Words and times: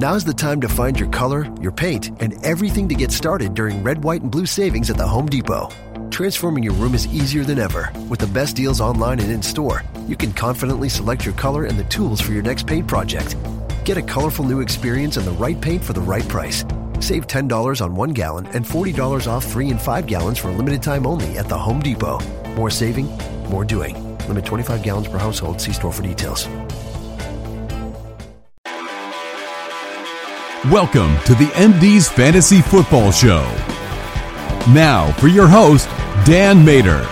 Now's 0.00 0.24
the 0.24 0.32
time 0.32 0.62
to 0.62 0.68
find 0.70 0.98
your 0.98 1.10
color, 1.10 1.46
your 1.60 1.72
paint, 1.72 2.08
and 2.22 2.32
everything 2.42 2.88
to 2.88 2.94
get 2.94 3.12
started 3.12 3.52
during 3.52 3.82
red, 3.82 4.02
white, 4.02 4.22
and 4.22 4.30
blue 4.30 4.46
savings 4.46 4.88
at 4.88 4.96
the 4.96 5.06
Home 5.06 5.26
Depot. 5.26 5.68
Transforming 6.10 6.64
your 6.64 6.72
room 6.72 6.94
is 6.94 7.06
easier 7.08 7.44
than 7.44 7.58
ever. 7.58 7.92
With 8.08 8.18
the 8.18 8.26
best 8.26 8.56
deals 8.56 8.80
online 8.80 9.20
and 9.20 9.30
in 9.30 9.42
store, 9.42 9.84
you 10.08 10.16
can 10.16 10.32
confidently 10.32 10.88
select 10.88 11.26
your 11.26 11.34
color 11.34 11.66
and 11.66 11.78
the 11.78 11.84
tools 11.84 12.18
for 12.18 12.32
your 12.32 12.40
next 12.40 12.66
paint 12.66 12.88
project. 12.88 13.36
Get 13.84 13.98
a 13.98 14.02
colorful 14.02 14.46
new 14.46 14.60
experience 14.60 15.18
and 15.18 15.26
the 15.26 15.32
right 15.32 15.60
paint 15.60 15.84
for 15.84 15.92
the 15.92 16.00
right 16.00 16.26
price. 16.28 16.64
Save 17.00 17.26
$10 17.26 17.82
on 17.82 17.94
one 17.94 18.14
gallon 18.14 18.46
and 18.54 18.64
$40 18.64 19.26
off 19.26 19.44
three 19.44 19.68
and 19.68 19.78
five 19.78 20.06
gallons 20.06 20.38
for 20.38 20.48
a 20.48 20.52
limited 20.52 20.82
time 20.82 21.06
only 21.06 21.36
at 21.36 21.50
the 21.50 21.58
Home 21.58 21.82
Depot. 21.82 22.20
More 22.54 22.70
saving, 22.70 23.04
more 23.50 23.66
doing. 23.66 24.16
Limit 24.28 24.46
25 24.46 24.82
gallons 24.82 25.08
per 25.08 25.18
household. 25.18 25.60
See 25.60 25.74
store 25.74 25.92
for 25.92 26.02
details. 26.02 26.48
Welcome 30.68 31.16
to 31.20 31.34
the 31.34 31.46
MD's 31.54 32.06
Fantasy 32.06 32.60
Football 32.60 33.12
Show. 33.12 33.44
Now, 34.74 35.10
for 35.12 35.26
your 35.26 35.48
host, 35.48 35.88
Dan 36.26 36.66
Mater. 36.66 37.08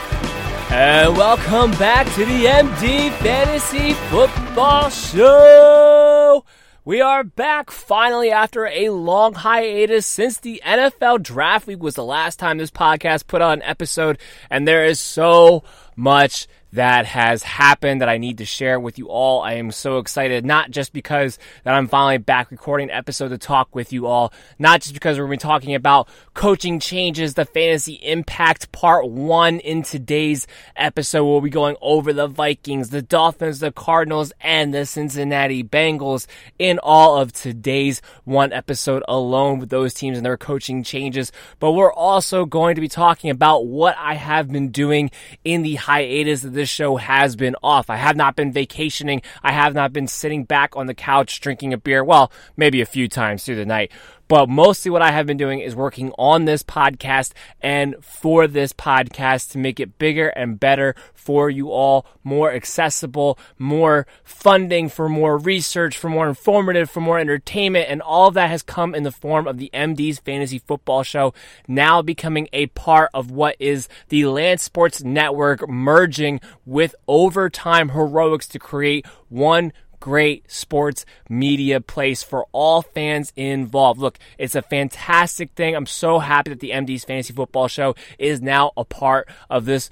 And 0.69 1.17
welcome 1.17 1.71
back 1.79 2.05
to 2.09 2.27
the 2.27 2.45
MD 2.45 3.11
Fantasy 3.21 3.95
Football 4.11 4.91
Show. 4.91 6.45
We 6.85 7.01
are 7.01 7.25
back 7.25 7.71
finally 7.71 8.31
after 8.31 8.67
a 8.67 8.91
long 8.91 9.33
hiatus 9.33 10.05
since 10.05 10.41
the 10.41 10.61
NFL 10.63 11.23
Draft 11.23 11.67
Week 11.67 11.83
was 11.83 11.95
the 11.95 12.05
last 12.05 12.39
time 12.39 12.59
this 12.59 12.71
podcast 12.71 13.29
put 13.29 13.41
on 13.41 13.55
an 13.55 13.63
episode, 13.63 14.19
and 14.51 14.69
there 14.69 14.85
is 14.85 15.01
so 15.01 15.65
much 15.97 16.49
that 16.73 17.07
has 17.07 17.43
happened 17.43 18.01
that 18.01 18.09
I 18.09 18.19
need 18.19 18.39
to 18.39 18.45
share 18.45 18.79
with 18.79 18.99
you 18.99 19.09
all. 19.09 19.41
I 19.41 19.55
am 19.55 19.71
so 19.71 19.99
excited, 19.99 20.45
not 20.45 20.71
just 20.71 20.93
because 20.93 21.39
that 21.65 21.75
I'm 21.75 21.89
finally 21.89 22.19
back 22.19 22.51
recording 22.51 22.91
an 22.91 22.97
episode 22.97 23.29
to 23.29 23.39
talk 23.39 23.75
with 23.75 23.93
you 23.93 24.07
all, 24.07 24.33
not 24.59 24.83
just 24.83 24.95
because 24.95 25.19
we're 25.19 25.27
going 25.27 25.39
to 25.39 25.45
be 25.45 25.49
talking 25.49 25.75
about 25.75 26.09
coaching 26.35 26.79
changes, 26.79 27.35
the 27.35 27.45
fantasy 27.45 27.95
impact 27.95 28.71
part 28.73 29.09
one 29.09 29.61
in 29.61 29.83
today's 29.83 30.47
episode. 30.77 31.25
We'll 31.25 31.41
be 31.41 31.51
going 31.51 31.77
over 31.81 32.13
the 32.13 32.27
Vikings, 32.27 32.91
the 32.91 33.03
Dolphins, 33.03 33.61
the 33.61 33.73
Cardinals, 33.73 34.33
and 34.41 34.75
the 34.75 34.85
Cincinnati 34.85 35.65
Bengals 35.65 36.27
in 36.59 36.79
all 36.81 37.17
of 37.17 37.33
today's 37.33 38.03
one 38.25 38.53
episode 38.53 39.03
alone 39.09 39.59
with 39.59 39.71
those 39.71 39.95
teams 39.95 40.19
and 40.19 40.27
their 40.27 40.37
coaching 40.37 40.83
changes. 40.83 41.33
But 41.59 41.73
we're 41.73 41.93
also 41.93 42.45
going 42.45 42.75
to 42.75 42.81
be 42.81 42.89
talking 42.89 43.31
about 43.31 43.67
what 43.67 43.97
I 43.99 44.15
have 44.15 44.51
been 44.51 44.71
doing 44.71 45.11
in 45.45 45.63
the 45.63 45.77
hiatus 45.77 46.45
of 46.45 46.58
this 46.59 46.69
show 46.69 46.97
has 46.97 47.37
been 47.37 47.57
off. 47.63 47.89
I 47.89 47.97
have 47.97 48.17
not 48.17 48.37
been 48.37 48.53
vacationing. 48.53 49.23
I 49.43 49.53
have 49.53 49.75
not 49.75 49.93
been 49.93 50.09
sitting 50.09 50.45
back 50.45 50.77
on 50.77 50.87
the 50.87 50.95
couch 50.95 51.41
drinking 51.41 51.73
a 51.73 51.79
beer. 51.79 52.05
Well, 52.05 52.31
maybe 52.57 52.81
a 52.81 52.87
few 52.87 53.09
times 53.09 53.45
through 53.45 53.57
the 53.57 53.65
night. 53.65 53.93
But 54.29 54.49
mostly 54.49 54.91
what 54.91 55.03
I 55.03 55.11
have 55.11 55.27
been 55.27 55.39
doing 55.39 55.61
is 55.61 55.75
working 55.75 56.13
on 56.19 56.45
this 56.45 56.63
podcast 56.63 57.33
and 57.61 57.97
for 58.03 58.47
this 58.47 58.75
podcast 58.75 59.51
to 59.53 59.59
make 59.59 59.81
it 59.81 59.99
bigger 59.99 60.29
and 60.29 60.61
better 60.61 60.95
for 61.15 61.49
you 61.51 61.71
all, 61.71 62.07
more 62.23 62.53
accessible, 62.53 63.39
more 63.59 64.07
funding 64.25 64.89
for 64.89 65.09
more 65.09 65.39
research, 65.39 65.97
for 65.97 66.11
more 66.11 66.29
informative, 66.29 66.91
for 66.91 67.01
more 67.01 67.19
entertainment. 67.19 67.87
And 67.89 68.03
all 68.03 68.29
of 68.29 68.35
that 68.35 68.51
has 68.51 68.63
come 68.63 68.95
in 68.95 69.03
the 69.03 69.11
form 69.11 69.49
of 69.49 69.59
the 69.59 69.71
MD's 69.73 70.19
Fantasy 70.19 70.59
Football 70.59 71.03
Show, 71.03 71.33
now 71.67 72.03
becoming 72.03 72.49
a 72.53 72.67
part 72.67 73.11
of 73.15 73.31
what 73.31 73.57
is 73.59 73.89
the 74.09 74.27
Land 74.27 74.61
Sports 74.61 75.03
Network 75.03 75.69
merging 75.69 76.41
with 76.67 76.95
Overtime 77.07 77.91
Heroics 77.91 78.47
to 78.49 78.59
create 78.59 79.07
one 79.29 79.73
great 80.01 80.51
sports 80.51 81.05
media 81.29 81.81
place 81.81 82.23
for 82.23 82.47
all 82.53 82.83
fans 82.83 83.33
involved. 83.37 84.01
Look, 84.01 84.19
it's 84.39 84.55
a 84.55 84.63
fantastic 84.63 85.53
thing. 85.53 85.75
I'm 85.75 85.87
so 85.87 86.19
happy 86.19 86.51
that 86.51 86.61
the 86.61 86.71
MD's 86.71 87.05
Fantasy 87.05 87.33
Football 87.33 87.69
Show 87.69 87.95
is 88.19 88.41
now 88.41 88.73
a 88.77 88.85
part 88.85 89.29
of 89.51 89.65
this 89.65 89.91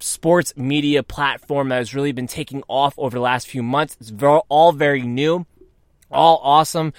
sports 0.00 0.56
media 0.56 1.02
platform 1.02 1.68
that 1.68 1.76
has 1.76 1.94
really 1.94 2.12
been 2.12 2.26
taking 2.26 2.62
off 2.68 2.94
over 2.98 3.16
the 3.16 3.22
last 3.22 3.46
few 3.46 3.62
months. 3.62 3.96
It's 4.00 4.12
all 4.48 4.72
very 4.72 5.02
new, 5.02 5.46
all 6.10 6.40
awesome. 6.42 6.92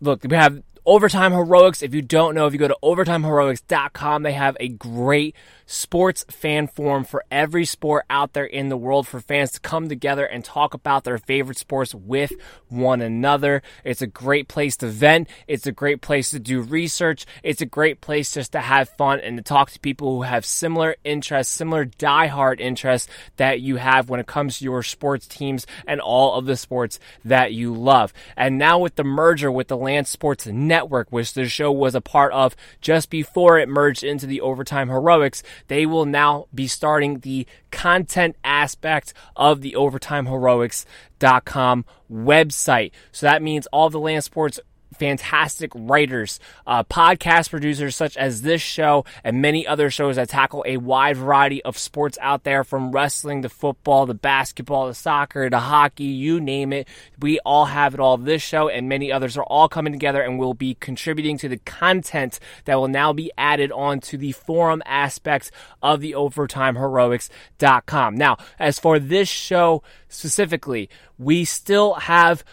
Look, 0.00 0.24
we 0.24 0.36
have 0.36 0.62
Overtime 0.86 1.32
Heroics. 1.32 1.82
If 1.82 1.94
you 1.94 2.02
don't 2.02 2.34
know, 2.34 2.46
if 2.46 2.52
you 2.52 2.58
go 2.58 2.68
to 2.68 2.76
overtimeheroics.com, 2.82 4.22
they 4.22 4.32
have 4.32 4.56
a 4.58 4.68
great 4.68 5.36
sports 5.70 6.24
fan 6.28 6.66
forum 6.66 7.04
for 7.04 7.24
every 7.30 7.64
sport 7.64 8.04
out 8.10 8.32
there 8.32 8.44
in 8.44 8.68
the 8.68 8.76
world 8.76 9.06
for 9.06 9.20
fans 9.20 9.52
to 9.52 9.60
come 9.60 9.88
together 9.88 10.24
and 10.24 10.44
talk 10.44 10.74
about 10.74 11.04
their 11.04 11.16
favorite 11.16 11.56
sports 11.56 11.94
with 11.94 12.32
one 12.68 13.00
another. 13.00 13.62
It's 13.84 14.02
a 14.02 14.08
great 14.08 14.48
place 14.48 14.76
to 14.78 14.88
vent. 14.88 15.28
It's 15.46 15.68
a 15.68 15.72
great 15.72 16.00
place 16.00 16.30
to 16.30 16.40
do 16.40 16.60
research. 16.60 17.24
It's 17.44 17.60
a 17.60 17.66
great 17.66 18.00
place 18.00 18.34
just 18.34 18.50
to 18.52 18.60
have 18.60 18.88
fun 18.88 19.20
and 19.20 19.36
to 19.36 19.44
talk 19.44 19.70
to 19.70 19.78
people 19.78 20.16
who 20.16 20.22
have 20.22 20.44
similar 20.44 20.96
interests, 21.04 21.54
similar 21.54 21.84
diehard 21.84 22.58
interests 22.58 23.08
that 23.36 23.60
you 23.60 23.76
have 23.76 24.10
when 24.10 24.18
it 24.18 24.26
comes 24.26 24.58
to 24.58 24.64
your 24.64 24.82
sports 24.82 25.28
teams 25.28 25.68
and 25.86 26.00
all 26.00 26.34
of 26.34 26.46
the 26.46 26.56
sports 26.56 26.98
that 27.24 27.52
you 27.52 27.72
love. 27.72 28.12
And 28.36 28.58
now 28.58 28.80
with 28.80 28.96
the 28.96 29.04
merger 29.04 29.52
with 29.52 29.68
the 29.68 29.76
Land 29.76 30.08
Sports 30.08 30.48
Network, 30.48 31.12
which 31.12 31.34
the 31.34 31.48
show 31.48 31.70
was 31.70 31.94
a 31.94 32.00
part 32.00 32.32
of 32.32 32.56
just 32.80 33.08
before 33.08 33.56
it 33.56 33.68
merged 33.68 34.02
into 34.02 34.26
the 34.26 34.40
Overtime 34.40 34.88
Heroics, 34.88 35.44
they 35.68 35.86
will 35.86 36.06
now 36.06 36.46
be 36.54 36.66
starting 36.66 37.20
the 37.20 37.46
content 37.70 38.36
aspect 38.44 39.14
of 39.36 39.60
the 39.60 39.72
overtimeheroics.com 39.72 41.84
website. 42.10 42.90
So 43.12 43.26
that 43.26 43.42
means 43.42 43.66
all 43.68 43.90
the 43.90 44.00
land 44.00 44.24
sports 44.24 44.58
fantastic 44.94 45.70
writers, 45.74 46.40
uh, 46.66 46.84
podcast 46.84 47.50
producers 47.50 47.96
such 47.96 48.16
as 48.16 48.42
this 48.42 48.60
show 48.60 49.04
and 49.24 49.40
many 49.40 49.66
other 49.66 49.90
shows 49.90 50.16
that 50.16 50.28
tackle 50.28 50.64
a 50.66 50.76
wide 50.76 51.16
variety 51.16 51.62
of 51.64 51.78
sports 51.78 52.18
out 52.20 52.44
there 52.44 52.64
from 52.64 52.92
wrestling 52.92 53.42
to 53.42 53.48
football 53.48 54.06
to 54.06 54.14
basketball 54.14 54.88
to 54.88 54.94
soccer 54.94 55.48
to 55.48 55.58
hockey, 55.58 56.04
you 56.04 56.40
name 56.40 56.72
it. 56.72 56.88
We 57.20 57.38
all 57.40 57.66
have 57.66 57.94
it 57.94 58.00
all. 58.00 58.16
This 58.16 58.42
show 58.42 58.68
and 58.68 58.88
many 58.88 59.12
others 59.12 59.36
are 59.36 59.44
all 59.44 59.68
coming 59.68 59.92
together 59.92 60.22
and 60.22 60.38
will 60.38 60.54
be 60.54 60.76
contributing 60.80 61.38
to 61.38 61.48
the 61.48 61.58
content 61.58 62.40
that 62.64 62.76
will 62.76 62.88
now 62.88 63.12
be 63.12 63.30
added 63.38 63.72
on 63.72 64.00
to 64.00 64.16
the 64.16 64.32
forum 64.32 64.82
aspects 64.86 65.50
of 65.82 66.00
the 66.00 66.12
overtimeheroics.com. 66.12 68.16
Now, 68.16 68.36
as 68.58 68.78
for 68.78 68.98
this 68.98 69.28
show 69.28 69.82
specifically, 70.08 70.88
we 71.18 71.44
still 71.44 71.94
have 71.94 72.44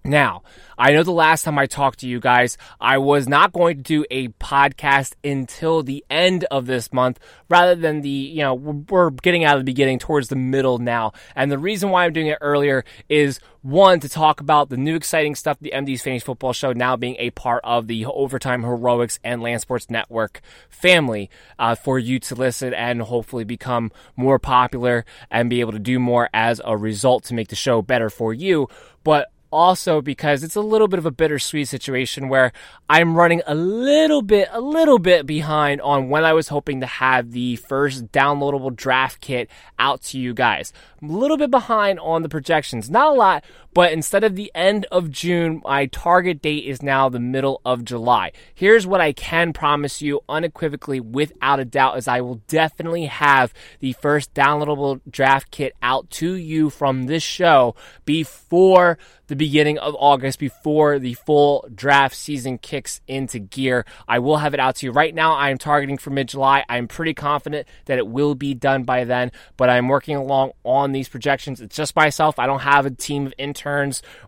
Now, 0.06 0.42
I 0.78 0.92
know 0.92 1.02
the 1.02 1.10
last 1.10 1.42
time 1.42 1.58
I 1.58 1.66
talked 1.66 2.00
to 2.00 2.08
you 2.08 2.20
guys, 2.20 2.56
I 2.80 2.98
was 2.98 3.28
not 3.28 3.52
going 3.52 3.78
to 3.78 3.82
do 3.82 4.04
a 4.08 4.28
podcast 4.28 5.14
until 5.24 5.82
the 5.82 6.04
end 6.08 6.44
of 6.44 6.66
this 6.66 6.92
month 6.92 7.18
rather 7.48 7.74
than 7.74 8.02
the, 8.02 8.08
you 8.08 8.42
know, 8.42 8.54
we're 8.54 9.10
getting 9.10 9.42
out 9.42 9.56
of 9.56 9.60
the 9.60 9.72
beginning 9.72 9.98
towards 9.98 10.28
the 10.28 10.36
middle 10.36 10.78
now. 10.78 11.12
And 11.34 11.50
the 11.50 11.58
reason 11.58 11.90
why 11.90 12.04
I'm 12.04 12.12
doing 12.12 12.28
it 12.28 12.38
earlier 12.40 12.84
is 13.08 13.40
one, 13.62 13.98
to 13.98 14.08
talk 14.08 14.40
about 14.40 14.68
the 14.68 14.76
new 14.76 14.94
exciting 14.94 15.34
stuff, 15.34 15.58
the 15.60 15.72
MD's 15.74 16.02
Fantasy 16.02 16.24
Football 16.24 16.52
Show 16.52 16.72
now 16.72 16.94
being 16.94 17.16
a 17.18 17.30
part 17.30 17.62
of 17.64 17.88
the 17.88 18.06
Overtime 18.06 18.62
Heroics 18.62 19.18
and 19.24 19.42
Land 19.42 19.60
Sports 19.62 19.90
Network 19.90 20.40
family 20.68 21.30
uh, 21.58 21.74
for 21.74 21.98
you 21.98 22.20
to 22.20 22.36
listen 22.36 22.72
and 22.72 23.02
hopefully 23.02 23.42
become 23.42 23.90
more 24.14 24.38
popular 24.38 25.04
and 25.32 25.50
be 25.50 25.58
able 25.58 25.72
to 25.72 25.80
do 25.80 25.98
more 25.98 26.30
as 26.32 26.60
a 26.64 26.76
result 26.76 27.24
to 27.24 27.34
make 27.34 27.48
the 27.48 27.56
show 27.56 27.82
better 27.82 28.08
for 28.08 28.32
you. 28.32 28.68
But 29.02 29.32
also 29.50 30.00
because 30.00 30.42
it's 30.42 30.56
a 30.56 30.60
little 30.60 30.88
bit 30.88 30.98
of 30.98 31.06
a 31.06 31.10
bittersweet 31.10 31.68
situation 31.68 32.28
where 32.28 32.52
I'm 32.88 33.16
running 33.16 33.42
a 33.46 33.54
little 33.54 34.22
bit, 34.22 34.48
a 34.52 34.60
little 34.60 34.98
bit 34.98 35.26
behind 35.26 35.80
on 35.80 36.08
when 36.08 36.24
I 36.24 36.32
was 36.32 36.48
hoping 36.48 36.80
to 36.80 36.86
have 36.86 37.32
the 37.32 37.56
first 37.56 38.12
downloadable 38.12 38.74
draft 38.74 39.20
kit 39.20 39.50
out 39.78 40.02
to 40.04 40.18
you 40.18 40.34
guys. 40.34 40.72
I'm 41.02 41.10
a 41.10 41.16
little 41.16 41.36
bit 41.36 41.50
behind 41.50 41.98
on 42.00 42.22
the 42.22 42.28
projections, 42.28 42.90
not 42.90 43.12
a 43.12 43.14
lot, 43.14 43.44
but 43.76 43.92
instead 43.92 44.24
of 44.24 44.36
the 44.36 44.50
end 44.54 44.86
of 44.90 45.10
June, 45.10 45.60
my 45.62 45.84
target 45.84 46.40
date 46.40 46.64
is 46.64 46.80
now 46.80 47.10
the 47.10 47.20
middle 47.20 47.60
of 47.62 47.84
July. 47.84 48.32
Here's 48.54 48.86
what 48.86 49.02
I 49.02 49.12
can 49.12 49.52
promise 49.52 50.00
you 50.00 50.20
unequivocally, 50.30 50.98
without 50.98 51.60
a 51.60 51.66
doubt, 51.66 51.98
is 51.98 52.08
I 52.08 52.22
will 52.22 52.40
definitely 52.48 53.04
have 53.04 53.52
the 53.80 53.92
first 53.92 54.32
downloadable 54.32 55.02
draft 55.10 55.50
kit 55.50 55.74
out 55.82 56.08
to 56.12 56.32
you 56.32 56.70
from 56.70 57.02
this 57.02 57.22
show 57.22 57.74
before 58.06 58.96
the 59.26 59.36
beginning 59.36 59.76
of 59.78 59.94
August 59.98 60.38
before 60.38 60.98
the 61.00 61.14
full 61.14 61.68
draft 61.74 62.14
season 62.14 62.56
kicks 62.58 63.00
into 63.08 63.40
gear. 63.40 63.84
I 64.06 64.20
will 64.20 64.36
have 64.36 64.54
it 64.54 64.60
out 64.60 64.76
to 64.76 64.86
you. 64.86 64.92
Right 64.92 65.14
now, 65.14 65.34
I 65.34 65.50
am 65.50 65.58
targeting 65.58 65.98
for 65.98 66.10
mid 66.10 66.28
July. 66.28 66.64
I'm 66.68 66.86
pretty 66.86 67.12
confident 67.12 67.66
that 67.86 67.98
it 67.98 68.06
will 68.06 68.36
be 68.36 68.54
done 68.54 68.84
by 68.84 69.04
then, 69.04 69.32
but 69.56 69.68
I'm 69.68 69.88
working 69.88 70.16
along 70.16 70.52
on 70.64 70.92
these 70.92 71.08
projections. 71.08 71.60
It's 71.60 71.76
just 71.76 71.96
myself. 71.96 72.38
I 72.38 72.46
don't 72.46 72.60
have 72.60 72.86
a 72.86 72.90
team 72.90 73.26
of 73.26 73.34
interns 73.36 73.65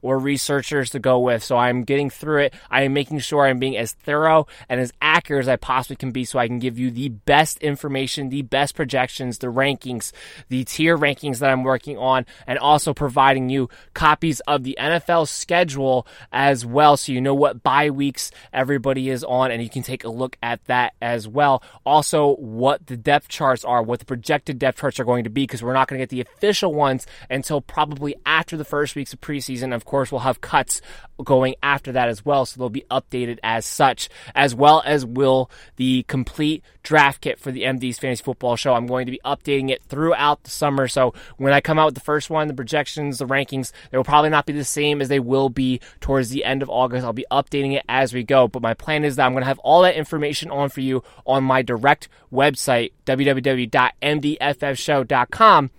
or 0.02 0.18
researchers 0.18 0.90
to 0.90 0.98
go 0.98 1.18
with, 1.20 1.42
so 1.42 1.56
I'm 1.56 1.84
getting 1.84 2.10
through 2.10 2.42
it. 2.42 2.54
I 2.70 2.82
am 2.82 2.92
making 2.92 3.20
sure 3.20 3.46
I'm 3.46 3.58
being 3.58 3.76
as 3.76 3.92
thorough 3.92 4.46
and 4.68 4.80
as 4.80 4.92
accurate 5.00 5.44
as 5.44 5.48
I 5.48 5.56
possibly 5.56 5.96
can 5.96 6.10
be 6.10 6.24
so 6.24 6.38
I 6.38 6.48
can 6.48 6.58
give 6.58 6.78
you 6.78 6.90
the 6.90 7.08
best 7.08 7.58
information, 7.58 8.28
the 8.28 8.42
best 8.42 8.74
projections, 8.74 9.38
the 9.38 9.46
rankings, 9.46 10.12
the 10.48 10.64
tier 10.64 10.98
rankings 10.98 11.38
that 11.38 11.50
I'm 11.50 11.62
working 11.62 11.98
on, 11.98 12.26
and 12.46 12.58
also 12.58 12.92
providing 12.92 13.48
you 13.48 13.68
copies 13.94 14.40
of 14.40 14.64
the 14.64 14.76
NFL 14.78 15.28
schedule 15.28 16.06
as 16.32 16.66
well, 16.66 16.96
so 16.96 17.12
you 17.12 17.20
know 17.20 17.34
what 17.34 17.62
bye 17.62 17.90
weeks 17.90 18.30
everybody 18.52 19.08
is 19.10 19.22
on, 19.24 19.50
and 19.50 19.62
you 19.62 19.70
can 19.70 19.82
take 19.82 20.04
a 20.04 20.08
look 20.08 20.36
at 20.42 20.64
that 20.64 20.94
as 21.00 21.28
well. 21.28 21.62
Also, 21.86 22.34
what 22.36 22.86
the 22.86 22.96
depth 22.96 23.28
charts 23.28 23.64
are, 23.64 23.82
what 23.82 24.00
the 24.00 24.04
projected 24.04 24.58
depth 24.58 24.80
charts 24.80 24.98
are 24.98 25.04
going 25.04 25.24
to 25.24 25.30
be, 25.30 25.42
because 25.42 25.62
we're 25.62 25.72
not 25.72 25.88
going 25.88 25.98
to 25.98 26.02
get 26.02 26.10
the 26.10 26.20
official 26.20 26.74
ones 26.74 27.06
until 27.30 27.60
probably 27.60 28.16
after 28.26 28.56
the 28.56 28.64
first 28.64 28.96
weeks 28.96 29.12
of 29.12 29.20
preseason. 29.28 29.74
Of 29.74 29.84
course, 29.84 30.10
we'll 30.10 30.20
have 30.20 30.40
cuts 30.40 30.80
going 31.22 31.56
after 31.62 31.92
that 31.92 32.08
as 32.08 32.24
well, 32.24 32.46
so 32.46 32.58
they'll 32.58 32.70
be 32.70 32.86
updated 32.90 33.38
as 33.42 33.66
such, 33.66 34.08
as 34.34 34.54
well 34.54 34.82
as 34.86 35.04
will 35.04 35.50
the 35.76 36.04
complete 36.04 36.64
draft 36.82 37.20
kit 37.20 37.38
for 37.38 37.52
the 37.52 37.64
MD's 37.64 37.98
Fantasy 37.98 38.22
Football 38.22 38.56
Show. 38.56 38.72
I'm 38.72 38.86
going 38.86 39.04
to 39.06 39.12
be 39.12 39.20
updating 39.24 39.70
it 39.70 39.82
throughout 39.82 40.44
the 40.44 40.50
summer, 40.50 40.86
so 40.88 41.12
when 41.36 41.52
I 41.52 41.60
come 41.60 41.78
out 41.78 41.84
with 41.86 41.94
the 41.94 42.00
first 42.00 42.30
one, 42.30 42.48
the 42.48 42.54
projections, 42.54 43.18
the 43.18 43.26
rankings, 43.26 43.72
they 43.90 43.98
will 43.98 44.04
probably 44.04 44.30
not 44.30 44.46
be 44.46 44.52
the 44.52 44.64
same 44.64 45.02
as 45.02 45.08
they 45.08 45.20
will 45.20 45.50
be 45.50 45.80
towards 46.00 46.30
the 46.30 46.44
end 46.44 46.62
of 46.62 46.70
August. 46.70 47.04
I'll 47.04 47.12
be 47.12 47.26
updating 47.30 47.74
it 47.74 47.84
as 47.88 48.14
we 48.14 48.22
go, 48.22 48.46
but 48.48 48.62
my 48.62 48.72
plan 48.74 49.04
is 49.04 49.16
that 49.16 49.26
I'm 49.26 49.32
going 49.32 49.42
to 49.42 49.48
have 49.48 49.58
all 49.58 49.82
that 49.82 49.96
information 49.96 50.50
on 50.50 50.70
for 50.70 50.80
you 50.80 51.02
on 51.26 51.44
my 51.44 51.60
direct 51.62 52.08
website, 52.32 52.92
www.mdffshow.com 53.06 55.70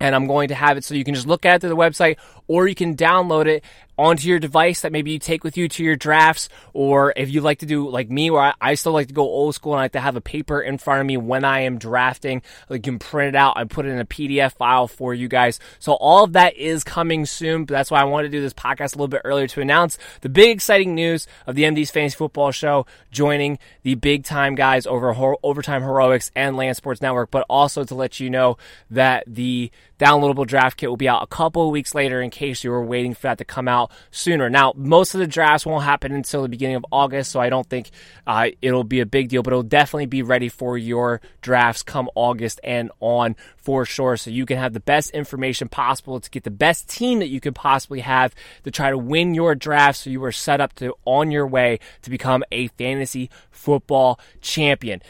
and 0.00 0.14
I'm 0.14 0.26
going 0.26 0.48
to 0.48 0.54
have 0.54 0.76
it 0.76 0.84
so 0.84 0.94
you 0.94 1.04
can 1.04 1.14
just 1.14 1.26
look 1.26 1.44
at 1.44 1.56
it 1.56 1.60
through 1.60 1.70
the 1.70 1.76
website 1.76 2.16
or 2.46 2.66
you 2.66 2.74
can 2.74 2.96
download 2.96 3.46
it 3.46 3.64
onto 3.98 4.28
your 4.28 4.38
device 4.38 4.82
that 4.82 4.92
maybe 4.92 5.10
you 5.10 5.18
take 5.18 5.44
with 5.44 5.56
you 5.56 5.68
to 5.68 5.84
your 5.84 5.96
drafts, 5.96 6.48
or 6.72 7.12
if 7.16 7.30
you 7.30 7.40
like 7.40 7.60
to 7.60 7.66
do 7.66 7.88
like 7.88 8.10
me, 8.10 8.30
where 8.30 8.42
I, 8.42 8.54
I, 8.60 8.74
still 8.74 8.92
like 8.92 9.08
to 9.08 9.14
go 9.14 9.22
old 9.22 9.54
school 9.54 9.72
and 9.72 9.80
I 9.80 9.84
like 9.84 9.92
to 9.92 10.00
have 10.00 10.16
a 10.16 10.20
paper 10.20 10.60
in 10.60 10.78
front 10.78 11.00
of 11.00 11.06
me 11.06 11.16
when 11.16 11.44
I 11.44 11.60
am 11.60 11.78
drafting. 11.78 12.42
Like 12.68 12.86
you 12.86 12.92
can 12.92 12.98
print 12.98 13.34
it 13.34 13.38
out 13.38 13.58
and 13.58 13.70
put 13.70 13.86
it 13.86 13.90
in 13.90 13.98
a 13.98 14.04
PDF 14.04 14.52
file 14.52 14.86
for 14.86 15.14
you 15.14 15.28
guys. 15.28 15.58
So 15.78 15.94
all 15.94 16.24
of 16.24 16.34
that 16.34 16.56
is 16.56 16.84
coming 16.84 17.26
soon. 17.26 17.64
But 17.64 17.74
that's 17.74 17.90
why 17.90 18.00
I 18.00 18.04
wanted 18.04 18.28
to 18.32 18.38
do 18.38 18.42
this 18.42 18.52
podcast 18.52 18.94
a 18.94 18.98
little 18.98 19.08
bit 19.08 19.22
earlier 19.24 19.46
to 19.48 19.60
announce 19.60 19.98
the 20.20 20.28
big 20.28 20.50
exciting 20.50 20.94
news 20.94 21.26
of 21.46 21.54
the 21.54 21.62
MD's 21.62 21.90
Fantasy 21.90 22.16
Football 22.16 22.52
Show 22.52 22.86
joining 23.10 23.58
the 23.82 23.94
big 23.94 24.24
time 24.24 24.54
guys 24.54 24.86
over 24.86 25.14
Overtime 25.42 25.82
Heroics 25.82 26.30
and 26.36 26.56
Land 26.56 26.76
Sports 26.76 27.00
Network, 27.00 27.30
but 27.30 27.46
also 27.48 27.84
to 27.84 27.94
let 27.94 28.20
you 28.20 28.28
know 28.28 28.58
that 28.90 29.24
the 29.26 29.70
downloadable 29.98 30.46
draft 30.46 30.76
kit 30.76 30.88
will 30.88 30.96
be 30.96 31.08
out 31.08 31.22
a 31.22 31.26
couple 31.26 31.64
of 31.64 31.70
weeks 31.70 31.94
later 31.94 32.20
in 32.20 32.30
case 32.30 32.62
you 32.62 32.70
were 32.70 32.84
waiting 32.84 33.14
for 33.14 33.22
that 33.22 33.38
to 33.38 33.44
come 33.44 33.68
out 33.68 33.85
sooner. 34.10 34.48
Now, 34.50 34.72
most 34.76 35.14
of 35.14 35.20
the 35.20 35.26
drafts 35.26 35.66
won't 35.66 35.84
happen 35.84 36.12
until 36.12 36.42
the 36.42 36.48
beginning 36.48 36.76
of 36.76 36.86
August, 36.90 37.30
so 37.30 37.40
I 37.40 37.48
don't 37.48 37.68
think 37.68 37.90
uh, 38.26 38.48
it'll 38.62 38.84
be 38.84 39.00
a 39.00 39.06
big 39.06 39.28
deal, 39.28 39.42
but 39.42 39.52
it'll 39.52 39.62
definitely 39.62 40.06
be 40.06 40.22
ready 40.22 40.48
for 40.48 40.76
your 40.76 41.20
drafts 41.40 41.82
come 41.82 42.08
August 42.14 42.60
and 42.62 42.90
on 43.00 43.36
for 43.56 43.84
sure. 43.84 44.16
So 44.16 44.30
you 44.30 44.46
can 44.46 44.58
have 44.58 44.72
the 44.72 44.80
best 44.80 45.10
information 45.10 45.68
possible 45.68 46.20
to 46.20 46.30
get 46.30 46.44
the 46.44 46.50
best 46.50 46.88
team 46.88 47.18
that 47.18 47.28
you 47.28 47.40
could 47.40 47.54
possibly 47.54 48.00
have 48.00 48.34
to 48.64 48.70
try 48.70 48.90
to 48.90 48.98
win 48.98 49.34
your 49.34 49.54
draft 49.54 49.98
so 49.98 50.10
you 50.10 50.22
are 50.24 50.32
set 50.32 50.60
up 50.60 50.74
to 50.74 50.94
on 51.04 51.30
your 51.30 51.46
way 51.46 51.78
to 52.02 52.10
become 52.10 52.44
a 52.52 52.68
fantasy 52.68 53.30
football 53.50 54.20
champion. 54.40 55.02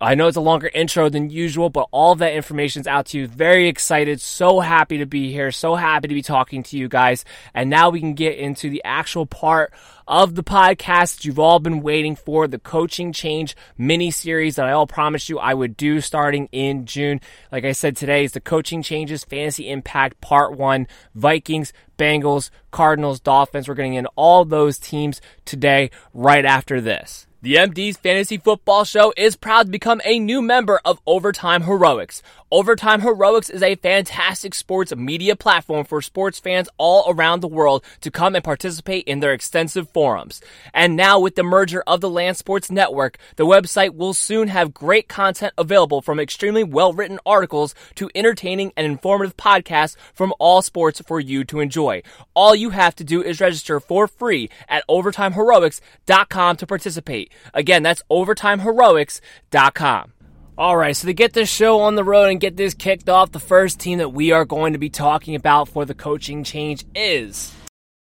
I 0.00 0.14
know 0.14 0.26
it's 0.26 0.36
a 0.36 0.40
longer 0.40 0.70
intro 0.72 1.08
than 1.08 1.30
usual, 1.30 1.70
but 1.70 1.88
all 1.90 2.12
of 2.12 2.18
that 2.18 2.34
information 2.34 2.80
is 2.80 2.86
out 2.86 3.06
to 3.06 3.18
you. 3.18 3.26
Very 3.26 3.68
excited, 3.68 4.20
so 4.20 4.60
happy 4.60 4.98
to 4.98 5.06
be 5.06 5.32
here, 5.32 5.50
so 5.50 5.74
happy 5.74 6.08
to 6.08 6.14
be 6.14 6.22
talking 6.22 6.62
to 6.64 6.78
you 6.78 6.88
guys. 6.88 7.24
And 7.54 7.70
now 7.70 7.90
we 7.90 8.00
can 8.00 8.14
get 8.14 8.38
into 8.38 8.70
the 8.70 8.82
actual 8.84 9.26
part 9.26 9.72
of 10.08 10.34
the 10.34 10.44
podcast 10.44 11.16
that 11.16 11.24
you've 11.24 11.38
all 11.38 11.58
been 11.58 11.80
waiting 11.80 12.14
for, 12.14 12.46
the 12.46 12.58
coaching 12.58 13.12
change 13.12 13.56
mini 13.76 14.10
series 14.10 14.56
that 14.56 14.66
I 14.66 14.72
all 14.72 14.86
promised 14.86 15.28
you 15.28 15.38
I 15.38 15.54
would 15.54 15.76
do 15.76 16.00
starting 16.00 16.48
in 16.52 16.86
June. 16.86 17.20
Like 17.50 17.64
I 17.64 17.72
said 17.72 17.96
today 17.96 18.24
is 18.24 18.32
the 18.32 18.40
coaching 18.40 18.82
changes 18.82 19.24
fantasy 19.24 19.68
impact 19.68 20.20
part 20.20 20.56
1 20.56 20.86
Vikings, 21.14 21.72
Bengals, 21.98 22.50
Cardinals, 22.70 23.20
Dolphins. 23.20 23.68
We're 23.68 23.74
getting 23.74 23.94
in 23.94 24.06
all 24.16 24.44
those 24.44 24.78
teams 24.78 25.20
today 25.44 25.90
right 26.14 26.44
after 26.44 26.80
this. 26.80 27.26
The 27.46 27.54
MD's 27.54 27.96
Fantasy 27.96 28.38
Football 28.38 28.82
Show 28.82 29.14
is 29.16 29.36
proud 29.36 29.66
to 29.66 29.70
become 29.70 30.00
a 30.04 30.18
new 30.18 30.42
member 30.42 30.80
of 30.84 31.00
Overtime 31.06 31.62
Heroics. 31.62 32.20
Overtime 32.52 33.00
Heroics 33.00 33.50
is 33.50 33.60
a 33.60 33.74
fantastic 33.74 34.54
sports 34.54 34.94
media 34.94 35.34
platform 35.34 35.84
for 35.84 36.00
sports 36.00 36.38
fans 36.38 36.68
all 36.78 37.12
around 37.12 37.40
the 37.40 37.48
world 37.48 37.84
to 38.02 38.08
come 38.08 38.36
and 38.36 38.44
participate 38.44 39.04
in 39.08 39.18
their 39.18 39.32
extensive 39.32 39.90
forums. 39.90 40.40
And 40.72 40.94
now 40.94 41.18
with 41.18 41.34
the 41.34 41.42
merger 41.42 41.82
of 41.88 42.00
the 42.00 42.08
Land 42.08 42.36
Sports 42.36 42.70
Network, 42.70 43.18
the 43.34 43.46
website 43.46 43.96
will 43.96 44.14
soon 44.14 44.46
have 44.46 44.72
great 44.72 45.08
content 45.08 45.54
available 45.58 46.00
from 46.00 46.20
extremely 46.20 46.62
well-written 46.62 47.18
articles 47.26 47.74
to 47.96 48.12
entertaining 48.14 48.72
and 48.76 48.86
informative 48.86 49.36
podcasts 49.36 49.96
from 50.14 50.32
all 50.38 50.62
sports 50.62 51.02
for 51.04 51.18
you 51.18 51.42
to 51.42 51.58
enjoy. 51.58 52.00
All 52.34 52.54
you 52.54 52.70
have 52.70 52.94
to 52.96 53.02
do 53.02 53.24
is 53.24 53.40
register 53.40 53.80
for 53.80 54.06
free 54.06 54.50
at 54.68 54.86
overtimeheroics.com 54.86 56.56
to 56.58 56.66
participate. 56.66 57.32
Again, 57.54 57.82
that's 57.82 58.04
overtimeheroics.com. 58.08 60.12
All 60.58 60.74
right, 60.74 60.96
so 60.96 61.06
to 61.06 61.12
get 61.12 61.34
this 61.34 61.50
show 61.50 61.80
on 61.80 61.96
the 61.96 62.04
road 62.04 62.30
and 62.30 62.40
get 62.40 62.56
this 62.56 62.72
kicked 62.72 63.10
off, 63.10 63.30
the 63.30 63.38
first 63.38 63.78
team 63.78 63.98
that 63.98 64.14
we 64.14 64.32
are 64.32 64.46
going 64.46 64.72
to 64.72 64.78
be 64.78 64.88
talking 64.88 65.34
about 65.34 65.68
for 65.68 65.84
the 65.84 65.92
coaching 65.92 66.44
change 66.44 66.86
is 66.94 67.54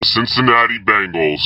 Cincinnati 0.05 0.79
Bengals. 0.79 1.41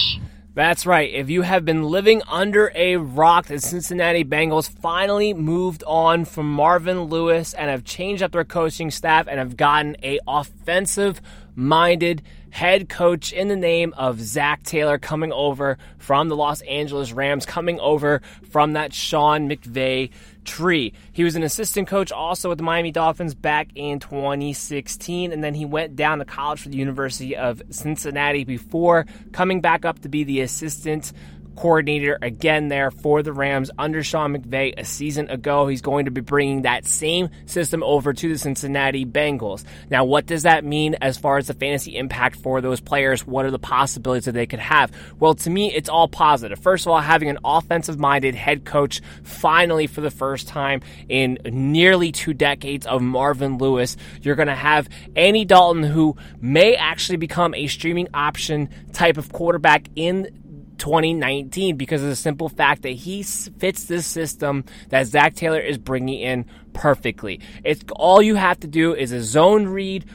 That's 0.53 0.85
right. 0.85 1.11
If 1.11 1.31
you 1.31 1.41
have 1.41 1.65
been 1.65 1.85
living 1.85 2.21
under 2.29 2.71
a 2.75 2.97
rock, 2.97 3.47
the 3.47 3.61
Cincinnati 3.61 4.25
Bengals 4.25 4.69
finally 4.69 5.33
moved 5.33 5.83
on 5.87 6.27
from 6.27 6.53
Marvin 6.53 7.05
Lewis 7.05 7.55
and 7.55 7.71
have 7.71 7.85
changed 7.85 8.23
up 8.23 8.33
their 8.33 8.45
coaching 8.45 8.91
staff 8.91 9.27
and 9.27 9.39
have 9.39 9.57
gotten 9.57 9.97
a 10.03 10.21
offensive 10.29 11.23
minded 11.55 12.21
head 12.51 12.89
coach 12.89 13.33
in 13.33 13.49
the 13.49 13.57
name 13.57 13.95
of 13.97 14.21
Zac 14.21 14.65
Taylor 14.65 14.99
coming 14.99 15.33
over 15.33 15.79
from 15.99 16.29
the 16.29 16.37
Los 16.37 16.61
Angeles 16.63 17.13
Rams, 17.13 17.47
coming 17.47 17.79
over 17.81 18.21
from 18.51 18.73
that 18.73 18.93
Sean 18.93 19.49
McVay 19.49 20.11
tree. 20.51 20.93
He 21.13 21.23
was 21.23 21.37
an 21.37 21.45
assistant 21.45 21.87
coach 21.87 22.11
also 22.11 22.49
with 22.49 22.59
the 22.59 22.65
Miami 22.65 22.91
Dolphins 22.91 23.37
back 23.37 23.69
in 23.77 24.01
2016, 24.01 25.33
and 25.33 25.45
then 25.45 25.55
he 25.55 25.65
went 25.65 25.95
down 25.95 26.19
to 26.19 26.25
college 26.25 26.61
for 26.61 26.69
the 26.69 26.77
University 26.77 27.37
of 27.37 27.63
Cincinnati 27.71 28.43
before 28.43 29.07
coming 29.31 29.61
back 29.61 29.85
up 29.85 30.01
to 30.01 30.09
be 30.09 30.25
the 30.25 30.41
assistant 30.41 31.13
coordinator 31.61 32.19
again 32.23 32.69
there 32.69 32.91
for 32.91 33.23
the 33.23 33.35
Rams 33.35 33.71
under 33.79 34.03
Sean 34.03 34.35
McVay 34.35 34.73
a 34.79 34.85
season 34.85 35.29
ago. 35.29 35.67
He's 35.67 35.83
going 35.83 36.07
to 36.07 36.11
be 36.11 36.23
bringing 36.23 36.63
that 36.63 36.87
same 36.87 37.29
system 37.45 37.83
over 37.83 38.15
to 38.15 38.29
the 38.31 38.39
Cincinnati 38.39 39.05
Bengals. 39.05 39.65
Now, 39.91 40.07
what 40.07 40.25
does 40.25 40.45
that 40.45 40.65
mean 40.65 40.97
as 41.03 41.19
far 41.19 41.37
as 41.37 41.49
the 41.49 41.55
fantasy 41.55 41.99
impact 41.99 42.37
for 42.37 42.63
those 42.63 42.81
players? 42.81 43.27
What 43.27 43.45
are 43.45 43.51
the 43.51 43.59
possibilities 43.59 44.25
that 44.25 44.33
they 44.33 44.47
could 44.47 44.59
have? 44.59 44.91
Well, 45.19 45.35
to 45.35 45.51
me, 45.51 45.71
it's 45.71 45.91
all 45.91 46.09
positive. 46.09 46.59
First 46.59 46.87
of 46.87 46.93
all, 46.93 47.01
having 47.01 47.29
an 47.29 47.39
offensive 47.45 47.99
minded 47.99 48.35
head 48.35 48.65
coach 48.65 49.03
finally 49.23 49.87
for 49.87 50.01
the 50.01 50.11
first 50.11 50.49
time 50.49 50.81
in 51.11 51.37
nearly 51.45 52.11
two 52.11 52.33
decades 52.33 52.87
of 52.87 53.03
Marvin 53.03 53.59
Lewis. 53.59 53.99
You're 54.23 54.35
going 54.35 54.49
to 54.49 54.55
have 54.55 54.89
Andy 55.15 55.45
Dalton, 55.45 55.83
who 55.83 56.17
may 56.41 56.75
actually 56.75 57.19
become 57.19 57.53
a 57.53 57.67
streaming 57.67 58.09
option 58.15 58.71
type 58.95 59.19
of 59.19 59.31
quarterback 59.31 59.91
in 59.95 60.40
2019 60.81 61.77
because 61.77 62.03
of 62.03 62.09
the 62.09 62.17
simple 62.17 62.49
fact 62.49 62.83
that 62.83 62.91
he 62.91 63.23
fits 63.23 63.85
this 63.85 64.07
system 64.07 64.65
that 64.89 65.07
Zac 65.07 65.35
Taylor 65.35 65.61
is 65.61 65.79
bringing 65.79 66.19
in 66.19 66.47
perfectly. 66.73 67.41
It's 67.63 67.85
all 67.95 68.21
you 68.21 68.35
have 68.35 68.59
to 68.61 68.67
do 68.67 68.95
is 68.95 69.13
a 69.13 69.23
zone 69.23 69.67
read, 69.67 70.07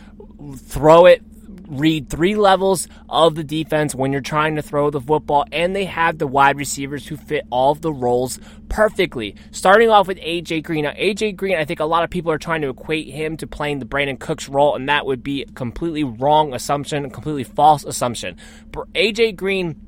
throw 0.57 1.05
it, 1.05 1.21
read 1.67 2.09
three 2.09 2.35
levels 2.35 2.87
of 3.09 3.35
the 3.35 3.43
defense 3.43 3.95
when 3.95 4.11
you're 4.11 4.21
trying 4.21 4.55
to 4.55 4.61
throw 4.61 4.89
the 4.89 5.01
football, 5.01 5.45
and 5.51 5.75
they 5.75 5.85
have 5.85 6.17
the 6.17 6.27
wide 6.27 6.57
receivers 6.57 7.07
who 7.07 7.17
fit 7.17 7.45
all 7.49 7.71
of 7.71 7.81
the 7.81 7.93
roles 7.93 8.39
perfectly. 8.69 9.35
Starting 9.51 9.89
off 9.89 10.07
with 10.07 10.17
AJ 10.19 10.63
Green. 10.63 10.83
Now, 10.83 10.91
AJ 10.91 11.35
Green, 11.35 11.57
I 11.57 11.65
think 11.65 11.79
a 11.79 11.85
lot 11.85 12.03
of 12.03 12.09
people 12.09 12.31
are 12.31 12.37
trying 12.37 12.61
to 12.61 12.69
equate 12.69 13.07
him 13.07 13.37
to 13.37 13.47
playing 13.47 13.79
the 13.79 13.85
Brandin 13.85 14.19
Cooks 14.19 14.49
role, 14.49 14.75
and 14.75 14.89
that 14.89 15.05
would 15.05 15.23
be 15.23 15.43
a 15.43 15.51
completely 15.51 16.03
wrong 16.03 16.53
assumption, 16.53 17.05
a 17.05 17.09
completely 17.09 17.43
false 17.43 17.83
assumption. 17.83 18.37
But 18.71 18.91
AJ 18.93 19.35
Green 19.35 19.84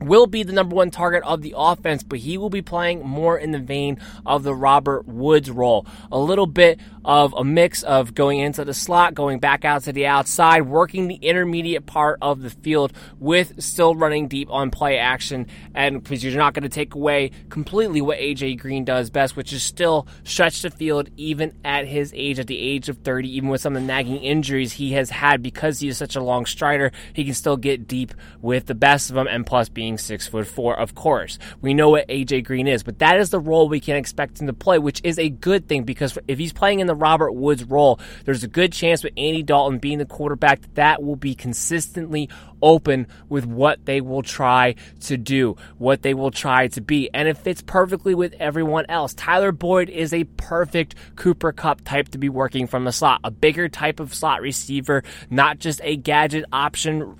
will 0.00 0.26
be 0.26 0.42
the 0.42 0.52
number 0.52 0.74
one 0.74 0.90
target 0.90 1.22
of 1.24 1.42
the 1.42 1.54
offense, 1.56 2.02
but 2.02 2.18
he 2.18 2.38
will 2.38 2.50
be 2.50 2.62
playing 2.62 3.06
more 3.06 3.38
in 3.38 3.52
the 3.52 3.58
vein 3.58 3.98
of 4.24 4.42
the 4.42 4.54
Robert 4.54 5.06
Woods 5.06 5.50
role. 5.50 5.86
A 6.12 6.18
little 6.18 6.46
bit 6.46 6.80
of 7.04 7.32
a 7.34 7.44
mix 7.44 7.82
of 7.82 8.14
going 8.14 8.38
into 8.38 8.64
the 8.64 8.74
slot, 8.74 9.14
going 9.14 9.38
back 9.38 9.64
out 9.64 9.82
to 9.84 9.92
the 9.92 10.06
outside, 10.06 10.62
working 10.62 11.08
the 11.08 11.14
intermediate 11.16 11.86
part 11.86 12.18
of 12.20 12.42
the 12.42 12.50
field 12.50 12.92
with 13.18 13.62
still 13.62 13.94
running 13.94 14.28
deep 14.28 14.50
on 14.50 14.70
play 14.70 14.98
action. 14.98 15.46
And 15.74 16.02
because 16.02 16.22
you're 16.22 16.36
not 16.36 16.54
going 16.54 16.64
to 16.64 16.68
take 16.68 16.94
away 16.94 17.30
completely 17.48 18.00
what 18.00 18.18
AJ 18.18 18.60
Green 18.60 18.84
does 18.84 19.10
best, 19.10 19.36
which 19.36 19.52
is 19.52 19.62
still 19.62 20.06
stretch 20.24 20.62
the 20.62 20.70
field 20.70 21.08
even 21.16 21.56
at 21.64 21.86
his 21.86 22.12
age, 22.14 22.38
at 22.38 22.46
the 22.46 22.58
age 22.58 22.88
of 22.88 22.98
30, 22.98 23.36
even 23.36 23.48
with 23.48 23.60
some 23.60 23.74
of 23.74 23.82
the 23.82 23.86
nagging 23.86 24.18
injuries 24.18 24.74
he 24.74 24.92
has 24.92 25.10
had 25.10 25.42
because 25.42 25.80
he 25.80 25.88
is 25.88 25.96
such 25.96 26.14
a 26.14 26.22
long 26.22 26.44
strider, 26.44 26.92
he 27.14 27.24
can 27.24 27.34
still 27.34 27.56
get 27.56 27.88
deep 27.88 28.12
with 28.42 28.66
the 28.66 28.74
best 28.74 29.08
of 29.08 29.16
them 29.16 29.26
and 29.26 29.46
plus 29.46 29.68
being 29.68 29.87
six 29.96 30.26
foot 30.26 30.46
four, 30.46 30.78
of 30.78 30.94
course. 30.94 31.38
We 31.62 31.72
know 31.72 31.90
what 31.90 32.08
AJ 32.08 32.44
Green 32.44 32.66
is, 32.66 32.82
but 32.82 32.98
that 32.98 33.18
is 33.18 33.30
the 33.30 33.40
role 33.40 33.68
we 33.68 33.80
can 33.80 33.96
expect 33.96 34.40
him 34.40 34.48
to 34.48 34.52
play, 34.52 34.78
which 34.78 35.00
is 35.04 35.18
a 35.18 35.30
good 35.30 35.68
thing 35.68 35.84
because 35.84 36.18
if 36.28 36.38
he's 36.38 36.52
playing 36.52 36.80
in 36.80 36.86
the 36.86 36.94
Robert 36.94 37.32
Woods 37.32 37.64
role, 37.64 38.00
there's 38.24 38.44
a 38.44 38.48
good 38.48 38.72
chance 38.72 39.02
with 39.02 39.12
Andy 39.16 39.42
Dalton 39.42 39.78
being 39.78 39.98
the 39.98 40.04
quarterback 40.04 40.60
that, 40.74 40.74
that 40.74 41.02
will 41.02 41.16
be 41.16 41.34
consistently 41.34 42.28
open 42.60 43.06
with 43.28 43.46
what 43.46 43.84
they 43.84 44.00
will 44.00 44.22
try 44.22 44.74
to 45.00 45.16
do, 45.16 45.56
what 45.78 46.02
they 46.02 46.14
will 46.14 46.30
try 46.30 46.68
to 46.68 46.80
be. 46.80 47.08
And 47.14 47.28
it 47.28 47.38
fits 47.38 47.62
perfectly 47.62 48.14
with 48.14 48.34
everyone 48.34 48.86
else. 48.88 49.14
Tyler 49.14 49.52
Boyd 49.52 49.88
is 49.88 50.12
a 50.12 50.24
perfect 50.24 50.96
Cooper 51.16 51.52
Kupp 51.52 51.82
type 51.84 52.08
to 52.08 52.18
be 52.18 52.28
working 52.28 52.66
from 52.66 52.84
the 52.84 52.92
slot, 52.92 53.20
a 53.22 53.30
bigger 53.30 53.68
type 53.68 54.00
of 54.00 54.14
slot 54.14 54.40
receiver, 54.40 55.02
not 55.30 55.58
just 55.58 55.80
a 55.84 55.96
gadget 55.96 56.44
option 56.52 57.16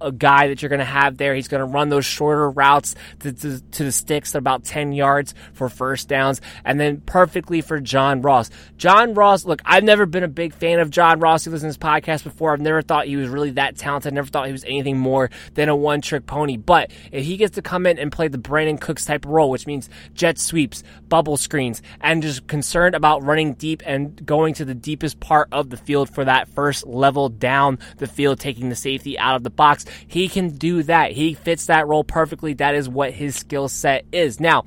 a 0.00 0.12
guy 0.12 0.48
that 0.48 0.62
you're 0.62 0.68
going 0.68 0.80
to 0.80 0.84
have 0.84 1.16
there. 1.16 1.34
He's 1.34 1.48
going 1.48 1.60
to 1.60 1.66
run 1.66 1.88
those 1.88 2.04
shorter 2.04 2.50
routes 2.50 2.94
to, 3.20 3.32
to, 3.32 3.60
to, 3.60 3.84
the 3.84 3.92
sticks 3.92 4.34
about 4.34 4.64
10 4.64 4.92
yards 4.92 5.34
for 5.52 5.68
first 5.68 6.08
downs, 6.08 6.40
and 6.64 6.80
then 6.80 7.00
perfectly 7.00 7.60
for 7.60 7.80
John 7.80 8.22
Ross. 8.22 8.50
John 8.76 9.14
Ross, 9.14 9.44
look, 9.44 9.62
I've 9.64 9.84
never 9.84 10.06
been 10.06 10.24
a 10.24 10.28
big 10.28 10.52
fan 10.52 10.80
of 10.80 10.90
John 10.90 11.20
Ross. 11.20 11.44
He 11.44 11.50
was 11.50 11.62
in 11.62 11.68
this 11.68 11.78
podcast 11.78 12.24
before. 12.24 12.52
I've 12.52 12.60
never 12.60 12.82
thought 12.82 13.06
he 13.06 13.16
was 13.16 13.28
really 13.28 13.50
that 13.52 13.76
talented. 13.76 14.12
I 14.12 14.14
never 14.14 14.28
thought 14.28 14.46
he 14.46 14.52
was 14.52 14.64
anything 14.64 14.98
more 14.98 15.30
than 15.54 15.68
a 15.68 15.76
one 15.76 16.00
trick 16.00 16.26
pony. 16.26 16.56
But 16.56 16.90
if 17.12 17.24
he 17.24 17.36
gets 17.36 17.54
to 17.54 17.62
come 17.62 17.86
in 17.86 17.98
and 17.98 18.10
play 18.10 18.28
the 18.28 18.38
Brandin 18.38 18.80
Cooks 18.80 19.04
type 19.04 19.24
of 19.24 19.30
role, 19.30 19.50
which 19.50 19.66
means 19.66 19.88
jet 20.14 20.38
sweeps, 20.38 20.82
bubble 21.08 21.36
screens, 21.36 21.82
and 22.00 22.22
just 22.22 22.46
concerned 22.46 22.94
about 22.94 23.22
running 23.22 23.54
deep 23.54 23.82
and 23.86 24.24
going 24.24 24.54
to 24.54 24.64
the 24.64 24.74
deepest 24.74 25.20
part 25.20 25.48
of 25.52 25.70
the 25.70 25.76
field 25.76 26.10
for 26.10 26.24
that 26.24 26.48
first 26.48 26.86
level 26.86 27.28
down 27.28 27.78
the 27.98 28.06
field, 28.06 28.40
taking 28.40 28.68
the 28.68 28.76
safety 28.76 29.18
out 29.18 29.36
of 29.36 29.42
the 29.42 29.50
box 29.50 29.75
He 30.06 30.28
can 30.28 30.50
do 30.50 30.82
that. 30.84 31.12
He 31.12 31.34
fits 31.34 31.66
that 31.66 31.86
role 31.86 32.04
perfectly. 32.04 32.54
That 32.54 32.74
is 32.74 32.88
what 32.88 33.12
his 33.12 33.36
skill 33.36 33.68
set 33.68 34.04
is. 34.12 34.40
Now, 34.40 34.64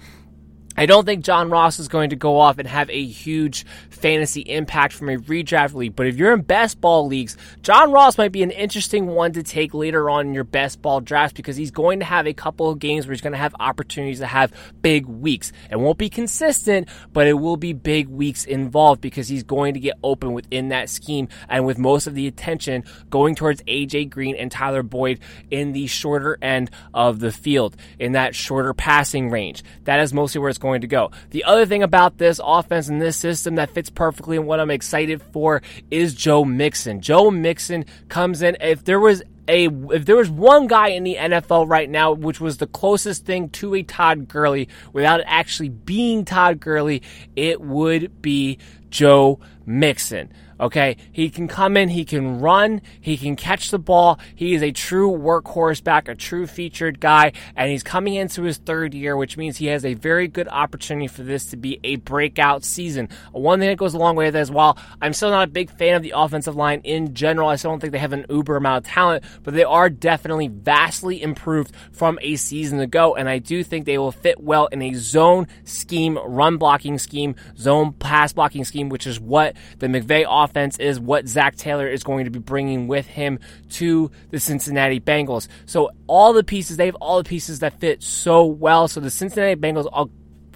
I 0.79 0.85
don't 0.85 1.03
think 1.03 1.25
John 1.25 1.49
Ross 1.49 1.77
is 1.77 1.89
going 1.89 2.11
to 2.11 2.15
go 2.15 2.39
off 2.39 2.57
and 2.57 2.65
have 2.65 2.89
a 2.89 3.05
huge 3.05 3.65
fantasy 3.89 4.39
impact 4.39 4.93
from 4.93 5.09
a 5.09 5.17
redraft 5.17 5.73
league, 5.73 5.93
but 5.93 6.07
if 6.07 6.15
you're 6.15 6.31
in 6.31 6.39
best 6.39 6.79
ball 6.79 7.05
leagues, 7.05 7.35
John 7.61 7.91
Ross 7.91 8.17
might 8.17 8.31
be 8.31 8.43
an 8.43 8.51
interesting 8.51 9.07
one 9.07 9.33
to 9.33 9.43
take 9.43 9.73
later 9.73 10.09
on 10.09 10.27
in 10.27 10.33
your 10.33 10.45
best 10.45 10.81
ball 10.81 11.01
drafts 11.01 11.33
because 11.33 11.57
he's 11.57 11.71
going 11.71 11.99
to 11.99 12.05
have 12.05 12.27
a 12.27 12.33
couple 12.33 12.69
of 12.69 12.79
games 12.79 13.05
where 13.05 13.11
he's 13.11 13.19
going 13.19 13.33
to 13.33 13.37
have 13.37 13.53
opportunities 13.59 14.19
to 14.19 14.25
have 14.25 14.53
big 14.81 15.05
weeks. 15.05 15.51
It 15.69 15.75
won't 15.75 15.97
be 15.97 16.09
consistent, 16.09 16.87
but 17.11 17.27
it 17.27 17.33
will 17.33 17.57
be 17.57 17.73
big 17.73 18.07
weeks 18.07 18.45
involved 18.45 19.01
because 19.01 19.27
he's 19.27 19.43
going 19.43 19.73
to 19.73 19.81
get 19.81 19.97
open 20.01 20.31
within 20.31 20.69
that 20.69 20.89
scheme 20.89 21.27
and 21.49 21.65
with 21.65 21.77
most 21.77 22.07
of 22.07 22.15
the 22.15 22.25
attention 22.25 22.85
going 23.09 23.35
towards 23.35 23.61
AJ 23.63 24.11
Green 24.11 24.37
and 24.37 24.49
Tyler 24.49 24.83
Boyd 24.83 25.19
in 25.51 25.73
the 25.73 25.87
shorter 25.87 26.37
end 26.41 26.71
of 26.93 27.19
the 27.19 27.33
field, 27.33 27.75
in 27.99 28.13
that 28.13 28.33
shorter 28.33 28.73
passing 28.73 29.29
range. 29.29 29.61
That 29.83 29.99
is 29.99 30.13
mostly 30.13 30.39
where 30.39 30.49
it's 30.49 30.57
going 30.57 30.68
to 30.77 30.87
go. 30.87 31.11
The 31.31 31.43
other 31.43 31.65
thing 31.65 31.83
about 31.83 32.17
this 32.17 32.39
offense 32.43 32.87
and 32.87 33.01
this 33.01 33.17
system 33.17 33.55
that 33.55 33.71
fits 33.71 33.89
perfectly 33.89 34.37
and 34.37 34.45
what 34.45 34.59
I'm 34.59 34.71
excited 34.71 35.21
for 35.21 35.61
is 35.89 36.13
Joe 36.13 36.45
Mixon. 36.45 37.01
Joe 37.01 37.31
Mixon 37.31 37.85
comes 38.07 38.41
in. 38.41 38.57
If 38.61 38.83
there 38.83 38.99
was 38.99 39.23
a 39.47 39.65
if 39.65 40.05
there 40.05 40.15
was 40.15 40.29
one 40.29 40.67
guy 40.67 40.89
in 40.89 41.03
the 41.03 41.15
NFL 41.15 41.67
right 41.67 41.89
now 41.89 42.11
which 42.11 42.39
was 42.39 42.57
the 42.57 42.67
closest 42.67 43.25
thing 43.25 43.49
to 43.49 43.73
a 43.73 43.81
Todd 43.81 44.27
Gurley 44.27 44.69
without 44.93 45.21
actually 45.25 45.69
being 45.69 46.23
Todd 46.23 46.59
Gurley, 46.59 47.01
it 47.35 47.59
would 47.59 48.21
be 48.21 48.59
Joe 48.89 49.39
Mixon. 49.65 50.31
Okay, 50.59 50.97
he 51.13 51.29
can 51.29 51.47
come 51.47 51.77
in, 51.77 51.87
he 51.87 52.03
can 52.03 52.41
run, 52.41 52.81
he 52.99 53.15
can 53.15 53.37
catch 53.37 53.71
the 53.71 53.79
ball. 53.79 54.19
He 54.35 54.53
is 54.53 54.61
a 54.61 54.73
true 54.73 55.09
workhorse 55.09 55.81
back, 55.81 56.09
a 56.09 56.15
true 56.15 56.47
featured 56.47 56.99
guy, 56.99 57.31
and 57.55 57.71
he's 57.71 57.81
coming 57.81 58.15
into 58.15 58.43
his 58.43 58.57
third 58.57 58.93
year, 58.93 59.15
which 59.15 59.37
means 59.37 59.55
he 59.55 59.67
has 59.67 59.85
a 59.85 59.93
very 59.93 60.27
good 60.27 60.49
opportunity 60.49 61.07
for 61.07 61.23
this 61.23 61.45
to 61.47 61.57
be 61.57 61.79
a 61.85 61.95
breakout 61.95 62.65
season. 62.65 63.07
One 63.31 63.59
thing 63.59 63.69
that 63.69 63.77
goes 63.77 63.93
a 63.93 63.97
long 63.97 64.17
way 64.17 64.25
with 64.25 64.35
as 64.35 64.51
well, 64.51 64.77
I'm 65.01 65.13
still 65.13 65.29
not 65.29 65.47
a 65.47 65.51
big 65.51 65.69
fan 65.71 65.95
of 65.95 66.03
the 66.03 66.13
offensive 66.13 66.57
line 66.57 66.81
in 66.83 67.13
general. 67.13 67.47
I 67.47 67.55
still 67.55 67.71
don't 67.71 67.79
think 67.79 67.93
they 67.93 67.99
have 67.99 68.11
an 68.11 68.25
uber 68.29 68.57
amount 68.57 68.85
of 68.85 68.91
talent, 68.91 69.23
but 69.43 69.53
they 69.53 69.63
are 69.63 69.89
definitely 69.89 70.49
vastly 70.49 71.21
improved 71.21 71.73
from 71.93 72.19
a 72.21 72.35
season 72.35 72.81
ago, 72.81 73.15
and 73.15 73.29
I 73.29 73.39
do 73.39 73.63
think 73.63 73.85
they 73.85 73.97
will 73.97 74.11
fit 74.11 74.41
well 74.41 74.67
in 74.67 74.81
a 74.81 74.93
zone 74.95 75.47
scheme, 75.63 76.17
run 76.17 76.57
blocking 76.57 76.97
scheme, 76.97 77.35
zone 77.57 77.93
pass 77.93 78.33
blocking 78.33 78.65
scheme, 78.65 78.89
which 78.89 79.07
is 79.07 79.21
what 79.21 79.55
the 79.77 79.87
McVay 79.87 80.25
offense 80.27 80.48
offense 80.49 80.77
is 80.79 80.99
what 80.99 81.27
Zac 81.27 81.55
Taylor 81.55 81.87
is 81.87 82.03
going 82.03 82.25
to 82.25 82.31
be 82.31 82.39
bringing 82.39 82.87
with 82.87 83.07
him 83.07 83.39
to 83.71 84.11
the 84.31 84.39
Cincinnati 84.39 84.99
Bengals. 84.99 85.47
So 85.65 85.91
all 86.07 86.33
the 86.33 86.43
pieces, 86.43 86.77
they 86.77 86.87
have 86.87 86.95
all 86.95 87.17
the 87.17 87.27
pieces 87.27 87.59
that 87.59 87.79
fit 87.79 88.01
so 88.01 88.45
well. 88.45 88.87
So 88.87 88.99
the 88.99 89.11
Cincinnati 89.11 89.59
Bengals 89.59 90.09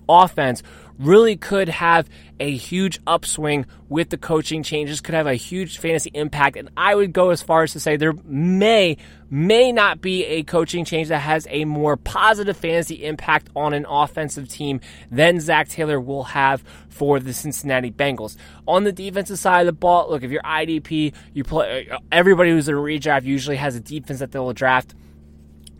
offense 0.09 0.63
really 0.99 1.35
could 1.35 1.69
have 1.69 2.09
a 2.39 2.55
huge 2.55 2.99
upswing 3.07 3.65
with 3.89 4.09
the 4.09 4.17
coaching 4.17 4.63
changes, 4.63 5.01
could 5.01 5.15
have 5.15 5.27
a 5.27 5.35
huge 5.35 5.77
fantasy 5.77 6.11
impact. 6.13 6.57
And 6.57 6.69
I 6.75 6.95
would 6.95 7.13
go 7.13 7.29
as 7.29 7.41
far 7.41 7.63
as 7.63 7.73
to 7.73 7.79
say 7.79 7.95
there 7.95 8.13
may, 8.25 8.97
may 9.29 9.71
not 9.71 10.01
be 10.01 10.25
a 10.25 10.43
coaching 10.43 10.85
change 10.85 11.09
that 11.09 11.19
has 11.19 11.47
a 11.49 11.65
more 11.65 11.97
positive 11.97 12.57
fantasy 12.57 13.05
impact 13.05 13.49
on 13.55 13.73
an 13.73 13.85
offensive 13.87 14.49
team 14.49 14.81
than 15.11 15.39
Zac 15.39 15.69
Taylor 15.69 15.99
will 15.99 16.23
have 16.23 16.63
for 16.89 17.19
the 17.19 17.33
Cincinnati 17.33 17.91
Bengals. 17.91 18.37
On 18.67 18.83
the 18.83 18.91
defensive 18.91 19.39
side 19.39 19.61
of 19.61 19.65
the 19.65 19.73
ball, 19.73 20.09
look, 20.09 20.23
if 20.23 20.31
you're 20.31 20.43
IDP, 20.43 21.13
you 21.33 21.43
play, 21.43 21.89
everybody 22.11 22.51
who's 22.51 22.67
in 22.67 22.75
a 22.75 22.77
redraft 22.77 23.23
usually 23.23 23.57
has 23.57 23.75
a 23.75 23.79
defense 23.79 24.19
that 24.19 24.31
they'll 24.31 24.53
draft. 24.53 24.93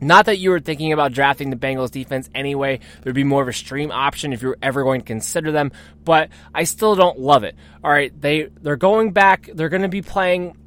Not 0.04 0.26
that 0.26 0.38
you 0.38 0.50
were 0.50 0.60
thinking 0.60 0.94
about 0.94 1.14
drafting 1.14 1.50
the 1.50 1.56
Bengals 1.56 1.92
defense 1.92 2.30
anyway. 2.36 2.80
There'd 3.02 3.16
be 3.16 3.24
more 3.24 3.42
of 3.42 3.48
a 3.48 3.54
stream 3.54 3.92
option 3.92 4.34
if 4.34 4.42
you 4.42 4.50
were 4.50 4.58
ever 4.62 4.84
going 4.84 5.02
to 5.02 5.08
consider 5.08 5.52
them, 5.52 5.72
but 6.04 6.30
I 6.54 6.64
still 6.64 6.96
don't 6.96 7.20
love 7.20 7.44
it. 7.44 7.56
All 7.84 7.92
right, 7.92 8.14
they 8.20 8.44
they're 8.62 8.76
going 8.76 9.12
back. 9.12 9.50
They're 9.54 9.70
going 9.70 9.82
to 9.82 9.88
be 9.88 10.02
playing 10.02 10.58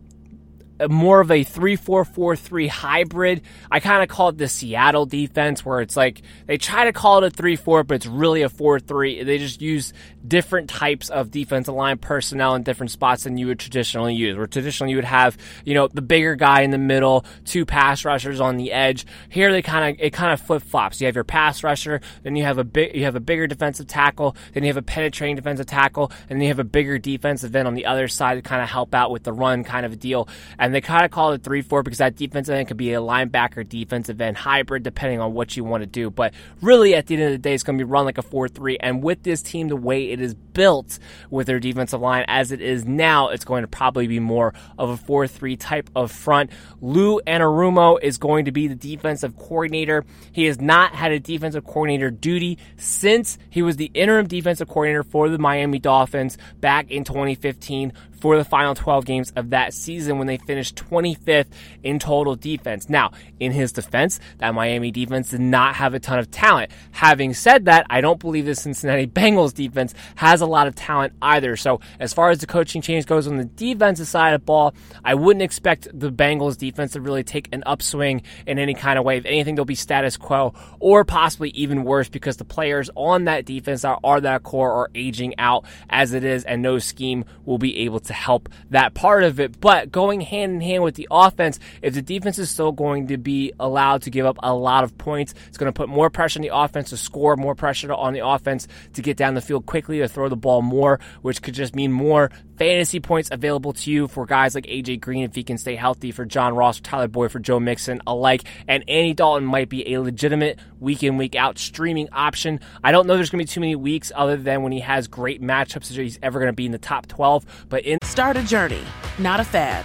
more 0.89 1.21
of 1.21 1.31
a 1.31 1.45
3-4-4-3 1.45 2.69
hybrid. 2.69 3.43
I 3.71 3.81
kind 3.81 4.03
of 4.03 4.09
call 4.09 4.31
it 4.31 4.39
the 4.39 4.49
Seattle 4.49 5.07
defense 5.07 5.65
where 5.65 5.81
it's 5.81 5.97
like 5.97 6.23
they 6.47 6.59
try 6.59 6.85
to 6.85 6.93
call 6.93 7.23
it 7.23 7.33
a 7.33 7.43
3-4 7.43 7.87
but 7.87 7.95
it's 7.95 8.07
really 8.07 8.43
a 8.43 8.49
4-3. 8.49 9.25
They 9.25 9.39
just 9.39 9.63
use 9.63 9.93
different 10.27 10.69
types 10.69 11.09
of 11.09 11.31
defensive 11.31 11.75
line 11.75 11.99
personnel 11.99 12.55
in 12.55 12.63
different 12.63 12.91
spots 12.91 13.25
than 13.25 13.39
you 13.39 13.47
would 13.47 13.59
traditionally 13.59 14.15
use. 14.15 14.37
Where 14.37 14.47
traditionally 14.47 14.91
you 14.91 14.97
would 14.99 15.05
have, 15.05 15.37
you 15.65 15.75
know, 15.75 15.89
the 15.89 16.03
bigger 16.03 16.35
guy 16.35 16.63
in 16.63 16.71
the 16.71 16.79
middle, 16.79 17.25
two 17.45 17.65
pass 17.65 18.05
rushers 18.05 18.41
on 18.41 18.57
the 18.57 18.73
edge. 18.73 19.07
Here 19.29 19.53
they 19.53 19.63
kind 19.63 19.95
of 19.95 20.05
it 20.05 20.13
kind 20.13 20.33
of 20.33 20.41
flip-flops. 20.41 21.01
You 21.01 21.07
have 21.07 21.15
your 21.15 21.25
pass 21.25 21.63
rusher, 21.63 22.01
then 22.23 22.37
you 22.37 22.45
have 22.45 22.59
a 22.59 22.65
big 22.65 22.95
you 22.95 23.05
have 23.05 23.17
a 23.17 23.21
bigger 23.21 23.47
defensive 23.47 23.87
tackle, 23.87 24.37
then 24.53 24.63
you 24.63 24.69
have 24.69 24.77
a 24.77 24.83
penetrating 24.83 25.37
defensive 25.37 25.67
tackle, 25.67 26.11
and 26.29 26.39
then 26.39 26.43
you 26.43 26.49
have 26.49 26.59
a 26.59 26.65
bigger 26.65 26.99
defensive 26.99 27.55
end 27.55 27.69
on 27.69 27.75
the 27.75 27.87
other 27.87 28.09
side 28.09 28.35
to 28.35 28.43
kind 28.43 28.63
of 28.63 28.69
help 28.69 28.95
out 28.95 29.11
with 29.11 29.23
the 29.23 29.33
run 29.33 29.65
kind 29.65 29.87
of 29.87 29.93
a 29.93 29.97
deal. 29.97 30.29
And 30.67 30.75
they 30.75 30.81
kind 30.81 31.05
of 31.05 31.13
call 31.13 31.31
it 31.31 31.45
3 31.45 31.63
4 31.63 31.85
because 31.85 31.99
that 31.99 32.17
defensive 32.17 32.53
end 32.53 32.67
could 32.67 32.77
be 32.77 32.93
a 32.93 33.01
linebacker 33.01 33.67
defensive 33.69 34.21
end 34.21 34.37
hybrid 34.37 34.83
depending 34.83 35.21
on 35.21 35.33
what 35.33 35.57
you 35.57 35.63
want 35.63 35.83
to 35.83 35.87
do. 35.87 36.11
But 36.11 36.35
really, 36.61 36.97
at 36.97 37.07
the 37.07 37.15
end 37.15 37.23
of 37.23 37.31
the 37.31 37.39
day, 37.39 37.55
it's 37.55 37.63
going 37.63 37.79
to 37.79 37.85
be 37.85 37.89
run 37.89 38.05
like 38.05 38.19
a 38.19 38.23
4 38.23 38.49
3. 38.49 38.77
And 38.81 39.01
with 39.01 39.23
this 39.23 39.43
team, 39.43 39.69
the 39.69 39.77
way 39.77 40.11
it 40.11 40.21
is 40.21 40.35
built 40.35 40.99
with 41.31 41.47
their 41.47 41.61
defensive 41.61 42.01
line 42.01 42.25
as 42.27 42.51
it 42.51 42.61
is 42.61 42.85
now, 42.85 43.29
it's 43.29 43.45
going 43.45 43.63
to 43.63 43.69
probably 43.69 44.09
be 44.09 44.19
more 44.19 44.55
of 44.77 44.91
a 44.91 44.97
4 44.97 45.29
3 45.29 45.57
type 45.57 45.89
of 45.95 46.11
front. 46.11 46.51
Lou 46.81 47.21
Anarumo 47.21 48.01
is 48.03 48.19
going 48.19 48.47
to 48.47 48.51
be 48.51 48.67
the 48.67 48.75
defensive 48.75 49.37
coordinator. 49.37 50.05
He 50.33 50.47
has 50.47 50.61
not 50.61 50.97
had 50.97 51.13
a 51.13 51.21
defensive 51.21 51.65
coordinator 51.65 52.11
duty 52.11 52.59
since 52.77 53.39
he 53.51 53.63
was 53.63 53.77
the 53.77 53.93
interim 53.95 54.27
defensive 54.27 54.67
coordinator 54.67 55.05
for 55.05 55.29
the 55.29 55.39
Miami 55.39 55.79
Dolphins 55.79 56.39
back 56.61 56.91
in 56.91 57.05
2015 57.05 57.93
for 58.21 58.37
the 58.37 58.45
final 58.45 58.75
12 58.75 59.05
games 59.05 59.33
of 59.37 59.51
that 59.51 59.75
season 59.75 60.19
when 60.19 60.27
they 60.27 60.39
finished 60.39 60.77
25th 60.77 61.47
in 61.83 61.99
total 61.99 62.35
defense. 62.35 62.89
Now, 62.89 63.13
in 63.41 63.53
his 63.53 63.73
defense, 63.73 64.21
that 64.39 64.55
Miami 64.55 64.91
defense 64.91 65.31
did 65.31 65.41
not 65.41 65.77
have 65.77 65.95
a 65.95 66.01
ton 66.01 66.19
of 66.19 66.31
talent. 66.31 66.71
Having 66.93 67.35
said 67.35 67.67
that, 67.67 67.87
I 67.91 68.01
don't 68.01 68.19
believe 68.21 68.47
the 68.47 68.55
Cincinnati 68.55 69.07
Bengals 69.17 69.55
defense 69.55 69.95
has 70.17 70.41
a 70.41 70.47
lot 70.47 70.67
of 70.67 70.75
talent 70.75 71.13
either. 71.21 71.57
So, 71.57 71.81
as 72.01 72.13
far 72.13 72.31
as 72.31 72.39
the 72.39 72.47
coaching 72.47 72.83
change 72.83 73.07
goes 73.07 73.27
on 73.27 73.37
the 73.37 73.45
defensive 73.45 74.09
side 74.09 74.35
of 74.35 74.41
the 74.41 74.45
ball, 74.45 74.75
I 75.05 75.15
wouldn't 75.15 75.43
expect 75.43 75.89
the 75.93 76.11
Bengals 76.11 76.57
defense 76.57 76.93
to 76.93 77.01
really 77.01 77.25
take 77.25 77.49
an 77.53 77.63
upswing 77.67 78.23
in 78.47 78.59
any 78.59 78.75
kind 78.75 78.99
of 78.99 79.05
way. 79.05 79.19
If 79.19 79.27
anything, 79.27 79.55
they'll 79.55 79.65
be 79.65 79.75
status 79.75 80.17
quo 80.17 80.55
or 80.81 81.05
possibly 81.05 81.51
even 81.51 81.85
worse 81.85 82.09
because 82.09 82.37
the 82.37 82.45
players 82.45 82.91
on 82.95 83.25
that 83.25 83.45
defense 83.45 83.85
are, 83.85 83.99
are 84.03 84.21
that 84.21 84.43
core 84.43 84.73
are 84.73 84.91
aging 84.95 85.39
out 85.39 85.65
as 85.91 86.13
it 86.13 86.25
is, 86.25 86.45
and 86.45 86.63
no 86.63 86.79
scheme 86.79 87.25
will 87.45 87.59
be 87.59 87.79
able 87.79 88.01
to 88.01 88.06
help 88.13 88.49
that 88.71 88.95
part 88.95 89.23
of 89.23 89.41
it. 89.41 89.61
But 89.61 89.91
going 89.93 90.21
hand 90.21 90.55
in 90.55 90.61
hand 90.61 90.83
with 90.83 90.95
the 90.95 91.09
offense, 91.11 91.59
if 91.83 91.95
the 91.95 92.03
defense 92.03 92.39
is 92.39 92.51
still 92.51 92.73
going 92.73 93.09
to 93.09 93.17
be 93.17 93.53
allowed 93.59 94.03
to 94.03 94.11
give 94.11 94.27
up 94.27 94.37
a 94.43 94.55
lot 94.55 94.85
of 94.85 94.97
points, 94.99 95.35
it's 95.49 95.59
going 95.59 95.73
to 95.73 95.77
put 95.77 95.89
more 95.89 96.11
pressure 96.11 96.39
on 96.39 96.43
the 96.43 96.55
offense 96.55 96.91
to 96.91 96.97
score, 96.97 97.37
more 97.37 97.55
pressure 97.55 97.93
on 97.93 98.13
the 98.13 98.27
offense 98.27 98.69
to 98.95 99.03
get 99.03 99.17
down 99.17 99.35
the 99.35 99.41
field 99.41 99.67
quickly, 99.67 99.99
to 99.99 100.09
throw 100.09 100.29
the 100.29 100.37
ball 100.37 100.63
more, 100.63 101.01
which 101.23 101.43
could 101.43 101.55
just 101.55 101.75
mean 101.75 101.93
more 101.93 102.31
fantasy 102.57 103.01
points 103.01 103.29
available 103.31 103.73
to 103.73 103.91
you 103.91 104.09
for 104.09 104.27
guys 104.27 104.55
like 104.55 104.67
AJ 104.67 105.01
Green 105.01 105.25
if 105.25 105.35
he 105.35 105.43
can 105.43 105.59
stay 105.59 105.77
healthy, 105.77 106.13
for 106.13 106.25
John 106.25 106.55
Ross, 106.55 106.81
Tyler 106.81 107.09
Boyd, 107.09 107.33
for 107.33 107.39
Joe 107.39 107.61
Mixon 107.61 108.01
alike. 108.07 108.43
And 108.69 108.85
Andy 108.89 109.15
Dalton 109.15 109.45
might 109.45 109.69
be 109.69 109.95
a 109.95 110.01
legitimate 110.01 110.59
week 110.81 111.03
in, 111.03 111.17
week 111.17 111.35
out 111.35 111.59
streaming 111.59 112.09
option. 112.13 112.61
I 112.83 112.93
don't 112.93 113.07
know 113.07 113.17
there's 113.17 113.31
going 113.31 113.45
to 113.45 113.51
be 113.51 113.55
too 113.55 113.61
many 113.61 113.77
weeks 113.77 114.13
other 114.15 114.37
than 114.37 114.63
when 114.63 114.73
he 114.73 114.81
has 114.81 115.09
great 115.09 115.43
matchups 115.43 115.89
that 115.89 115.97
he's 115.97 116.19
ever 116.23 116.39
going 116.39 116.53
to 116.53 116.57
be 116.57 116.67
in 116.67 116.73
the 116.73 116.79
top 116.79 117.07
12. 117.07 117.67
But 117.69 117.85
in 117.85 117.99
Start 118.03 118.37
a 118.37 118.43
journey, 118.43 118.83
not 119.19 119.41
a 119.41 119.45
fad. 119.45 119.85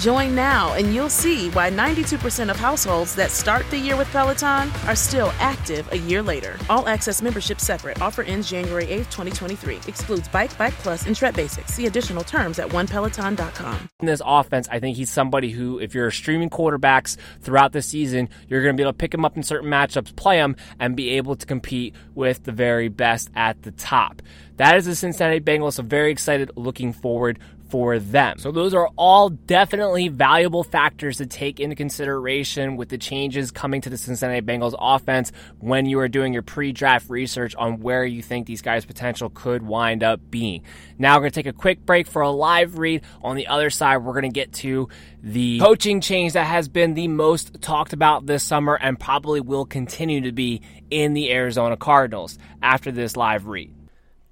Join 0.00 0.34
now 0.34 0.74
and 0.74 0.92
you'll 0.92 1.08
see 1.08 1.50
why 1.50 1.70
92% 1.70 2.50
of 2.50 2.56
households 2.56 3.14
that 3.14 3.30
start 3.30 3.68
the 3.70 3.78
year 3.78 3.96
with 3.96 4.10
Peloton 4.10 4.70
are 4.86 4.96
still 4.96 5.32
active 5.38 5.90
a 5.92 5.96
year 5.98 6.22
later. 6.22 6.56
All 6.68 6.88
access 6.88 7.22
membership 7.22 7.60
separate. 7.60 8.02
Offer 8.02 8.22
ends 8.24 8.50
January 8.50 8.86
8th, 8.86 9.10
2023. 9.10 9.76
Excludes 9.86 10.28
Bike, 10.28 10.56
Bike 10.58 10.74
Plus, 10.74 11.06
and 11.06 11.14
Tread 11.14 11.34
Basics. 11.34 11.72
See 11.72 11.86
additional 11.86 12.24
terms 12.24 12.58
at 12.58 12.68
onepeloton.com. 12.68 13.88
In 14.00 14.06
this 14.06 14.20
offense, 14.24 14.68
I 14.70 14.80
think 14.80 14.96
he's 14.96 15.10
somebody 15.10 15.50
who, 15.50 15.78
if 15.78 15.94
you're 15.94 16.10
streaming 16.10 16.50
quarterbacks 16.50 17.16
throughout 17.40 17.72
the 17.72 17.82
season, 17.82 18.28
you're 18.48 18.62
going 18.62 18.74
to 18.74 18.76
be 18.76 18.82
able 18.82 18.92
to 18.92 18.98
pick 18.98 19.14
him 19.14 19.24
up 19.24 19.36
in 19.36 19.42
certain 19.42 19.70
matchups, 19.70 20.14
play 20.16 20.38
him, 20.38 20.56
and 20.80 20.96
be 20.96 21.10
able 21.10 21.36
to 21.36 21.46
compete 21.46 21.94
with 22.14 22.44
the 22.44 22.52
very 22.52 22.88
best 22.88 23.30
at 23.36 23.62
the 23.62 23.70
top. 23.70 24.22
That 24.56 24.76
is 24.76 24.86
the 24.86 24.94
Cincinnati 24.94 25.40
Bengals. 25.40 25.74
So 25.74 25.82
very 25.82 26.10
excited, 26.12 26.50
looking 26.56 26.92
forward 26.92 27.38
for 27.68 27.98
them. 27.98 28.38
So 28.38 28.52
those 28.52 28.74
are 28.74 28.88
all 28.96 29.30
definitely 29.30 30.08
valuable 30.08 30.64
factors 30.64 31.18
to 31.18 31.26
take 31.26 31.60
into 31.60 31.76
consideration 31.76 32.76
with 32.76 32.88
the 32.88 32.98
changes 32.98 33.50
coming 33.50 33.80
to 33.82 33.90
the 33.90 33.96
Cincinnati 33.96 34.40
Bengals 34.40 34.74
offense 34.78 35.32
when 35.58 35.86
you 35.86 35.98
are 35.98 36.08
doing 36.08 36.32
your 36.32 36.42
pre-draft 36.42 37.08
research 37.10 37.54
on 37.56 37.80
where 37.80 38.04
you 38.04 38.22
think 38.22 38.46
these 38.46 38.62
guys' 38.62 38.84
potential 38.84 39.30
could 39.30 39.62
wind 39.62 40.02
up 40.02 40.20
being. 40.30 40.62
Now 40.98 41.14
we're 41.14 41.22
going 41.22 41.32
to 41.32 41.42
take 41.42 41.46
a 41.46 41.56
quick 41.56 41.84
break 41.84 42.06
for 42.06 42.22
a 42.22 42.30
live 42.30 42.78
read. 42.78 43.02
On 43.22 43.36
the 43.36 43.46
other 43.46 43.70
side, 43.70 43.98
we're 43.98 44.12
going 44.12 44.22
to 44.22 44.28
get 44.28 44.52
to 44.54 44.88
the 45.22 45.58
coaching 45.58 46.00
change 46.00 46.34
that 46.34 46.46
has 46.46 46.68
been 46.68 46.94
the 46.94 47.08
most 47.08 47.60
talked 47.62 47.92
about 47.92 48.26
this 48.26 48.42
summer 48.42 48.74
and 48.80 49.00
probably 49.00 49.40
will 49.40 49.64
continue 49.64 50.20
to 50.22 50.32
be 50.32 50.60
in 50.90 51.14
the 51.14 51.32
Arizona 51.32 51.76
Cardinals 51.76 52.38
after 52.62 52.92
this 52.92 53.16
live 53.16 53.46
read. 53.46 53.72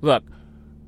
Look, 0.02 0.24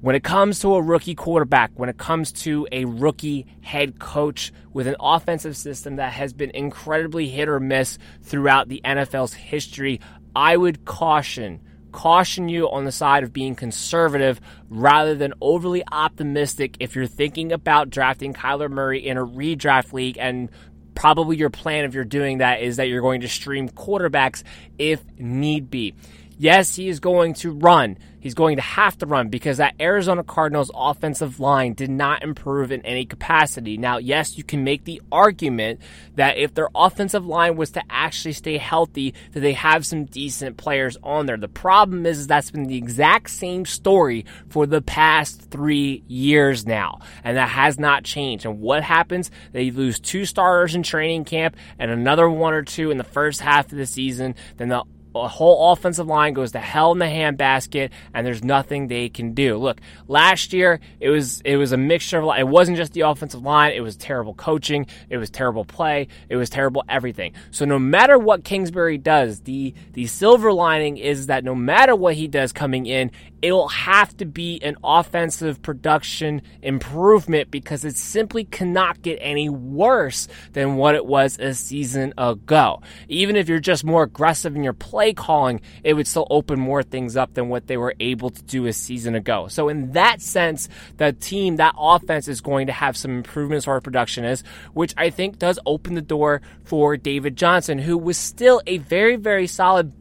when 0.01 0.15
it 0.15 0.23
comes 0.23 0.59
to 0.59 0.75
a 0.75 0.81
rookie 0.81 1.15
quarterback, 1.15 1.71
when 1.75 1.89
it 1.89 1.97
comes 1.97 2.31
to 2.31 2.67
a 2.71 2.85
rookie 2.85 3.47
head 3.61 3.99
coach 3.99 4.53
with 4.71 4.87
an 4.87 4.95
offensive 4.99 5.57
system 5.57 5.95
that 5.95 6.13
has 6.13 6.33
been 6.33 6.51
incredibly 6.51 7.27
hit 7.27 7.49
or 7.49 7.59
miss 7.59 7.97
throughout 8.21 8.67
the 8.67 8.81
NFL's 8.85 9.33
history, 9.33 9.99
I 10.35 10.55
would 10.55 10.85
caution 10.85 11.61
caution 11.91 12.47
you 12.47 12.69
on 12.69 12.85
the 12.85 12.91
side 12.91 13.23
of 13.23 13.33
being 13.33 13.55
conservative 13.55 14.39
rather 14.69 15.15
than 15.15 15.33
overly 15.41 15.83
optimistic 15.91 16.77
if 16.79 16.95
you're 16.95 17.07
thinking 17.07 17.51
about 17.51 17.89
drafting 17.89 18.33
Kyler 18.33 18.69
Murray 18.69 18.99
in 18.99 19.17
a 19.17 19.25
redraft 19.25 19.93
league 19.93 20.17
and 20.19 20.49
probably 20.93 21.37
your 21.37 21.49
plan 21.49 21.85
if 21.85 21.95
you're 21.95 22.03
doing 22.03 22.39
that 22.39 22.61
is 22.61 22.77
that 22.77 22.87
you're 22.87 23.01
going 23.01 23.21
to 23.21 23.27
stream 23.27 23.67
quarterbacks 23.69 24.43
if 24.77 25.01
need 25.17 25.71
be. 25.71 25.95
Yes, 26.39 26.75
he 26.75 26.87
is 26.87 26.99
going 26.99 27.33
to 27.35 27.51
run. 27.51 27.97
He's 28.19 28.35
going 28.35 28.57
to 28.57 28.61
have 28.61 28.97
to 28.99 29.05
run 29.05 29.29
because 29.29 29.57
that 29.57 29.75
Arizona 29.79 30.23
Cardinals 30.23 30.69
offensive 30.75 31.39
line 31.39 31.73
did 31.73 31.89
not 31.89 32.23
improve 32.23 32.71
in 32.71 32.85
any 32.85 33.05
capacity. 33.05 33.77
Now, 33.77 33.97
yes, 33.97 34.37
you 34.37 34.43
can 34.43 34.63
make 34.63 34.83
the 34.83 35.01
argument 35.11 35.79
that 36.15 36.37
if 36.37 36.53
their 36.53 36.69
offensive 36.75 37.25
line 37.25 37.55
was 37.55 37.71
to 37.71 37.83
actually 37.89 38.33
stay 38.33 38.57
healthy, 38.57 39.13
that 39.31 39.39
they 39.39 39.53
have 39.53 39.85
some 39.85 40.05
decent 40.05 40.57
players 40.57 40.97
on 41.01 41.25
there. 41.25 41.37
The 41.37 41.47
problem 41.47 42.05
is, 42.05 42.19
is 42.19 42.27
that's 42.27 42.51
been 42.51 42.65
the 42.65 42.77
exact 42.77 43.29
same 43.29 43.65
story 43.65 44.25
for 44.49 44.67
the 44.67 44.81
past 44.81 45.49
three 45.49 46.03
years 46.07 46.67
now, 46.67 46.99
and 47.23 47.37
that 47.37 47.49
has 47.49 47.79
not 47.79 48.03
changed. 48.03 48.45
And 48.45 48.59
what 48.59 48.83
happens? 48.83 49.31
They 49.53 49.71
lose 49.71 49.99
two 49.99 50.25
starters 50.25 50.75
in 50.75 50.83
training 50.83 51.25
camp 51.25 51.55
and 51.79 51.89
another 51.89 52.29
one 52.29 52.53
or 52.53 52.63
two 52.63 52.91
in 52.91 52.97
the 52.97 53.03
first 53.03 53.41
half 53.41 53.71
of 53.71 53.77
the 53.77 53.85
season. 53.85 54.35
Then 54.57 54.69
the 54.69 54.83
a 55.23 55.27
whole 55.27 55.71
offensive 55.71 56.07
line 56.07 56.33
goes 56.33 56.51
to 56.53 56.59
hell 56.59 56.91
in 56.91 56.99
the 56.99 57.05
handbasket, 57.05 57.89
and 58.13 58.25
there's 58.25 58.43
nothing 58.43 58.87
they 58.87 59.09
can 59.09 59.33
do. 59.33 59.57
Look, 59.57 59.81
last 60.07 60.53
year 60.53 60.79
it 60.99 61.09
was 61.09 61.41
it 61.41 61.57
was 61.57 61.71
a 61.71 61.77
mixture 61.77 62.19
of 62.19 62.37
it 62.37 62.47
wasn't 62.47 62.77
just 62.77 62.93
the 62.93 63.01
offensive 63.01 63.41
line; 63.41 63.73
it 63.73 63.81
was 63.81 63.95
terrible 63.95 64.33
coaching, 64.33 64.87
it 65.09 65.17
was 65.17 65.29
terrible 65.29 65.65
play, 65.65 66.07
it 66.29 66.35
was 66.35 66.49
terrible 66.49 66.83
everything. 66.89 67.33
So 67.51 67.65
no 67.65 67.79
matter 67.79 68.17
what 68.17 68.43
Kingsbury 68.43 68.97
does, 68.97 69.41
the 69.41 69.73
the 69.93 70.07
silver 70.07 70.53
lining 70.53 70.97
is 70.97 71.27
that 71.27 71.43
no 71.43 71.55
matter 71.55 71.95
what 71.95 72.15
he 72.15 72.27
does 72.27 72.51
coming 72.51 72.85
in, 72.85 73.11
it'll 73.41 73.67
have 73.67 74.15
to 74.17 74.25
be 74.25 74.59
an 74.63 74.77
offensive 74.83 75.61
production 75.61 76.41
improvement 76.61 77.51
because 77.51 77.85
it 77.85 77.95
simply 77.95 78.43
cannot 78.45 79.01
get 79.01 79.17
any 79.21 79.49
worse 79.49 80.27
than 80.53 80.75
what 80.75 80.95
it 80.95 81.05
was 81.05 81.37
a 81.39 81.53
season 81.53 82.13
ago. 82.17 82.81
Even 83.07 83.35
if 83.35 83.47
you're 83.47 83.59
just 83.59 83.83
more 83.83 84.03
aggressive 84.03 84.55
in 84.55 84.63
your 84.63 84.73
play 84.73 85.06
calling, 85.13 85.61
it 85.83 85.93
would 85.93 86.07
still 86.07 86.27
open 86.29 86.59
more 86.59 86.83
things 86.83 87.17
up 87.17 87.33
than 87.33 87.49
what 87.49 87.67
they 87.67 87.77
were 87.77 87.95
able 87.99 88.29
to 88.29 88.43
do 88.43 88.65
a 88.65 88.73
season 88.73 89.15
ago. 89.15 89.47
So 89.47 89.69
in 89.69 89.91
that 89.93 90.21
sense, 90.21 90.69
the 90.97 91.13
team, 91.13 91.57
that 91.57 91.75
offense 91.77 92.27
is 92.27 92.41
going 92.41 92.67
to 92.67 92.73
have 92.73 92.97
some 92.97 93.11
improvements 93.11 93.65
for 93.65 93.79
production 93.81 94.25
is, 94.25 94.43
which 94.73 94.93
I 94.97 95.09
think 95.09 95.39
does 95.39 95.59
open 95.65 95.95
the 95.95 96.01
door 96.01 96.41
for 96.63 96.97
David 96.97 97.35
Johnson, 97.35 97.79
who 97.79 97.97
was 97.97 98.17
still 98.17 98.61
a 98.67 98.77
very, 98.77 99.15
very 99.15 99.47
solid 99.47 99.93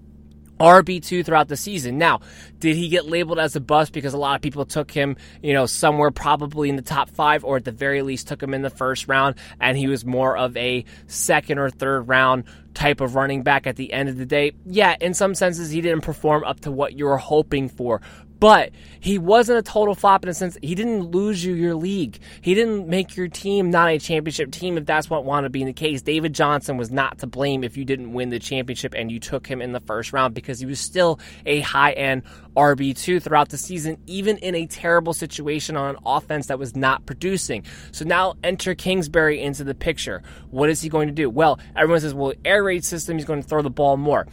RB2 0.58 1.24
throughout 1.24 1.48
the 1.48 1.56
season. 1.56 1.98
Now, 1.98 2.20
did 2.58 2.76
he 2.76 2.88
get 2.88 3.06
labeled 3.06 3.38
as 3.38 3.56
a 3.56 3.60
bust 3.60 3.92
because 3.92 4.14
a 4.14 4.18
lot 4.18 4.36
of 4.36 4.42
people 4.42 4.64
took 4.64 4.90
him, 4.90 5.16
you 5.42 5.52
know, 5.52 5.66
somewhere 5.66 6.10
probably 6.10 6.68
in 6.68 6.76
the 6.76 6.82
top 6.82 7.10
five 7.10 7.44
or 7.44 7.56
at 7.56 7.64
the 7.64 7.72
very 7.72 8.02
least 8.02 8.28
took 8.28 8.42
him 8.42 8.54
in 8.54 8.62
the 8.62 8.70
first 8.70 9.08
round 9.08 9.36
and 9.60 9.76
he 9.76 9.86
was 9.86 10.04
more 10.04 10.36
of 10.36 10.56
a 10.56 10.84
second 11.06 11.58
or 11.58 11.70
third 11.70 12.08
round 12.08 12.44
type 12.76 13.00
of 13.00 13.14
running 13.16 13.42
back 13.42 13.66
at 13.66 13.76
the 13.76 13.92
end 13.92 14.08
of 14.08 14.18
the 14.18 14.26
day? 14.26 14.52
Yeah, 14.66 14.94
in 15.00 15.14
some 15.14 15.34
senses, 15.34 15.70
he 15.70 15.80
didn't 15.80 16.02
perform 16.02 16.44
up 16.44 16.60
to 16.60 16.70
what 16.70 16.96
you 16.96 17.06
were 17.06 17.16
hoping 17.16 17.68
for. 17.68 18.00
But 18.38 18.72
he 19.00 19.18
wasn't 19.18 19.58
a 19.58 19.62
total 19.62 19.94
flop 19.94 20.24
in 20.24 20.28
a 20.28 20.34
sense. 20.34 20.58
He 20.60 20.74
didn't 20.74 21.10
lose 21.10 21.44
you 21.44 21.54
your 21.54 21.74
league. 21.74 22.18
He 22.40 22.54
didn't 22.54 22.88
make 22.88 23.16
your 23.16 23.28
team 23.28 23.70
not 23.70 23.88
a 23.88 23.98
championship 23.98 24.50
team 24.50 24.76
if 24.76 24.84
that's 24.84 25.08
what 25.08 25.24
wanted 25.24 25.46
to 25.46 25.50
be 25.50 25.64
the 25.64 25.72
case. 25.72 26.02
David 26.02 26.34
Johnson 26.34 26.76
was 26.76 26.90
not 26.90 27.18
to 27.18 27.26
blame 27.26 27.64
if 27.64 27.76
you 27.76 27.84
didn't 27.84 28.12
win 28.12 28.30
the 28.30 28.38
championship 28.38 28.94
and 28.94 29.10
you 29.10 29.20
took 29.20 29.46
him 29.46 29.62
in 29.62 29.72
the 29.72 29.80
first 29.80 30.12
round 30.12 30.34
because 30.34 30.60
he 30.60 30.66
was 30.66 30.80
still 30.80 31.18
a 31.46 31.60
high 31.60 31.92
end 31.92 32.22
RB2 32.56 33.22
throughout 33.22 33.50
the 33.50 33.58
season, 33.58 33.98
even 34.06 34.38
in 34.38 34.54
a 34.54 34.66
terrible 34.66 35.14
situation 35.14 35.76
on 35.76 35.90
an 35.94 36.02
offense 36.04 36.46
that 36.46 36.58
was 36.58 36.74
not 36.74 37.06
producing. 37.06 37.64
So 37.92 38.04
now 38.04 38.34
enter 38.42 38.74
Kingsbury 38.74 39.40
into 39.40 39.64
the 39.64 39.74
picture. 39.74 40.22
What 40.50 40.68
is 40.68 40.82
he 40.82 40.88
going 40.88 41.08
to 41.08 41.14
do? 41.14 41.30
Well, 41.30 41.58
everyone 41.74 42.00
says, 42.00 42.14
well, 42.14 42.32
air 42.44 42.64
raid 42.64 42.84
system, 42.84 43.16
he's 43.16 43.26
going 43.26 43.42
to 43.42 43.48
throw 43.48 43.62
the 43.62 43.70
ball 43.70 43.96
more. 43.96 44.26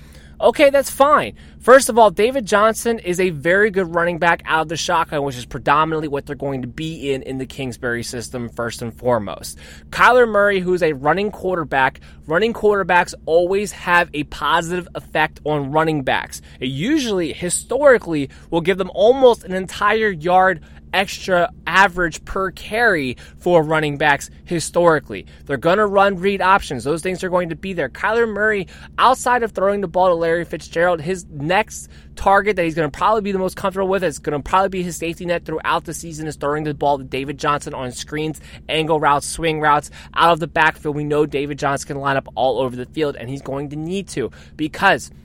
Okay, 0.43 0.71
that's 0.71 0.89
fine. 0.89 1.37
First 1.61 1.87
of 1.87 1.97
all, 1.97 2.11
David 2.11 2.45
Johnson 2.45 2.99
is 2.99 3.21
a 3.21 3.29
very 3.29 3.71
good 3.71 3.95
running 3.95 4.19
back 4.19 4.41
out 4.43 4.63
of 4.63 4.67
the 4.67 4.75
shotgun, 4.75 5.23
which 5.23 5.37
is 5.37 5.45
predominantly 5.45 6.09
what 6.09 6.25
they're 6.25 6.35
going 6.35 6.63
to 6.63 6.67
be 6.67 7.13
in 7.13 7.21
in 7.21 7.37
the 7.37 7.45
Kingsbury 7.45 8.03
system, 8.03 8.49
first 8.49 8.81
and 8.81 8.93
foremost. 8.93 9.57
Kyler 9.89 10.27
Murray, 10.27 10.59
who's 10.59 10.83
a 10.83 10.91
running 10.91 11.31
quarterback, 11.31 12.01
running 12.27 12.51
quarterbacks 12.51 13.13
always 13.25 13.71
have 13.71 14.09
a 14.13 14.25
positive 14.25 14.85
effect 14.95 15.39
on 15.45 15.71
running 15.71 16.03
backs. 16.03 16.41
It 16.59 16.65
usually, 16.65 17.31
historically, 17.31 18.29
will 18.51 18.59
give 18.59 18.77
them 18.77 18.91
almost 18.93 19.45
an 19.45 19.53
entire 19.53 20.09
yard 20.09 20.59
extra 20.93 21.51
average 21.67 22.23
per 22.25 22.51
carry 22.51 23.17
for 23.37 23.63
running 23.63 23.97
backs 23.97 24.29
historically. 24.45 25.25
They're 25.45 25.57
going 25.57 25.77
to 25.77 25.85
run 25.85 26.17
read 26.17 26.41
options. 26.41 26.83
Those 26.83 27.01
things 27.01 27.23
are 27.23 27.29
going 27.29 27.49
to 27.49 27.55
be 27.55 27.73
there. 27.73 27.89
Kyler 27.89 28.31
Murray, 28.31 28.67
outside 28.97 29.43
of 29.43 29.51
throwing 29.51 29.81
the 29.81 29.87
ball 29.87 30.09
to 30.09 30.13
Larry 30.13 30.45
Fitzgerald, 30.45 31.01
his 31.01 31.25
next 31.25 31.89
target 32.15 32.55
that 32.55 32.63
he's 32.63 32.75
going 32.75 32.89
to 32.89 32.95
probably 32.95 33.21
be 33.21 33.31
the 33.31 33.39
most 33.39 33.57
comfortable 33.57 33.87
with 33.87 34.03
is 34.03 34.19
going 34.19 34.39
to 34.39 34.47
probably 34.47 34.69
be 34.69 34.83
his 34.83 34.95
safety 34.95 35.25
net 35.25 35.45
throughout 35.45 35.85
the 35.85 35.93
season 35.93 36.27
is 36.27 36.35
throwing 36.35 36.63
the 36.63 36.73
ball 36.73 36.97
to 36.97 37.03
David 37.03 37.39
Johnson 37.39 37.73
on 37.73 37.91
screens, 37.91 38.39
angle 38.69 38.99
routes, 38.99 39.27
swing 39.27 39.59
routes, 39.59 39.89
out 40.13 40.31
of 40.31 40.39
the 40.39 40.47
backfield. 40.47 40.95
We 40.95 41.03
know 41.03 41.25
David 41.25 41.57
Johnson 41.57 41.87
can 41.87 41.97
line 41.97 42.17
up 42.17 42.27
all 42.35 42.59
over 42.59 42.75
the 42.75 42.85
field, 42.85 43.15
and 43.15 43.29
he's 43.29 43.41
going 43.41 43.69
to 43.69 43.75
need 43.75 44.07
to 44.09 44.31
because– 44.55 45.11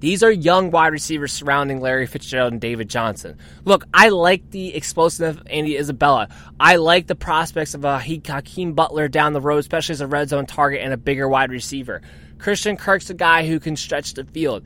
these 0.00 0.22
are 0.22 0.30
young 0.30 0.70
wide 0.70 0.92
receivers 0.92 1.32
surrounding 1.32 1.80
Larry 1.80 2.06
Fitzgerald 2.06 2.52
and 2.52 2.60
David 2.60 2.88
Johnson. 2.88 3.38
Look, 3.64 3.84
I 3.92 4.08
like 4.08 4.50
the 4.50 4.74
explosive 4.74 5.38
of 5.38 5.46
Andy 5.48 5.76
Isabella. 5.76 6.28
I 6.58 6.76
like 6.76 7.06
the 7.06 7.14
prospects 7.14 7.74
of 7.74 7.84
uh, 7.84 8.00
a 8.00 8.20
Hakeem 8.26 8.72
Butler 8.72 9.08
down 9.08 9.34
the 9.34 9.40
road, 9.40 9.58
especially 9.58 9.92
as 9.92 10.00
a 10.00 10.06
red 10.06 10.30
zone 10.30 10.46
target 10.46 10.80
and 10.82 10.94
a 10.94 10.96
bigger 10.96 11.28
wide 11.28 11.50
receiver. 11.50 12.00
Christian 12.38 12.78
Kirk's 12.78 13.10
a 13.10 13.14
guy 13.14 13.46
who 13.46 13.60
can 13.60 13.76
stretch 13.76 14.14
the 14.14 14.24
field. 14.24 14.64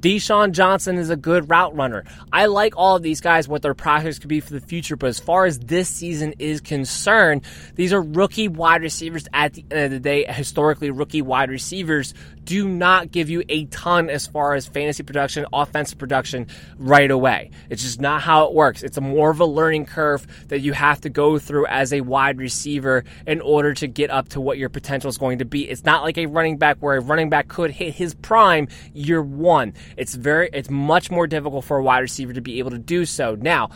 Deshaun 0.00 0.52
Johnson 0.52 0.96
is 0.96 1.10
a 1.10 1.16
good 1.16 1.50
route 1.50 1.74
runner. 1.76 2.04
I 2.32 2.46
like 2.46 2.74
all 2.76 2.96
of 2.96 3.02
these 3.02 3.20
guys, 3.20 3.46
what 3.46 3.62
their 3.62 3.74
prospects 3.74 4.18
could 4.18 4.28
be 4.28 4.40
for 4.40 4.52
the 4.52 4.60
future, 4.60 4.96
but 4.96 5.08
as 5.08 5.20
far 5.20 5.44
as 5.44 5.58
this 5.58 5.88
season 5.88 6.34
is 6.38 6.60
concerned, 6.60 7.42
these 7.74 7.92
are 7.92 8.00
rookie 8.00 8.48
wide 8.48 8.82
receivers 8.82 9.28
at 9.32 9.54
the 9.54 9.64
end 9.70 9.86
of 9.86 9.90
the 9.90 10.00
day, 10.00 10.24
historically 10.24 10.90
rookie 10.90 11.22
wide 11.22 11.50
receivers 11.50 12.14
do 12.44 12.68
not 12.68 13.12
give 13.12 13.30
you 13.30 13.44
a 13.48 13.66
ton 13.66 14.10
as 14.10 14.26
far 14.26 14.54
as 14.54 14.66
fantasy 14.66 15.04
production, 15.04 15.46
offensive 15.52 15.98
production 15.98 16.48
right 16.78 17.10
away. 17.10 17.50
It's 17.68 17.82
just 17.82 18.00
not 18.00 18.22
how 18.22 18.46
it 18.46 18.54
works. 18.54 18.82
It's 18.82 18.96
a 18.96 19.00
more 19.00 19.30
of 19.30 19.38
a 19.38 19.44
learning 19.44 19.86
curve 19.86 20.26
that 20.48 20.60
you 20.60 20.72
have 20.72 21.00
to 21.02 21.10
go 21.10 21.38
through 21.38 21.66
as 21.66 21.92
a 21.92 22.00
wide 22.00 22.38
receiver 22.38 23.04
in 23.26 23.40
order 23.40 23.74
to 23.74 23.86
get 23.86 24.10
up 24.10 24.30
to 24.30 24.40
what 24.40 24.58
your 24.58 24.68
potential 24.68 25.08
is 25.08 25.18
going 25.18 25.38
to 25.38 25.44
be. 25.44 25.68
It's 25.68 25.84
not 25.84 26.02
like 26.02 26.18
a 26.18 26.26
running 26.26 26.56
back 26.56 26.78
where 26.78 26.96
a 26.96 27.00
running 27.00 27.30
back 27.30 27.46
could 27.46 27.70
hit 27.70 27.94
his 27.94 28.14
prime 28.14 28.68
year 28.94 29.22
one. 29.22 29.74
It's 29.96 30.14
very, 30.14 30.50
it's 30.52 30.70
much 30.70 31.10
more 31.10 31.26
difficult 31.26 31.64
for 31.64 31.78
a 31.78 31.82
wide 31.82 32.00
receiver 32.00 32.32
to 32.32 32.40
be 32.40 32.58
able 32.58 32.70
to 32.70 32.78
do 32.78 33.04
so. 33.04 33.34
Now, 33.34 33.70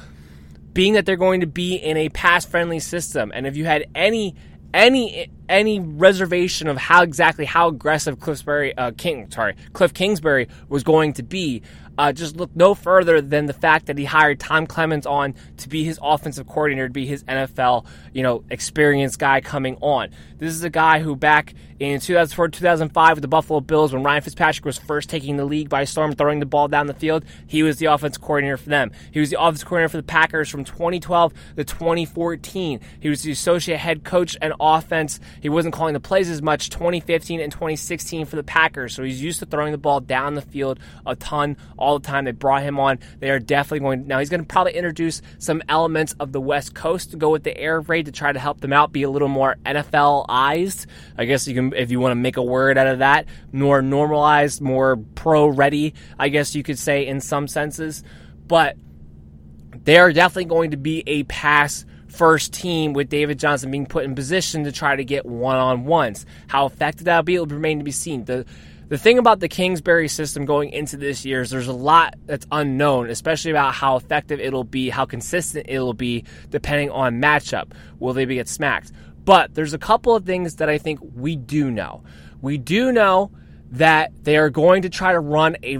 being 0.72 0.94
that 0.94 1.06
they're 1.06 1.16
going 1.16 1.40
to 1.40 1.46
be 1.46 1.76
in 1.76 1.96
a 1.96 2.08
pass 2.08 2.44
friendly 2.44 2.80
system, 2.80 3.30
and 3.34 3.46
if 3.46 3.56
you 3.56 3.64
had 3.64 3.86
any 3.94 4.34
any 4.72 5.30
any 5.48 5.78
reservation 5.78 6.66
of 6.66 6.76
how 6.76 7.02
exactly 7.02 7.44
how 7.44 7.68
aggressive 7.68 8.18
Cliffsbury 8.18 8.76
uh, 8.76 8.90
King 8.90 9.30
sorry 9.30 9.54
Cliff 9.72 9.94
Kingsbury 9.94 10.48
was 10.68 10.82
going 10.82 11.12
to 11.12 11.22
be 11.22 11.62
uh, 11.96 12.12
just 12.12 12.36
look 12.36 12.54
no 12.54 12.74
further 12.74 13.20
than 13.20 13.46
the 13.46 13.52
fact 13.52 13.86
that 13.86 13.98
he 13.98 14.04
hired 14.04 14.40
Tom 14.40 14.66
Clements 14.66 15.06
on 15.06 15.34
to 15.58 15.68
be 15.68 15.84
his 15.84 15.98
offensive 16.02 16.46
coordinator, 16.46 16.88
to 16.88 16.92
be 16.92 17.06
his 17.06 17.24
NFL, 17.24 17.86
you 18.12 18.22
know, 18.22 18.44
experienced 18.50 19.18
guy 19.18 19.40
coming 19.40 19.76
on. 19.80 20.10
This 20.38 20.52
is 20.54 20.64
a 20.64 20.70
guy 20.70 21.00
who 21.00 21.14
back 21.14 21.54
in 21.80 21.98
2004, 22.00 22.48
2005 22.48 23.16
with 23.16 23.22
the 23.22 23.28
Buffalo 23.28 23.60
Bills, 23.60 23.92
when 23.92 24.02
Ryan 24.02 24.22
Fitzpatrick 24.22 24.64
was 24.64 24.78
first 24.78 25.08
taking 25.10 25.36
the 25.36 25.44
league 25.44 25.68
by 25.68 25.84
storm, 25.84 26.14
throwing 26.14 26.40
the 26.40 26.46
ball 26.46 26.68
down 26.68 26.86
the 26.86 26.94
field, 26.94 27.24
he 27.46 27.62
was 27.62 27.78
the 27.78 27.86
offense 27.86 28.16
coordinator 28.16 28.56
for 28.56 28.68
them. 28.68 28.92
He 29.10 29.20
was 29.20 29.30
the 29.30 29.40
offense 29.40 29.64
coordinator 29.64 29.88
for 29.88 29.96
the 29.96 30.04
Packers 30.04 30.48
from 30.48 30.64
2012 30.64 31.34
to 31.56 31.64
2014. 31.64 32.80
He 33.00 33.08
was 33.08 33.22
the 33.22 33.32
associate 33.32 33.78
head 33.78 34.04
coach 34.04 34.36
and 34.40 34.54
offense. 34.60 35.18
He 35.40 35.48
wasn't 35.48 35.74
calling 35.74 35.94
the 35.94 36.00
plays 36.00 36.30
as 36.30 36.42
much 36.42 36.70
2015 36.70 37.40
and 37.40 37.50
2016 37.50 38.26
for 38.26 38.36
the 38.36 38.44
Packers, 38.44 38.94
so 38.94 39.02
he's 39.02 39.22
used 39.22 39.40
to 39.40 39.46
throwing 39.46 39.72
the 39.72 39.78
ball 39.78 40.00
down 40.00 40.34
the 40.34 40.42
field 40.42 40.78
a 41.06 41.16
ton 41.16 41.56
all 41.76 41.98
the 41.98 42.06
time. 42.06 42.24
They 42.24 42.32
brought 42.32 42.62
him 42.62 42.78
on. 42.78 42.98
They 43.18 43.30
are 43.30 43.40
definitely 43.40 43.80
going. 43.80 44.06
Now 44.06 44.20
he's 44.20 44.30
going 44.30 44.40
to 44.40 44.46
probably 44.46 44.74
introduce 44.74 45.22
some 45.38 45.62
elements 45.68 46.14
of 46.20 46.32
the 46.32 46.40
West 46.40 46.74
Coast 46.74 47.10
to 47.10 47.16
go 47.16 47.30
with 47.30 47.42
the 47.42 47.56
air 47.56 47.80
raid 47.80 48.06
to 48.06 48.12
try 48.12 48.32
to 48.32 48.38
help 48.38 48.60
them 48.60 48.72
out, 48.72 48.92
be 48.92 49.02
a 49.02 49.10
little 49.10 49.28
more 49.28 49.56
NFLized. 49.66 50.86
I 51.18 51.24
guess 51.24 51.46
you 51.48 51.54
can, 51.54 51.63
if 51.74 51.90
you 51.90 52.00
want 52.00 52.12
to 52.12 52.16
make 52.16 52.36
a 52.36 52.42
word 52.42 52.76
out 52.76 52.86
of 52.86 52.98
that, 52.98 53.26
more 53.52 53.80
normalized, 53.82 54.60
more 54.60 54.96
pro 55.14 55.46
ready. 55.46 55.94
I 56.18 56.28
guess 56.28 56.54
you 56.54 56.62
could 56.62 56.78
say 56.78 57.06
in 57.06 57.20
some 57.20 57.48
senses, 57.48 58.02
but 58.46 58.76
they 59.84 59.98
are 59.98 60.12
definitely 60.12 60.46
going 60.46 60.70
to 60.72 60.76
be 60.76 61.02
a 61.06 61.24
pass 61.24 61.84
first 62.08 62.52
team 62.52 62.92
with 62.92 63.08
David 63.08 63.38
Johnson 63.38 63.70
being 63.70 63.86
put 63.86 64.04
in 64.04 64.14
position 64.14 64.64
to 64.64 64.72
try 64.72 64.96
to 64.96 65.04
get 65.04 65.26
one 65.26 65.56
on 65.56 65.84
ones. 65.84 66.26
How 66.46 66.66
effective 66.66 67.04
that'll 67.04 67.22
be 67.22 67.38
will 67.38 67.46
remain 67.46 67.78
to 67.78 67.84
be 67.84 67.90
seen. 67.90 68.24
The 68.24 68.46
the 68.88 68.98
thing 68.98 69.18
about 69.18 69.40
the 69.40 69.48
Kingsbury 69.48 70.08
system 70.08 70.44
going 70.44 70.70
into 70.70 70.98
this 70.98 71.24
year 71.24 71.40
is 71.40 71.50
there's 71.50 71.68
a 71.68 71.72
lot 71.72 72.14
that's 72.26 72.46
unknown, 72.52 73.08
especially 73.08 73.50
about 73.50 73.72
how 73.72 73.96
effective 73.96 74.40
it'll 74.40 74.62
be, 74.62 74.90
how 74.90 75.06
consistent 75.06 75.66
it'll 75.70 75.94
be, 75.94 76.24
depending 76.50 76.90
on 76.90 77.20
matchup. 77.20 77.72
Will 77.98 78.12
they 78.12 78.26
be 78.26 78.34
get 78.34 78.46
smacked? 78.46 78.92
But 79.24 79.54
there's 79.54 79.74
a 79.74 79.78
couple 79.78 80.14
of 80.14 80.24
things 80.24 80.56
that 80.56 80.68
I 80.68 80.78
think 80.78 81.00
we 81.14 81.36
do 81.36 81.70
know. 81.70 82.02
We 82.42 82.58
do 82.58 82.92
know 82.92 83.30
that 83.72 84.12
they 84.22 84.36
are 84.36 84.50
going 84.50 84.82
to 84.82 84.88
try 84.88 85.12
to 85.12 85.20
run 85.20 85.56
a 85.62 85.78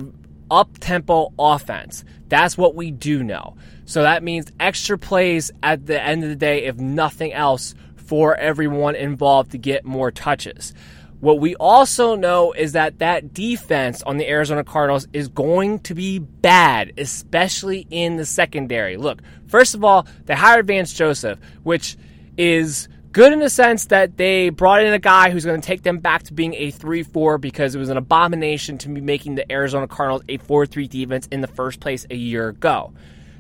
up 0.51 0.79
tempo 0.79 1.33
offense. 1.39 2.05
That's 2.29 2.57
what 2.57 2.75
we 2.75 2.91
do 2.91 3.23
know. 3.23 3.57
So 3.87 4.03
that 4.03 4.23
means 4.23 4.51
extra 4.59 4.97
plays 4.97 5.51
at 5.63 5.87
the 5.87 6.01
end 6.01 6.23
of 6.23 6.31
the 6.31 6.37
day, 6.37 6.65
if 6.65 6.77
nothing 6.77 7.33
else, 7.33 7.75
for 7.97 8.37
everyone 8.37 8.95
involved 8.95 9.53
to 9.53 9.59
get 9.59 9.85
more 9.85 10.11
touches. 10.11 10.75
What 11.21 11.41
we 11.41 11.55
also 11.57 12.17
know 12.17 12.53
is 12.53 12.73
that 12.73 12.99
that 12.99 13.33
defense 13.33 14.03
on 14.03 14.19
the 14.19 14.29
Arizona 14.29 14.63
Cardinals 14.63 15.09
is 15.13 15.29
going 15.29 15.79
to 15.81 15.95
be 15.95 16.19
bad, 16.19 16.93
especially 16.99 17.87
in 17.91 18.17
the 18.17 18.27
secondary. 18.27 18.99
Look, 18.99 19.23
first 19.47 19.75
of 19.75 19.85
all, 19.85 20.07
they 20.27 20.35
hired 20.35 20.67
Vance 20.67 20.93
Joseph, 20.93 21.39
which 21.63 21.97
is 22.37 22.89
good 23.15 23.33
in 23.33 23.39
the 23.39 23.49
sense 23.49 23.87
that 23.87 24.17
they 24.17 24.49
brought 24.51 24.85
in 24.85 24.93
a 24.93 24.99
guy 24.99 25.31
who's 25.31 25.45
going 25.45 25.59
to 25.59 25.67
take 25.67 25.85
them 25.85 25.99
back 25.99 26.25
to 26.25 26.35
being 26.35 26.53
a 26.55 26.73
3-4 26.73 27.41
because 27.41 27.75
it 27.75 27.79
was 27.79 27.89
an 27.89 27.97
abomination 27.97 28.77
to 28.77 28.89
be 28.89 29.01
making 29.01 29.37
the 29.37 29.51
Arizona 29.51 29.87
Cardinals 29.87 30.23
a 30.29 30.37
4-3 30.39 30.89
defense 30.91 31.29
in 31.31 31.41
the 31.41 31.47
first 31.47 31.79
place 31.79 32.05
a 32.11 32.17
year 32.17 32.49
ago. 32.49 32.93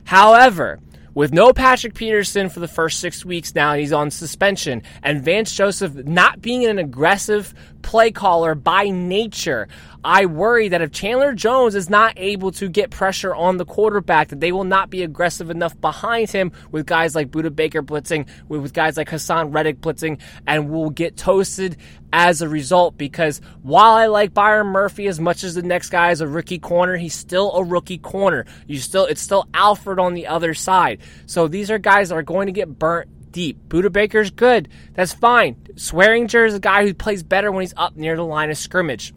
However, 0.04 0.78
with 1.12 1.32
no 1.32 1.52
Patrick 1.52 1.94
Peterson 1.94 2.48
for 2.48 2.60
the 2.60 2.68
first 2.68 3.00
six 3.00 3.24
weeks 3.24 3.54
now, 3.56 3.74
he's 3.74 3.92
on 3.92 4.12
suspension, 4.12 4.82
and 5.02 5.24
Vance 5.24 5.52
Joseph 5.52 5.94
not 5.94 6.40
being 6.40 6.64
an 6.66 6.78
aggressive 6.78 7.52
play 7.82 8.12
caller 8.12 8.54
by 8.54 8.90
nature. 8.90 9.66
I 10.04 10.26
worry 10.26 10.68
that 10.68 10.82
if 10.82 10.92
Chandler 10.92 11.32
Jones 11.32 11.74
is 11.74 11.88
not 11.88 12.12
able 12.18 12.52
to 12.52 12.68
get 12.68 12.90
pressure 12.90 13.34
on 13.34 13.56
the 13.56 13.64
quarterback, 13.64 14.28
that 14.28 14.38
they 14.38 14.52
will 14.52 14.64
not 14.64 14.90
be 14.90 15.02
aggressive 15.02 15.48
enough 15.48 15.80
behind 15.80 16.30
him 16.30 16.52
with 16.70 16.84
guys 16.84 17.14
like 17.14 17.30
Budda 17.30 17.56
Baker 17.56 17.82
blitzing, 17.82 18.28
with 18.46 18.74
guys 18.74 18.98
like 18.98 19.08
Haason 19.08 19.54
Reddick 19.54 19.80
blitzing, 19.80 20.20
and 20.46 20.68
will 20.68 20.90
get 20.90 21.16
toasted 21.16 21.78
as 22.12 22.42
a 22.42 22.48
result. 22.48 22.98
Because 22.98 23.40
while 23.62 23.94
I 23.94 24.06
like 24.06 24.34
Byron 24.34 24.66
Murphy 24.66 25.06
as 25.06 25.18
much 25.18 25.42
as 25.42 25.54
the 25.54 25.62
next 25.62 25.88
guy 25.88 26.10
is 26.10 26.20
a 26.20 26.28
rookie 26.28 26.58
corner, 26.58 26.98
he's 26.98 27.14
still 27.14 27.52
a 27.52 27.64
rookie 27.64 27.96
corner. 27.96 28.44
You 28.66 28.80
still, 28.80 29.06
it's 29.06 29.22
still 29.22 29.48
Alford 29.54 29.98
on 29.98 30.12
the 30.12 30.26
other 30.26 30.52
side. 30.52 31.00
So 31.24 31.48
these 31.48 31.70
are 31.70 31.78
guys 31.78 32.10
that 32.10 32.16
are 32.16 32.22
going 32.22 32.46
to 32.46 32.52
get 32.52 32.78
burnt 32.78 33.08
deep. 33.32 33.68
Budda 33.68 33.90
Baker's 33.90 34.30
good. 34.30 34.68
That's 34.92 35.14
fine. 35.14 35.54
Swearinger 35.76 36.46
is 36.46 36.54
a 36.54 36.60
guy 36.60 36.86
who 36.86 36.92
plays 36.92 37.22
better 37.22 37.50
when 37.50 37.62
he's 37.62 37.74
up 37.74 37.96
near 37.96 38.16
the 38.16 38.24
line 38.24 38.50
of 38.50 38.58
scrimmage. 38.58 39.14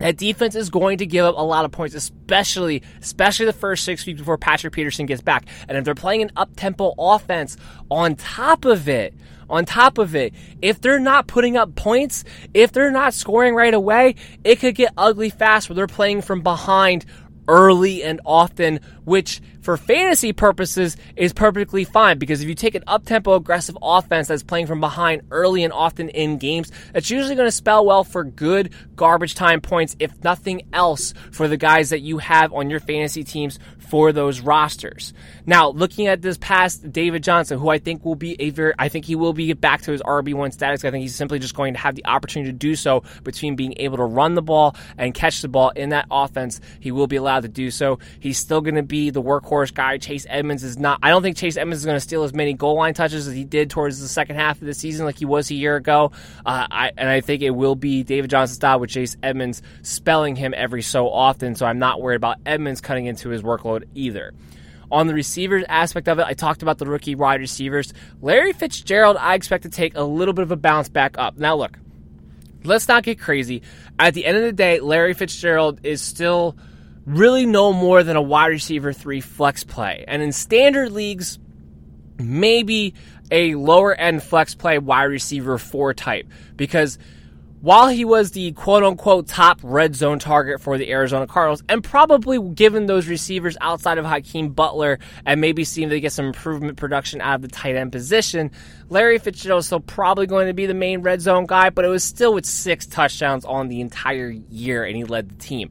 That 0.00 0.16
defense 0.16 0.54
is 0.56 0.70
going 0.70 0.98
to 0.98 1.06
give 1.06 1.24
up 1.24 1.36
a 1.36 1.42
lot 1.42 1.64
of 1.64 1.70
points, 1.70 1.94
especially 1.94 2.82
especially 3.00 3.46
the 3.46 3.52
first 3.52 3.84
six 3.84 4.04
weeks 4.04 4.18
before 4.18 4.38
Patrick 4.38 4.72
Peterson 4.72 5.06
gets 5.06 5.20
back. 5.20 5.46
And 5.68 5.78
if 5.78 5.84
they're 5.84 5.94
playing 5.94 6.22
an 6.22 6.32
up 6.36 6.50
tempo 6.56 6.94
offense 6.98 7.56
on 7.90 8.16
top 8.16 8.64
of 8.64 8.88
it, 8.88 9.14
on 9.48 9.64
top 9.64 9.98
of 9.98 10.16
it, 10.16 10.32
if 10.62 10.80
they're 10.80 11.00
not 11.00 11.26
putting 11.26 11.56
up 11.56 11.74
points, 11.74 12.24
if 12.54 12.72
they're 12.72 12.90
not 12.90 13.14
scoring 13.14 13.54
right 13.54 13.74
away, 13.74 14.14
it 14.42 14.56
could 14.56 14.74
get 14.74 14.92
ugly 14.96 15.28
fast 15.28 15.68
where 15.68 15.76
they're 15.76 15.86
playing 15.86 16.22
from 16.22 16.40
behind 16.40 17.04
early 17.48 18.02
and 18.02 18.20
often, 18.24 18.80
which 19.10 19.42
for 19.60 19.76
fantasy 19.76 20.32
purposes 20.32 20.96
is 21.16 21.32
perfectly 21.32 21.82
fine 21.82 22.16
because 22.16 22.40
if 22.40 22.48
you 22.48 22.54
take 22.54 22.76
an 22.76 22.84
up-tempo 22.86 23.34
aggressive 23.34 23.76
offense 23.82 24.28
that's 24.28 24.44
playing 24.44 24.68
from 24.68 24.78
behind 24.78 25.22
early 25.32 25.64
and 25.64 25.72
often 25.72 26.08
in 26.10 26.38
games, 26.38 26.70
that's 26.92 27.10
usually 27.10 27.34
going 27.34 27.48
to 27.48 27.52
spell 27.52 27.84
well 27.84 28.04
for 28.04 28.22
good 28.22 28.72
garbage 28.94 29.34
time 29.34 29.60
points 29.60 29.96
if 29.98 30.22
nothing 30.22 30.62
else 30.72 31.12
for 31.32 31.48
the 31.48 31.56
guys 31.56 31.90
that 31.90 32.00
you 32.00 32.18
have 32.18 32.52
on 32.52 32.70
your 32.70 32.78
fantasy 32.78 33.24
teams 33.24 33.58
for 33.78 34.12
those 34.12 34.40
rosters. 34.40 35.12
Now, 35.44 35.70
looking 35.70 36.06
at 36.06 36.22
this 36.22 36.38
past 36.38 36.92
David 36.92 37.24
Johnson, 37.24 37.58
who 37.58 37.68
I 37.68 37.78
think 37.78 38.04
will 38.04 38.14
be 38.14 38.40
a 38.40 38.50
very, 38.50 38.72
I 38.78 38.88
think 38.88 39.04
he 39.04 39.16
will 39.16 39.32
be 39.32 39.52
back 39.54 39.82
to 39.82 39.90
his 39.90 40.02
RB1 40.02 40.52
status. 40.52 40.84
I 40.84 40.92
think 40.92 41.02
he's 41.02 41.16
simply 41.16 41.40
just 41.40 41.56
going 41.56 41.74
to 41.74 41.80
have 41.80 41.96
the 41.96 42.06
opportunity 42.06 42.52
to 42.52 42.56
do 42.56 42.76
so 42.76 43.02
between 43.24 43.56
being 43.56 43.74
able 43.78 43.96
to 43.96 44.04
run 44.04 44.36
the 44.36 44.42
ball 44.42 44.76
and 44.96 45.12
catch 45.12 45.42
the 45.42 45.48
ball 45.48 45.70
in 45.70 45.88
that 45.88 46.06
offense. 46.08 46.60
He 46.78 46.92
will 46.92 47.08
be 47.08 47.16
allowed 47.16 47.42
to 47.42 47.48
do 47.48 47.72
so. 47.72 47.98
He's 48.20 48.38
still 48.38 48.60
going 48.60 48.76
to 48.76 48.84
be 48.84 48.99
the 49.08 49.22
workhorse 49.22 49.72
guy. 49.72 49.96
Chase 49.96 50.26
Edmonds 50.28 50.62
is 50.62 50.78
not, 50.78 50.98
I 51.02 51.08
don't 51.08 51.22
think 51.22 51.38
Chase 51.38 51.56
Edmonds 51.56 51.80
is 51.80 51.86
going 51.86 51.96
to 51.96 52.00
steal 52.00 52.22
as 52.24 52.34
many 52.34 52.52
goal 52.52 52.74
line 52.74 52.92
touches 52.92 53.26
as 53.26 53.34
he 53.34 53.44
did 53.44 53.70
towards 53.70 53.98
the 53.98 54.08
second 54.08 54.36
half 54.36 54.60
of 54.60 54.66
the 54.66 54.74
season 54.74 55.06
like 55.06 55.18
he 55.18 55.24
was 55.24 55.50
a 55.50 55.54
year 55.54 55.76
ago. 55.76 56.12
Uh, 56.44 56.66
I, 56.70 56.92
and 56.98 57.08
I 57.08 57.22
think 57.22 57.40
it 57.40 57.50
will 57.50 57.76
be 57.76 58.02
David 58.02 58.28
Johnson 58.28 58.56
style 58.56 58.78
with 58.78 58.90
Chase 58.90 59.16
Edmonds 59.22 59.62
spelling 59.80 60.36
him 60.36 60.52
every 60.54 60.82
so 60.82 61.08
often. 61.08 61.54
So 61.54 61.64
I'm 61.64 61.78
not 61.78 62.02
worried 62.02 62.16
about 62.16 62.36
Edmonds 62.44 62.82
cutting 62.82 63.06
into 63.06 63.30
his 63.30 63.40
workload 63.40 63.84
either. 63.94 64.34
On 64.90 65.06
the 65.06 65.14
receivers 65.14 65.64
aspect 65.68 66.08
of 66.08 66.18
it, 66.18 66.26
I 66.26 66.34
talked 66.34 66.62
about 66.62 66.78
the 66.78 66.86
rookie 66.86 67.14
wide 67.14 67.40
receivers. 67.40 67.94
Larry 68.20 68.52
Fitzgerald, 68.52 69.16
I 69.16 69.34
expect 69.34 69.62
to 69.62 69.70
take 69.70 69.96
a 69.96 70.02
little 70.02 70.34
bit 70.34 70.42
of 70.42 70.50
a 70.50 70.56
bounce 70.56 70.88
back 70.88 71.16
up. 71.16 71.38
Now, 71.38 71.54
look, 71.54 71.78
let's 72.64 72.88
not 72.88 73.04
get 73.04 73.20
crazy. 73.20 73.62
At 74.00 74.14
the 74.14 74.26
end 74.26 74.36
of 74.36 74.42
the 74.42 74.52
day, 74.52 74.80
Larry 74.80 75.14
Fitzgerald 75.14 75.80
is 75.84 76.02
still 76.02 76.56
really 77.06 77.46
no 77.46 77.72
more 77.72 78.02
than 78.02 78.16
a 78.16 78.22
wide 78.22 78.48
receiver 78.48 78.92
three 78.92 79.20
flex 79.20 79.64
play. 79.64 80.04
And 80.06 80.22
in 80.22 80.32
standard 80.32 80.92
leagues, 80.92 81.38
maybe 82.18 82.94
a 83.30 83.54
lower 83.54 83.94
end 83.94 84.22
flex 84.22 84.54
play 84.54 84.78
wide 84.78 85.04
receiver 85.04 85.58
four 85.58 85.94
type 85.94 86.26
because 86.56 86.98
while 87.60 87.88
he 87.88 88.06
was 88.06 88.30
the 88.30 88.52
quote 88.52 88.82
unquote 88.82 89.26
top 89.26 89.60
red 89.62 89.94
zone 89.94 90.18
target 90.18 90.60
for 90.62 90.78
the 90.78 90.90
Arizona 90.90 91.26
Cardinals, 91.26 91.62
and 91.68 91.84
probably 91.84 92.40
given 92.54 92.86
those 92.86 93.06
receivers 93.06 93.56
outside 93.60 93.98
of 93.98 94.06
Hakeem 94.06 94.50
Butler 94.50 94.98
and 95.26 95.40
maybe 95.40 95.64
seeing 95.64 95.90
to 95.90 96.00
get 96.00 96.12
some 96.12 96.26
improvement 96.26 96.78
production 96.78 97.20
out 97.20 97.36
of 97.36 97.42
the 97.42 97.48
tight 97.48 97.76
end 97.76 97.92
position, 97.92 98.50
Larry 98.88 99.18
Fitzgerald 99.18 99.60
is 99.60 99.66
still 99.66 99.80
probably 99.80 100.26
going 100.26 100.46
to 100.46 100.54
be 100.54 100.66
the 100.66 100.74
main 100.74 101.02
red 101.02 101.20
zone 101.20 101.46
guy, 101.46 101.68
but 101.68 101.84
it 101.84 101.88
was 101.88 102.02
still 102.02 102.32
with 102.32 102.46
six 102.46 102.86
touchdowns 102.86 103.44
on 103.44 103.68
the 103.68 103.82
entire 103.82 104.30
year, 104.30 104.84
and 104.84 104.96
he 104.96 105.04
led 105.04 105.28
the 105.28 105.34
team. 105.36 105.68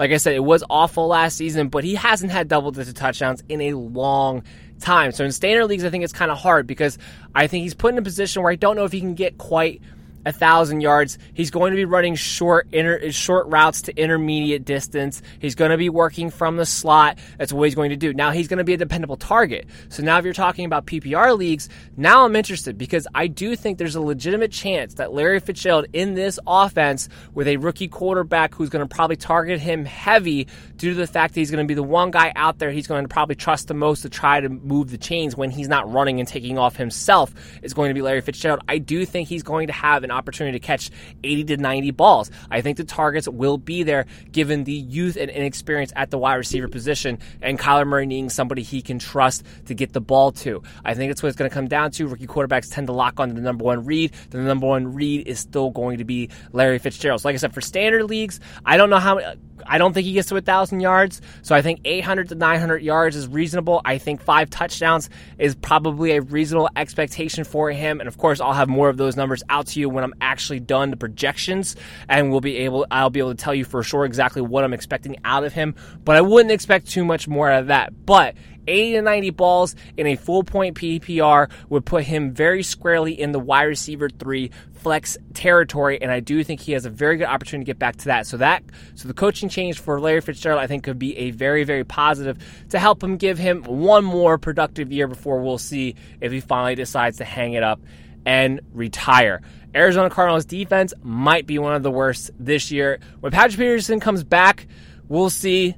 Like 0.00 0.12
I 0.12 0.16
said, 0.16 0.34
it 0.34 0.42
was 0.42 0.64
awful 0.70 1.08
last 1.08 1.36
season, 1.36 1.68
but 1.68 1.84
he 1.84 1.94
hasn't 1.94 2.32
had 2.32 2.48
double 2.48 2.72
digit 2.72 2.96
touchdowns 2.96 3.42
in 3.50 3.60
a 3.60 3.74
long 3.74 4.42
time. 4.80 5.12
So 5.12 5.26
in 5.26 5.30
standard 5.30 5.66
leagues, 5.66 5.84
I 5.84 5.90
think 5.90 6.04
it's 6.04 6.12
kind 6.14 6.30
of 6.30 6.38
hard 6.38 6.66
because 6.66 6.96
I 7.34 7.48
think 7.48 7.64
he's 7.64 7.74
put 7.74 7.92
in 7.92 7.98
a 7.98 8.02
position 8.02 8.42
where 8.42 8.50
I 8.50 8.56
don't 8.56 8.76
know 8.76 8.84
if 8.84 8.92
he 8.92 9.00
can 9.00 9.14
get 9.14 9.36
quite 9.36 9.82
a 10.24 10.32
thousand 10.32 10.80
yards. 10.80 11.18
He's 11.34 11.50
going 11.50 11.72
to 11.72 11.76
be 11.76 11.84
running 11.84 12.14
short 12.14 12.68
inter, 12.72 13.10
short 13.10 13.46
routes 13.48 13.82
to 13.82 13.96
intermediate 13.96 14.64
distance. 14.64 15.22
He's 15.38 15.54
going 15.54 15.70
to 15.70 15.76
be 15.76 15.88
working 15.88 16.30
from 16.30 16.56
the 16.56 16.66
slot. 16.66 17.18
That's 17.38 17.52
what 17.52 17.64
he's 17.64 17.74
going 17.74 17.90
to 17.90 17.96
do. 17.96 18.12
Now 18.12 18.30
he's 18.30 18.48
going 18.48 18.58
to 18.58 18.64
be 18.64 18.74
a 18.74 18.78
dependable 18.78 19.16
target. 19.16 19.66
So 19.88 20.02
now 20.02 20.18
if 20.18 20.24
you're 20.24 20.34
talking 20.34 20.64
about 20.64 20.86
PPR 20.86 21.36
leagues, 21.36 21.68
now 21.96 22.24
I'm 22.24 22.36
interested 22.36 22.76
because 22.76 23.06
I 23.14 23.26
do 23.26 23.56
think 23.56 23.78
there's 23.78 23.96
a 23.96 24.00
legitimate 24.00 24.52
chance 24.52 24.94
that 24.94 25.12
Larry 25.12 25.40
Fitzgerald 25.40 25.86
in 25.92 26.14
this 26.14 26.38
offense 26.46 27.08
with 27.34 27.48
a 27.48 27.56
rookie 27.56 27.88
quarterback 27.88 28.54
who's 28.54 28.68
going 28.68 28.86
to 28.86 28.94
probably 28.94 29.16
target 29.16 29.60
him 29.60 29.84
heavy 29.84 30.46
due 30.76 30.90
to 30.90 30.96
the 30.96 31.06
fact 31.06 31.34
that 31.34 31.40
he's 31.40 31.50
going 31.50 31.64
to 31.64 31.68
be 31.68 31.74
the 31.74 31.82
one 31.82 32.10
guy 32.10 32.32
out 32.36 32.58
there 32.58 32.70
he's 32.70 32.86
going 32.86 33.04
to 33.04 33.08
probably 33.08 33.34
trust 33.34 33.68
the 33.68 33.74
most 33.74 34.02
to 34.02 34.08
try 34.08 34.40
to 34.40 34.48
move 34.48 34.90
the 34.90 34.98
chains 34.98 35.36
when 35.36 35.50
he's 35.50 35.68
not 35.68 35.90
running 35.90 36.20
and 36.20 36.28
taking 36.28 36.58
off 36.58 36.76
himself 36.76 37.34
is 37.62 37.74
going 37.74 37.90
to 37.90 37.94
be 37.94 38.02
Larry 38.02 38.20
Fitzgerald. 38.20 38.62
I 38.68 38.78
do 38.78 39.04
think 39.04 39.28
he's 39.28 39.42
going 39.42 39.66
to 39.66 39.72
have 39.72 40.04
an 40.04 40.09
an 40.10 40.16
opportunity 40.16 40.58
to 40.58 40.64
catch 40.64 40.90
80 41.24 41.44
to 41.44 41.56
90 41.56 41.90
balls. 41.92 42.30
I 42.50 42.60
think 42.60 42.76
the 42.76 42.84
targets 42.84 43.28
will 43.28 43.58
be 43.58 43.82
there 43.82 44.06
given 44.32 44.64
the 44.64 44.72
youth 44.72 45.16
and 45.16 45.30
inexperience 45.30 45.92
at 45.96 46.10
the 46.10 46.18
wide 46.18 46.34
receiver 46.34 46.68
position 46.68 47.18
and 47.40 47.58
Kyler 47.58 47.86
Murray 47.86 48.06
needing 48.06 48.30
somebody 48.30 48.62
he 48.62 48.82
can 48.82 48.98
trust 48.98 49.44
to 49.66 49.74
get 49.74 49.92
the 49.92 50.00
ball 50.00 50.32
to. 50.32 50.62
I 50.84 50.94
think 50.94 51.10
that's 51.10 51.22
what 51.22 51.28
it's 51.28 51.38
going 51.38 51.50
to 51.50 51.54
come 51.54 51.68
down 51.68 51.90
to. 51.92 52.06
Rookie 52.06 52.26
quarterbacks 52.26 52.72
tend 52.72 52.88
to 52.88 52.92
lock 52.92 53.20
on 53.20 53.28
to 53.28 53.34
the 53.34 53.40
number 53.40 53.64
one 53.64 53.84
read. 53.84 54.12
The 54.30 54.38
number 54.38 54.66
one 54.66 54.94
read 54.94 55.26
is 55.26 55.38
still 55.38 55.70
going 55.70 55.98
to 55.98 56.04
be 56.04 56.30
Larry 56.52 56.78
Fitzgerald. 56.78 57.20
So 57.22 57.28
like 57.28 57.34
I 57.34 57.38
said, 57.38 57.54
for 57.54 57.60
standard 57.60 58.04
leagues, 58.04 58.40
I 58.64 58.76
don't 58.76 58.90
know 58.90 58.98
how 58.98 59.34
I 59.66 59.78
don't 59.78 59.92
think 59.92 60.06
he 60.06 60.12
gets 60.12 60.28
to 60.28 60.36
a 60.36 60.40
thousand 60.40 60.80
yards. 60.80 61.20
So 61.42 61.54
I 61.54 61.62
think 61.62 61.80
800 61.84 62.28
to 62.30 62.34
900 62.34 62.82
yards 62.82 63.16
is 63.16 63.28
reasonable. 63.28 63.80
I 63.84 63.98
think 63.98 64.20
five 64.22 64.50
touchdowns 64.50 65.10
is 65.38 65.54
probably 65.54 66.12
a 66.12 66.22
reasonable 66.22 66.68
expectation 66.76 67.44
for 67.44 67.70
him. 67.70 68.00
And 68.00 68.08
of 68.08 68.18
course, 68.18 68.40
I'll 68.40 68.52
have 68.52 68.68
more 68.68 68.88
of 68.88 68.96
those 68.96 69.16
numbers 69.16 69.42
out 69.48 69.66
to 69.68 69.80
you 69.80 69.88
when 69.88 70.04
I'm 70.04 70.14
actually 70.20 70.60
done 70.60 70.90
the 70.90 70.96
projections, 70.96 71.76
and 72.08 72.30
we'll 72.30 72.40
be 72.40 72.58
able. 72.58 72.86
I'll 72.90 73.10
be 73.10 73.20
able 73.20 73.34
to 73.34 73.42
tell 73.42 73.54
you 73.54 73.64
for 73.64 73.82
sure 73.82 74.04
exactly 74.04 74.42
what 74.42 74.64
I'm 74.64 74.72
expecting 74.72 75.16
out 75.24 75.44
of 75.44 75.52
him. 75.52 75.74
But 76.04 76.16
I 76.16 76.20
wouldn't 76.20 76.52
expect 76.52 76.88
too 76.88 77.04
much 77.04 77.28
more 77.28 77.50
out 77.50 77.62
of 77.62 77.66
that. 77.68 78.06
But 78.06 78.34
80 78.66 78.92
to 78.92 79.02
90 79.02 79.30
balls 79.30 79.76
in 79.96 80.06
a 80.06 80.16
full 80.16 80.44
point 80.44 80.76
PPR 80.76 81.50
would 81.68 81.84
put 81.84 82.04
him 82.04 82.32
very 82.32 82.62
squarely 82.62 83.18
in 83.18 83.32
the 83.32 83.40
wide 83.40 83.64
receiver 83.64 84.08
three 84.08 84.50
flex 84.80 85.16
territory, 85.34 86.00
and 86.00 86.10
I 86.10 86.20
do 86.20 86.42
think 86.42 86.60
he 86.60 86.72
has 86.72 86.84
a 86.84 86.90
very 86.90 87.16
good 87.16 87.26
opportunity 87.26 87.64
to 87.64 87.66
get 87.66 87.78
back 87.78 87.96
to 87.96 88.04
that. 88.06 88.26
So 88.26 88.36
that 88.38 88.62
so 88.94 89.08
the 89.08 89.14
coaching 89.14 89.48
change 89.48 89.78
for 89.78 90.00
Larry 90.00 90.20
Fitzgerald, 90.20 90.60
I 90.60 90.66
think, 90.66 90.84
could 90.84 90.98
be 90.98 91.16
a 91.16 91.30
very 91.30 91.64
very 91.64 91.84
positive 91.84 92.38
to 92.70 92.78
help 92.78 93.02
him 93.02 93.16
give 93.16 93.38
him 93.38 93.62
one 93.64 94.04
more 94.04 94.38
productive 94.38 94.92
year 94.92 95.06
before 95.06 95.40
we'll 95.40 95.58
see 95.58 95.96
if 96.20 96.32
he 96.32 96.40
finally 96.40 96.74
decides 96.74 97.18
to 97.18 97.24
hang 97.24 97.52
it 97.52 97.62
up 97.62 97.80
and 98.26 98.60
retire. 98.72 99.42
Arizona 99.74 100.10
Cardinals 100.10 100.44
defense 100.44 100.92
might 101.02 101.46
be 101.46 101.58
one 101.58 101.74
of 101.74 101.82
the 101.82 101.90
worst 101.90 102.30
this 102.38 102.70
year. 102.70 102.98
When 103.20 103.32
Patrick 103.32 103.58
Peterson 103.58 104.00
comes 104.00 104.24
back, 104.24 104.66
we'll 105.08 105.30
see. 105.30 105.76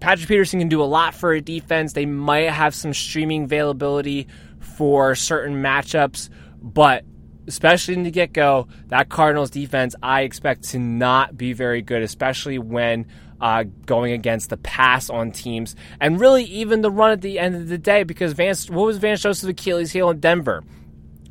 Patrick 0.00 0.28
Peterson 0.28 0.60
can 0.60 0.68
do 0.68 0.80
a 0.82 0.84
lot 0.84 1.14
for 1.14 1.32
a 1.32 1.40
defense. 1.40 1.94
They 1.94 2.06
might 2.06 2.48
have 2.50 2.74
some 2.74 2.94
streaming 2.94 3.44
availability 3.44 4.28
for 4.60 5.16
certain 5.16 5.56
matchups, 5.56 6.30
but 6.62 7.04
especially 7.46 7.94
in 7.94 8.02
the 8.02 8.10
get 8.10 8.32
go, 8.32 8.68
that 8.88 9.08
Cardinals 9.08 9.50
defense 9.50 9.94
I 10.02 10.22
expect 10.22 10.64
to 10.70 10.78
not 10.78 11.36
be 11.36 11.52
very 11.52 11.82
good, 11.82 12.02
especially 12.02 12.58
when 12.58 13.06
uh, 13.40 13.64
going 13.86 14.12
against 14.12 14.50
the 14.50 14.56
pass 14.56 15.10
on 15.10 15.32
teams 15.32 15.74
and 16.00 16.20
really 16.20 16.44
even 16.44 16.80
the 16.80 16.90
run 16.90 17.10
at 17.10 17.20
the 17.22 17.40
end 17.40 17.56
of 17.56 17.68
the 17.68 17.78
day 17.78 18.04
because 18.04 18.32
Vance, 18.34 18.70
what 18.70 18.86
was 18.86 18.98
Vance 18.98 19.20
Joseph's 19.20 19.48
Achilles 19.48 19.90
heel 19.90 20.10
in 20.10 20.20
Denver? 20.20 20.62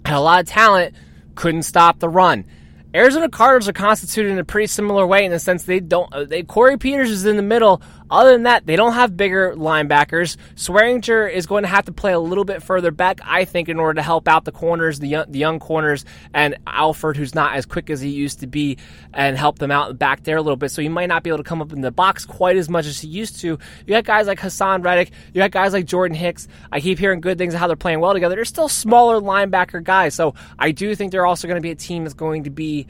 Had 0.05 0.17
a 0.17 0.19
lot 0.19 0.41
of 0.41 0.47
talent, 0.47 0.93
couldn't 1.35 1.63
stop 1.63 1.99
the 1.99 2.09
run. 2.09 2.45
Arizona 2.93 3.29
Cardinals 3.29 3.69
are 3.69 3.73
constituted 3.73 4.31
in 4.31 4.39
a 4.39 4.43
pretty 4.43 4.67
similar 4.67 5.07
way 5.07 5.23
in 5.23 5.31
the 5.31 5.39
sense 5.39 5.63
they 5.63 5.79
don't. 5.79 6.13
Uh, 6.13 6.25
they 6.25 6.43
Corey 6.43 6.77
Peters 6.77 7.09
is 7.09 7.25
in 7.25 7.37
the 7.37 7.41
middle. 7.41 7.81
Other 8.11 8.31
than 8.33 8.43
that, 8.43 8.65
they 8.65 8.75
don't 8.75 8.91
have 8.91 9.15
bigger 9.15 9.53
linebackers. 9.55 10.35
Swearinger 10.55 11.31
is 11.31 11.47
going 11.47 11.63
to 11.63 11.69
have 11.69 11.85
to 11.85 11.93
play 11.93 12.11
a 12.11 12.19
little 12.19 12.43
bit 12.43 12.61
further 12.61 12.91
back, 12.91 13.21
I 13.23 13.45
think, 13.45 13.69
in 13.69 13.79
order 13.79 13.93
to 13.95 14.01
help 14.01 14.27
out 14.27 14.43
the 14.43 14.51
corners, 14.51 14.99
the 14.99 15.07
young, 15.07 15.31
the 15.31 15.39
young 15.39 15.59
corners, 15.59 16.03
and 16.33 16.57
Alford, 16.67 17.15
who's 17.15 17.33
not 17.33 17.55
as 17.55 17.65
quick 17.65 17.89
as 17.89 18.01
he 18.01 18.09
used 18.09 18.41
to 18.41 18.47
be, 18.47 18.77
and 19.13 19.37
help 19.37 19.59
them 19.59 19.71
out 19.71 19.97
back 19.97 20.23
there 20.23 20.35
a 20.35 20.41
little 20.41 20.57
bit. 20.57 20.71
So 20.71 20.81
he 20.81 20.89
might 20.89 21.07
not 21.07 21.23
be 21.23 21.29
able 21.29 21.37
to 21.37 21.43
come 21.43 21.61
up 21.61 21.71
in 21.71 21.79
the 21.79 21.91
box 21.91 22.25
quite 22.25 22.57
as 22.57 22.67
much 22.67 22.85
as 22.85 22.99
he 22.99 23.07
used 23.07 23.39
to. 23.41 23.47
You 23.47 23.87
got 23.87 24.03
guys 24.03 24.27
like 24.27 24.39
Haason 24.39 24.83
Reddick. 24.83 25.11
You 25.33 25.39
got 25.39 25.51
guys 25.51 25.71
like 25.71 25.85
Jordan 25.85 26.17
Hicks. 26.17 26.49
I 26.69 26.81
keep 26.81 26.99
hearing 26.99 27.21
good 27.21 27.37
things 27.37 27.53
how 27.53 27.67
they're 27.67 27.77
playing 27.77 28.01
well 28.01 28.13
together. 28.13 28.35
They're 28.35 28.43
still 28.43 28.67
smaller 28.67 29.21
linebacker 29.21 29.81
guys. 29.81 30.15
So 30.15 30.35
I 30.59 30.71
do 30.71 30.95
think 30.95 31.13
they're 31.13 31.25
also 31.25 31.47
going 31.47 31.55
to 31.55 31.61
be 31.61 31.71
a 31.71 31.75
team 31.75 32.03
that's 32.03 32.13
going 32.13 32.43
to 32.43 32.49
be 32.49 32.87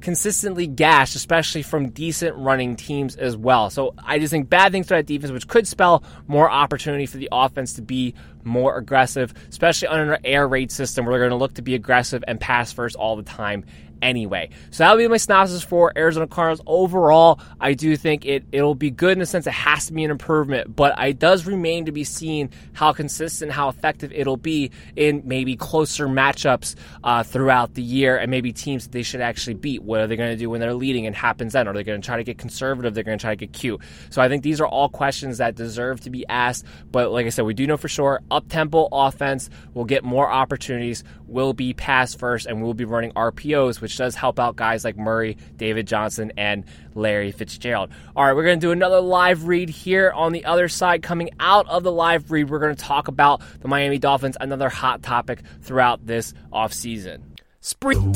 consistently 0.00 0.66
gashed, 0.66 1.16
especially 1.16 1.62
from 1.62 1.90
decent 1.90 2.36
running 2.36 2.76
teams 2.76 3.16
as 3.16 3.36
well. 3.36 3.70
So 3.70 3.94
I 3.98 4.18
just 4.18 4.30
think 4.30 4.48
bad 4.48 4.72
things 4.72 4.86
for 4.86 4.94
that 4.94 5.06
defense, 5.06 5.32
which 5.32 5.48
could 5.48 5.66
spell 5.66 6.02
more 6.26 6.50
opportunity 6.50 7.06
for 7.06 7.16
the 7.16 7.28
offense 7.32 7.74
to 7.74 7.82
be 7.82 8.14
more 8.44 8.78
aggressive, 8.78 9.34
especially 9.48 9.88
under 9.88 10.14
an 10.14 10.20
air 10.24 10.46
raid 10.46 10.70
system 10.70 11.04
where 11.04 11.12
they're 11.12 11.28
going 11.28 11.36
to 11.36 11.42
look 11.42 11.54
to 11.54 11.62
be 11.62 11.74
aggressive 11.74 12.22
and 12.26 12.40
pass 12.40 12.72
first 12.72 12.96
all 12.96 13.16
the 13.16 13.22
time 13.22 13.64
anyway. 14.02 14.50
So 14.70 14.84
that'll 14.84 14.98
be 14.98 15.08
my 15.08 15.16
synopsis 15.16 15.62
for 15.62 15.92
Arizona 15.96 16.26
Cardinals. 16.26 16.60
Overall, 16.66 17.40
I 17.60 17.74
do 17.74 17.96
think 17.96 18.24
it 18.26 18.44
it'll 18.52 18.74
be 18.74 18.90
good 18.90 19.12
in 19.12 19.18
the 19.18 19.26
sense 19.26 19.46
it 19.46 19.52
has 19.52 19.86
to 19.86 19.92
be 19.92 20.04
an 20.04 20.10
improvement, 20.10 20.74
but 20.74 20.94
it 20.98 21.18
does 21.18 21.46
remain 21.46 21.86
to 21.86 21.92
be 21.92 22.04
seen 22.04 22.50
how 22.72 22.92
consistent, 22.92 23.52
how 23.52 23.68
effective 23.68 24.12
it'll 24.12 24.36
be 24.36 24.70
in 24.96 25.22
maybe 25.24 25.56
closer 25.56 26.06
matchups 26.08 26.74
uh, 27.04 27.22
throughout 27.22 27.74
the 27.74 27.82
year, 27.82 28.16
and 28.16 28.30
maybe 28.30 28.52
teams 28.52 28.84
that 28.84 28.92
they 28.92 29.02
should 29.02 29.20
actually 29.20 29.54
beat. 29.54 29.82
What 29.82 30.00
are 30.00 30.06
they 30.06 30.16
going 30.16 30.30
to 30.30 30.36
do 30.36 30.50
when 30.50 30.60
they're 30.60 30.74
leading 30.74 31.06
and 31.06 31.14
happens 31.14 31.52
then? 31.52 31.68
Are 31.68 31.72
they 31.72 31.84
going 31.84 32.00
to 32.00 32.06
try 32.06 32.16
to 32.16 32.24
get 32.24 32.38
conservative? 32.38 32.94
They're 32.94 33.04
going 33.04 33.18
to 33.18 33.22
try 33.22 33.32
to 33.32 33.36
get 33.36 33.52
cute. 33.52 33.80
So 34.10 34.22
I 34.22 34.28
think 34.28 34.42
these 34.42 34.60
are 34.60 34.66
all 34.66 34.88
questions 34.88 35.38
that 35.38 35.54
deserve 35.54 36.00
to 36.02 36.10
be 36.10 36.26
asked. 36.28 36.64
But 36.90 37.10
like 37.10 37.26
I 37.26 37.30
said, 37.30 37.44
we 37.44 37.54
do 37.54 37.66
know 37.66 37.76
for 37.76 37.88
sure 37.88 38.20
up 38.30 38.48
tempo 38.48 38.88
offense 38.92 39.50
will 39.74 39.84
get 39.84 40.04
more 40.04 40.30
opportunities, 40.30 41.04
will 41.26 41.52
be 41.52 41.74
pass 41.74 42.14
first, 42.14 42.46
and 42.46 42.62
we'll 42.62 42.74
be 42.74 42.84
running 42.84 43.12
RPOs, 43.12 43.80
which 43.80 43.87
does 43.96 44.14
help 44.14 44.38
out 44.38 44.56
guys 44.56 44.84
like 44.84 44.96
Murray, 44.96 45.36
David 45.56 45.86
Johnson, 45.86 46.32
and 46.36 46.64
Larry 46.94 47.32
Fitzgerald. 47.32 47.90
All 48.14 48.24
right, 48.24 48.34
we're 48.34 48.44
going 48.44 48.60
to 48.60 48.66
do 48.66 48.72
another 48.72 49.00
live 49.00 49.46
read 49.46 49.68
here 49.68 50.10
on 50.10 50.32
the 50.32 50.44
other 50.44 50.68
side. 50.68 51.02
Coming 51.02 51.30
out 51.40 51.68
of 51.68 51.82
the 51.82 51.92
live 51.92 52.30
read, 52.30 52.50
we're 52.50 52.58
going 52.58 52.74
to 52.74 52.82
talk 52.82 53.08
about 53.08 53.42
the 53.60 53.68
Miami 53.68 53.98
Dolphins, 53.98 54.36
another 54.40 54.68
hot 54.68 55.02
topic 55.02 55.40
throughout 55.62 56.06
this 56.06 56.34
offseason. 56.52 57.20
Spring. 57.60 58.12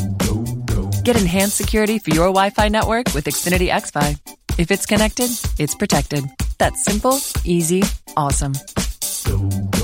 Get 1.05 1.21
enhanced 1.21 1.57
security 1.57 1.99
for 1.99 2.11
your 2.11 2.27
Wi 2.27 2.51
Fi 2.51 2.69
network 2.69 3.13
with 3.15 3.25
Xfinity 3.25 3.69
XFi. 3.69 4.19
If 4.59 4.71
it's 4.71 4.87
connected, 4.87 5.31
it's 5.59 5.75
protected. 5.75 6.25
That's 6.59 6.85
simple, 6.85 7.19
easy, 7.45 7.83
awesome. 8.17 8.53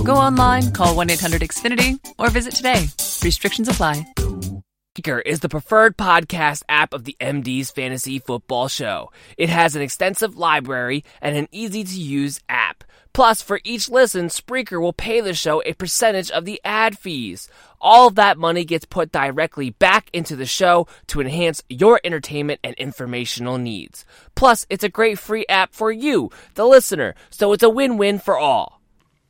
Go 0.05 0.14
online, 0.14 0.72
call 0.72 0.94
1 0.94 1.11
800 1.11 1.42
Xfinity, 1.42 1.98
or 2.18 2.31
visit 2.31 2.55
today. 2.55 2.87
Restrictions 3.22 3.68
apply. 3.68 4.07
Kicker 4.98 5.20
is 5.20 5.38
the 5.38 5.48
preferred 5.48 5.96
podcast 5.96 6.64
app 6.68 6.92
of 6.92 7.04
the 7.04 7.16
MD's 7.20 7.70
Fantasy 7.70 8.18
Football 8.18 8.66
Show. 8.66 9.12
It 9.37 9.48
has 9.48 9.76
an 9.76 9.82
extensive 9.82 10.37
library 10.37 11.04
and 11.22 11.37
an 11.37 11.46
easy 11.52 11.84
to 11.84 12.00
use 12.00 12.40
app. 12.48 12.82
Plus, 13.12 13.40
for 13.40 13.61
each 13.62 13.88
listen, 13.88 14.26
Spreaker 14.26 14.80
will 14.80 14.92
pay 14.92 15.20
the 15.20 15.34
show 15.34 15.62
a 15.64 15.74
percentage 15.74 16.32
of 16.32 16.46
the 16.46 16.61
ad 16.64 16.98
fees. 16.98 17.48
All 17.80 18.08
of 18.08 18.16
that 18.16 18.38
money 18.38 18.64
gets 18.64 18.87
put 18.87 19.12
directly 19.12 19.70
back 19.70 20.11
into 20.12 20.34
the 20.34 20.46
show 20.46 20.88
to 21.06 21.20
enhance 21.20 21.62
your 21.68 22.00
entertainment 22.02 22.58
and 22.64 22.74
informational 22.74 23.56
needs. 23.56 24.04
Plus, 24.34 24.66
it's 24.68 24.82
a 24.82 24.88
great 24.88 25.20
free 25.20 25.46
app 25.48 25.74
for 25.74 25.92
you, 25.92 26.28
the 26.54 26.66
listener, 26.66 27.14
so 27.30 27.52
it's 27.52 27.62
a 27.62 27.70
win 27.70 27.98
win 27.98 28.18
for 28.18 28.37
all. 28.37 28.80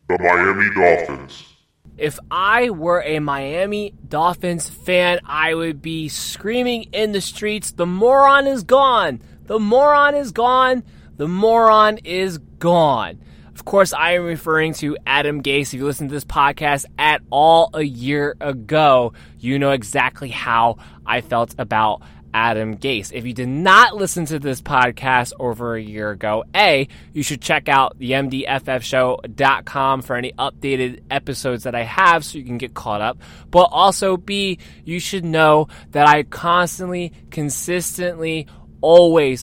The 0.09 0.17
Miami 0.19 0.75
Dolphins. 0.75 1.58
If 1.99 2.21
I 2.31 2.71
were 2.71 3.03
a 3.03 3.19
Miami 3.19 3.93
Dolphins 4.09 4.69
fan, 4.69 5.19
I 5.25 5.53
would 5.53 5.83
be 5.83 6.09
screaming 6.09 6.85
in 6.93 7.11
the 7.11 7.21
streets, 7.21 7.73
the 7.73 7.87
moron 7.87 8.47
is 8.47 8.63
gone! 8.63 9.21
The 9.47 9.59
moron 9.59 10.15
is 10.15 10.31
gone! 10.31 10.85
The 11.17 11.27
moron 11.27 11.99
is 11.99 12.39
gone. 12.39 13.19
Of 13.53 13.65
course, 13.65 13.93
I 13.93 14.13
am 14.13 14.23
referring 14.23 14.75
to 14.75 14.97
Adam 15.05 15.43
Gase. 15.43 15.75
If 15.75 15.75
you 15.75 15.87
listened 15.87 16.11
to 16.11 16.15
this 16.15 16.25
podcast 16.25 16.85
at 16.97 17.21
all 17.31 17.71
a 17.75 17.83
year 17.83 18.37
ago, 18.41 19.13
you 19.41 19.59
know 19.59 19.73
exactly 19.73 20.29
how 20.29 20.77
I 21.05 21.21
felt 21.21 21.57
about 21.59 22.03
Adam 22.39 22.77
Gase. 22.77 23.13
If 23.13 23.27
you 23.27 23.33
did 23.35 23.49
not 23.49 23.97
listen 23.97 24.25
to 24.27 24.39
this 24.39 24.63
podcast 24.63 25.33
over 25.41 25.75
a 25.75 25.83
year 25.83 26.13
ago, 26.13 26.45
A, 26.55 26.87
you 27.13 27.25
should 27.25 27.43
check 27.43 27.69
out 27.69 27.99
the 27.99 28.13
MDFFshow.com 28.13 30.03
for 30.03 30.15
any 30.15 30.31
updated 30.39 31.03
episodes 31.11 31.65
that 31.65 31.75
I 31.75 31.83
have 31.83 32.25
so 32.25 32.39
you 32.39 32.45
can 32.45 32.57
get 32.57 32.75
caught 32.75 33.01
up. 33.01 33.19
But 33.51 33.71
also, 33.73 34.17
B, 34.17 34.61
you 34.85 35.01
should 35.01 35.25
know 35.25 35.67
that 35.91 36.07
I 36.07 36.23
constantly, 36.23 37.13
consistently, 37.33 38.47
always. 38.81 39.43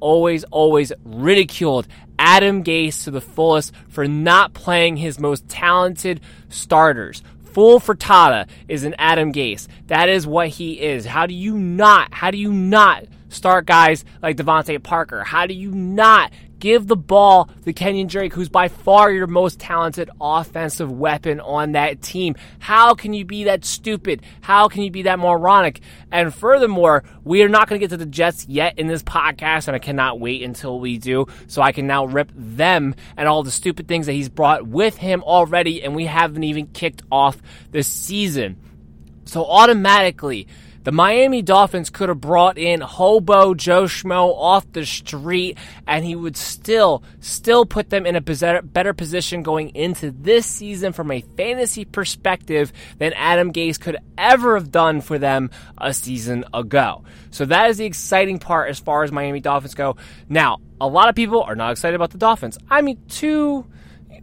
Always, 0.00 0.44
always 0.44 0.92
ridiculed 1.04 1.88
Adam 2.18 2.64
Gase 2.64 3.04
to 3.04 3.10
the 3.10 3.20
fullest 3.20 3.72
for 3.88 4.06
not 4.06 4.54
playing 4.54 4.96
his 4.96 5.18
most 5.18 5.48
talented 5.48 6.20
starters. 6.48 7.22
Full 7.52 7.80
frittata 7.80 8.48
is 8.68 8.84
an 8.84 8.94
Adam 8.98 9.32
Gase. 9.32 9.66
That 9.86 10.08
is 10.08 10.26
what 10.26 10.48
he 10.48 10.80
is. 10.80 11.06
How 11.06 11.26
do 11.26 11.34
you 11.34 11.56
not? 11.56 12.12
How 12.12 12.30
do 12.30 12.38
you 12.38 12.52
not 12.52 13.04
start 13.30 13.66
guys 13.66 14.04
like 14.22 14.36
DeVante 14.36 14.82
Parker? 14.82 15.24
How 15.24 15.46
do 15.46 15.54
you 15.54 15.70
not 15.72 16.32
give 16.58 16.86
the 16.86 16.96
ball 16.96 17.50
to 17.64 17.72
Kenyan 17.72 18.08
Drake, 18.08 18.32
who's 18.32 18.48
by 18.48 18.68
far 18.68 19.10
your 19.10 19.26
most 19.26 19.60
talented 19.60 20.10
offensive 20.20 20.90
weapon 20.90 21.40
on 21.40 21.72
that 21.72 22.02
team? 22.02 22.36
How 22.58 22.94
can 22.94 23.14
you 23.14 23.24
be 23.24 23.44
that 23.44 23.64
stupid? 23.64 24.22
How 24.40 24.68
can 24.68 24.82
you 24.82 24.90
be 24.90 25.02
that 25.02 25.18
moronic? 25.18 25.80
And 26.10 26.34
furthermore, 26.34 27.04
we 27.24 27.42
are 27.42 27.48
not 27.48 27.68
going 27.68 27.80
to 27.80 27.82
get 27.82 27.90
to 27.90 27.96
the 27.96 28.06
Jets 28.06 28.46
yet 28.48 28.78
in 28.78 28.86
this 28.86 29.02
podcast, 29.02 29.68
and 29.68 29.74
I 29.74 29.78
cannot 29.78 30.20
wait 30.20 30.42
until 30.42 30.80
we 30.80 30.98
do, 30.98 31.26
so 31.46 31.62
I 31.62 31.72
can 31.72 31.86
now 31.86 32.04
rip 32.06 32.30
them 32.34 32.94
and 33.16 33.28
all 33.28 33.42
the 33.42 33.50
stupid 33.50 33.88
things 33.88 34.06
that 34.06 34.12
he's 34.12 34.28
brought 34.28 34.66
with 34.66 34.96
him 34.96 35.22
already, 35.22 35.82
and 35.82 35.94
we 35.94 36.06
haven't 36.06 36.44
even 36.44 36.66
kicked 36.68 37.02
off 37.10 37.40
the 37.70 37.82
season. 37.82 38.56
So 39.24 39.44
automatically, 39.44 40.48
the 40.84 40.92
Miami 40.92 41.42
Dolphins 41.42 41.90
could 41.90 42.08
have 42.08 42.20
brought 42.20 42.58
in 42.58 42.80
hobo 42.80 43.54
Joe 43.54 43.84
Schmo 43.84 44.34
off 44.36 44.70
the 44.72 44.86
street, 44.86 45.58
and 45.86 46.04
he 46.04 46.16
would 46.16 46.36
still, 46.36 47.02
still 47.20 47.66
put 47.66 47.90
them 47.90 48.06
in 48.06 48.16
a 48.16 48.20
better 48.20 48.94
position 48.94 49.42
going 49.42 49.70
into 49.70 50.10
this 50.10 50.46
season 50.46 50.92
from 50.92 51.10
a 51.10 51.20
fantasy 51.36 51.84
perspective 51.84 52.72
than 52.98 53.12
Adam 53.14 53.52
Gase 53.52 53.80
could 53.80 53.96
ever 54.16 54.54
have 54.54 54.70
done 54.70 55.00
for 55.00 55.18
them 55.18 55.50
a 55.76 55.92
season 55.92 56.44
ago. 56.54 57.04
So 57.30 57.44
that 57.44 57.70
is 57.70 57.78
the 57.78 57.86
exciting 57.86 58.38
part 58.38 58.70
as 58.70 58.78
far 58.78 59.02
as 59.02 59.12
Miami 59.12 59.40
Dolphins 59.40 59.74
go. 59.74 59.96
Now, 60.28 60.58
a 60.80 60.86
lot 60.86 61.08
of 61.08 61.14
people 61.14 61.42
are 61.42 61.56
not 61.56 61.72
excited 61.72 61.94
about 61.94 62.10
the 62.10 62.18
Dolphins. 62.18 62.58
I 62.70 62.82
mean, 62.82 62.98
two 63.08 63.66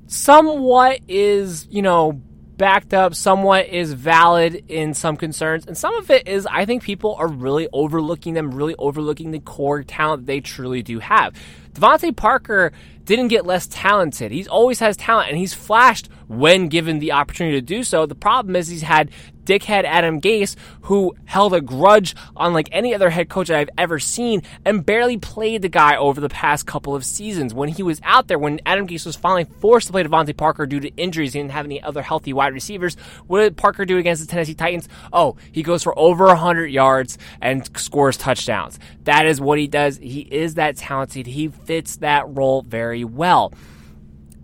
somewhat 0.08 1.02
is, 1.08 1.68
you 1.70 1.82
know, 1.82 2.22
backed 2.58 2.94
up, 2.94 3.16
somewhat 3.16 3.68
is 3.68 3.94
valid 3.94 4.66
in 4.68 4.94
some 4.94 5.18
concerns, 5.18 5.66
and 5.66 5.78
some 5.78 5.96
of 5.96 6.10
it 6.10 6.28
is 6.28 6.48
I 6.50 6.66
think 6.66 6.84
people 6.84 7.16
are 7.16 7.28
really 7.28 7.68
overlooking 7.74 8.34
them, 8.34 8.52
really 8.52 8.76
overlooking 8.78 9.32
the 9.32 9.40
core 9.40 9.84
talent 9.84 10.26
they 10.26 10.40
truly 10.40 10.82
do 10.82 11.00
have. 11.00 11.34
DeVante 11.76 12.16
Parker 12.16 12.72
didn't 13.04 13.28
get 13.28 13.46
less 13.46 13.68
talented. 13.68 14.32
He's 14.32 14.48
always 14.48 14.80
has 14.80 14.98
talent 14.98 15.30
and 15.30 15.38
he's 15.38 15.54
flashed 15.54 16.10
when 16.28 16.70
given 16.70 17.00
the 17.00 17.12
opportunity 17.12 17.58
to 17.58 17.62
do 17.62 17.84
so. 17.84 18.06
The 18.06 18.16
problem 18.16 18.56
is 18.56 18.68
he's 18.68 18.82
had 18.82 19.12
dickhead 19.46 19.84
Adam 19.84 20.20
Gase, 20.20 20.56
who 20.82 21.16
held 21.26 21.54
a 21.54 21.62
grudge 21.62 22.16
on 22.36 22.54
like 22.54 22.68
any 22.72 22.94
other 22.96 23.12
head 23.12 23.30
coach 23.30 23.50
I've 23.50 23.70
ever 23.78 24.00
seen 24.00 24.42
and 24.66 24.86
barely 24.86 25.18
played 25.18 25.62
the 25.62 25.70
guy 25.70 25.96
over 25.96 26.20
the 26.20 26.30
past 26.30 26.66
couple 26.66 26.96
of 26.96 27.06
seasons. 27.06 27.54
When 27.54 27.70
he 27.70 27.84
was 27.84 28.02
out 28.04 28.28
there, 28.28 28.40
when 28.40 28.60
Adam 28.66 28.88
Gase 28.88 29.06
was 29.06 29.16
finally 29.16 29.46
forced 29.60 29.88
to 29.88 29.94
play 29.94 30.04
DeVante 30.04 30.36
Parker 30.36 30.66
due 30.66 30.80
to 30.80 30.90
injuries, 30.98 31.34
he 31.34 31.40
didn't 31.40 31.52
have 31.52 31.66
any 31.66 31.82
other 31.82 32.02
healthy 32.02 32.34
wide 32.34 32.54
receivers. 32.54 32.96
What 33.28 33.42
did 33.42 33.56
Parker 33.56 33.86
do 33.86 33.98
against 33.98 34.22
the 34.22 34.28
Tennessee 34.28 34.56
Titans? 34.56 34.90
Oh, 35.14 35.36
he 35.52 35.62
goes 35.62 35.84
for 35.84 35.98
over 35.98 36.26
100 36.26 36.66
yards 36.68 37.18
and 37.42 37.70
scores 37.78 38.18
touchdowns. 38.18 38.80
That 39.04 39.28
is 39.28 39.40
what 39.40 39.60
he 39.60 39.68
does. 39.68 39.98
He 39.98 40.22
is 40.22 40.56
that 40.56 40.78
talented. 40.78 41.28
He 41.28 41.50
fits 41.66 41.98
that 41.98 42.26
role 42.28 42.62
very 42.62 43.04
well. 43.04 43.54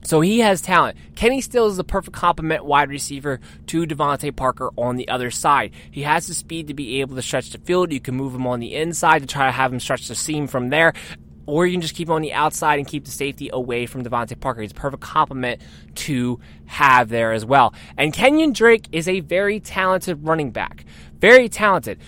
So 0.03 0.21
he 0.21 0.39
has 0.39 0.61
talent. 0.61 0.97
Kenny 1.15 1.41
Stills 1.41 1.73
is 1.73 1.77
the 1.77 1.83
perfect 1.83 2.15
complement 2.15 2.65
wide 2.65 2.89
receiver 2.89 3.39
to 3.67 3.85
DeVante 3.85 4.35
Parker 4.35 4.71
on 4.75 4.95
the 4.95 5.07
other 5.09 5.29
side. 5.29 5.73
He 5.91 6.01
has 6.01 6.27
the 6.27 6.33
speed 6.33 6.67
to 6.67 6.73
be 6.73 7.01
able 7.01 7.15
to 7.15 7.21
stretch 7.21 7.51
the 7.51 7.59
field. 7.59 7.91
You 7.91 7.99
can 7.99 8.15
move 8.15 8.33
him 8.33 8.47
on 8.47 8.59
the 8.59 8.73
inside 8.73 9.19
to 9.19 9.27
try 9.27 9.45
to 9.45 9.51
have 9.51 9.71
him 9.71 9.79
stretch 9.79 10.07
the 10.07 10.15
seam 10.15 10.47
from 10.47 10.69
there. 10.69 10.93
Or 11.45 11.65
you 11.67 11.73
can 11.73 11.81
just 11.81 11.95
keep 11.95 12.07
him 12.07 12.13
on 12.13 12.21
the 12.21 12.33
outside 12.33 12.79
and 12.79 12.87
keep 12.87 13.05
the 13.05 13.11
safety 13.11 13.49
away 13.53 13.85
from 13.85 14.03
DeVante 14.03 14.39
Parker. 14.39 14.61
He's 14.61 14.71
a 14.71 14.75
perfect 14.75 15.03
complement 15.03 15.61
to 15.95 16.39
have 16.65 17.09
there 17.09 17.31
as 17.31 17.45
well. 17.45 17.73
And 17.97 18.13
Kenyan 18.13 18.53
Drake 18.53 18.87
is 18.91 19.07
a 19.07 19.19
very 19.19 19.59
talented 19.59 20.25
running 20.25 20.51
back. 20.51 20.85
Very 21.19 21.49
talented. 21.49 21.99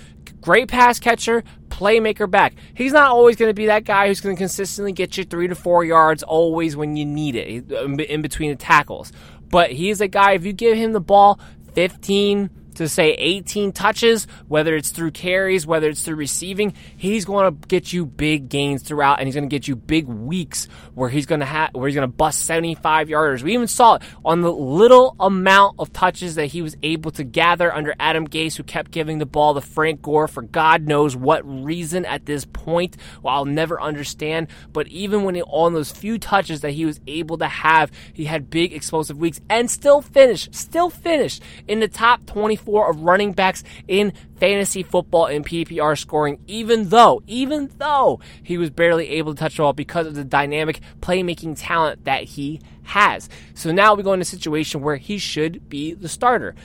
Great 0.42 0.68
pass 0.68 1.00
catcher, 1.00 1.44
playmaker 1.84 2.30
back. 2.30 2.54
He's 2.74 2.94
not 2.94 3.12
always 3.12 3.36
going 3.36 3.50
to 3.50 3.54
be 3.54 3.66
that 3.66 3.84
guy 3.84 4.08
who's 4.08 4.22
going 4.22 4.36
to 4.36 4.40
consistently 4.40 4.94
get 4.94 5.18
you 5.18 5.26
three 5.26 5.48
to 5.48 5.56
four 5.56 5.84
yards 5.84 6.24
always 6.24 6.76
when 6.78 6.96
you 6.96 7.06
need 7.06 7.36
it 7.36 7.72
in 7.72 8.22
between 8.22 8.52
the 8.52 8.56
tackles. 8.56 9.12
But 9.50 9.72
he's 9.72 10.00
a 10.00 10.08
guy, 10.08 10.32
if 10.32 10.46
you 10.46 10.54
give 10.54 10.78
him 10.78 10.94
the 10.94 11.02
ball 11.02 11.40
15, 11.74 12.50
to 12.74 12.88
say 12.88 13.12
18 13.14 13.72
touches, 13.72 14.28
whether 14.48 14.76
it's 14.76 14.90
through 14.90 15.12
carries, 15.12 15.66
whether 15.66 15.90
it's 15.90 16.04
through 16.04 16.16
receiving, 16.16 16.74
he's 16.98 17.26
going 17.26 17.52
to 17.52 17.68
get 17.68 17.94
you 17.94 18.06
big 18.06 18.50
gains 18.50 18.84
throughout, 18.84 19.20
and 19.20 19.28
he's 19.28 19.36
going 19.36 19.50
to 19.50 19.54
get 19.54 19.68
you 19.68 19.76
big 19.76 20.08
weeks 20.08 20.68
where 20.94 21.10
he's 21.10 21.26
going 21.26 21.40
to 21.40 21.46
have 21.46 21.72
where 21.74 21.88
he's 21.88 21.96
going 21.96 22.10
to 22.10 22.16
bust 22.16 22.46
75 22.46 23.08
yarders. 23.08 23.42
We 23.42 23.54
even 23.54 23.68
saw 23.68 23.96
it 23.96 24.04
on 24.24 24.42
the 24.42 24.52
little 24.52 25.16
amount 25.20 25.76
of 25.80 25.92
touches 25.94 26.36
that 26.36 26.48
he 26.48 26.62
was 26.62 26.76
able 26.84 27.12
to 27.12 27.24
gather 27.24 27.74
under 27.74 27.96
Adam 28.00 28.28
Gase, 28.28 28.56
who 28.56 28.64
kept 28.64 28.92
giving 28.92 29.18
the 29.18 29.26
ball 29.26 29.54
to 29.54 29.62
Frank 29.62 30.02
Gore 30.02 30.28
for 30.28 30.42
God 30.42 30.88
knows 30.88 31.16
what 31.16 31.42
reason 31.46 32.06
at 32.06 32.26
this 32.26 32.46
point. 32.46 32.98
Well, 33.22 33.36
I'll 33.36 33.46
never 33.46 33.82
understand. 33.82 34.48
But 34.72 34.88
even 34.88 35.24
when 35.24 35.36
he, 35.36 35.42
on 35.44 35.74
those 35.74 35.92
few 35.92 36.18
touches 36.18 36.62
that 36.62 36.72
he 36.72 36.86
was 36.86 37.00
able 37.08 37.38
to 37.38 37.48
have, 37.48 37.92
he 38.14 38.26
had 38.26 38.50
big 38.50 38.74
explosive 38.74 39.18
weeks 39.18 39.42
and 39.50 39.70
still 39.70 40.02
finished, 40.02 40.54
still 40.54 40.90
finished 40.90 41.42
in 41.68 41.80
the 41.80 41.88
top 41.88 42.26
20 42.26 42.56
24 42.64 42.90
of 42.90 43.02
running 43.02 43.34
backs 43.34 43.64
in 43.88 44.14
fantasy 44.38 44.84
football 44.84 45.26
and 45.26 45.46
PPR 45.46 45.98
scoring, 45.98 46.40
even 46.48 46.90
though, 46.90 47.22
even 47.28 47.70
though 47.78 48.20
he 48.42 48.58
was 48.58 48.70
barely 48.70 49.10
able 49.10 49.34
to 49.34 49.40
touch 49.40 49.58
the 49.58 49.64
ball 49.64 49.74
because 49.74 50.08
of 50.08 50.16
the 50.16 50.24
dynamic 50.24 50.80
playmaking 51.00 51.56
talent 51.58 52.06
that 52.06 52.24
he 52.24 52.62
has. 52.84 53.30
So 53.54 53.72
now 53.72 53.94
we 53.94 54.04
go 54.04 54.14
in 54.14 54.22
a 54.22 54.26
situation 54.26 54.82
where 54.82 54.98
he 54.98 55.18
should 55.18 55.70
be 55.70 55.94
the 55.94 56.10
starter. 56.10 56.56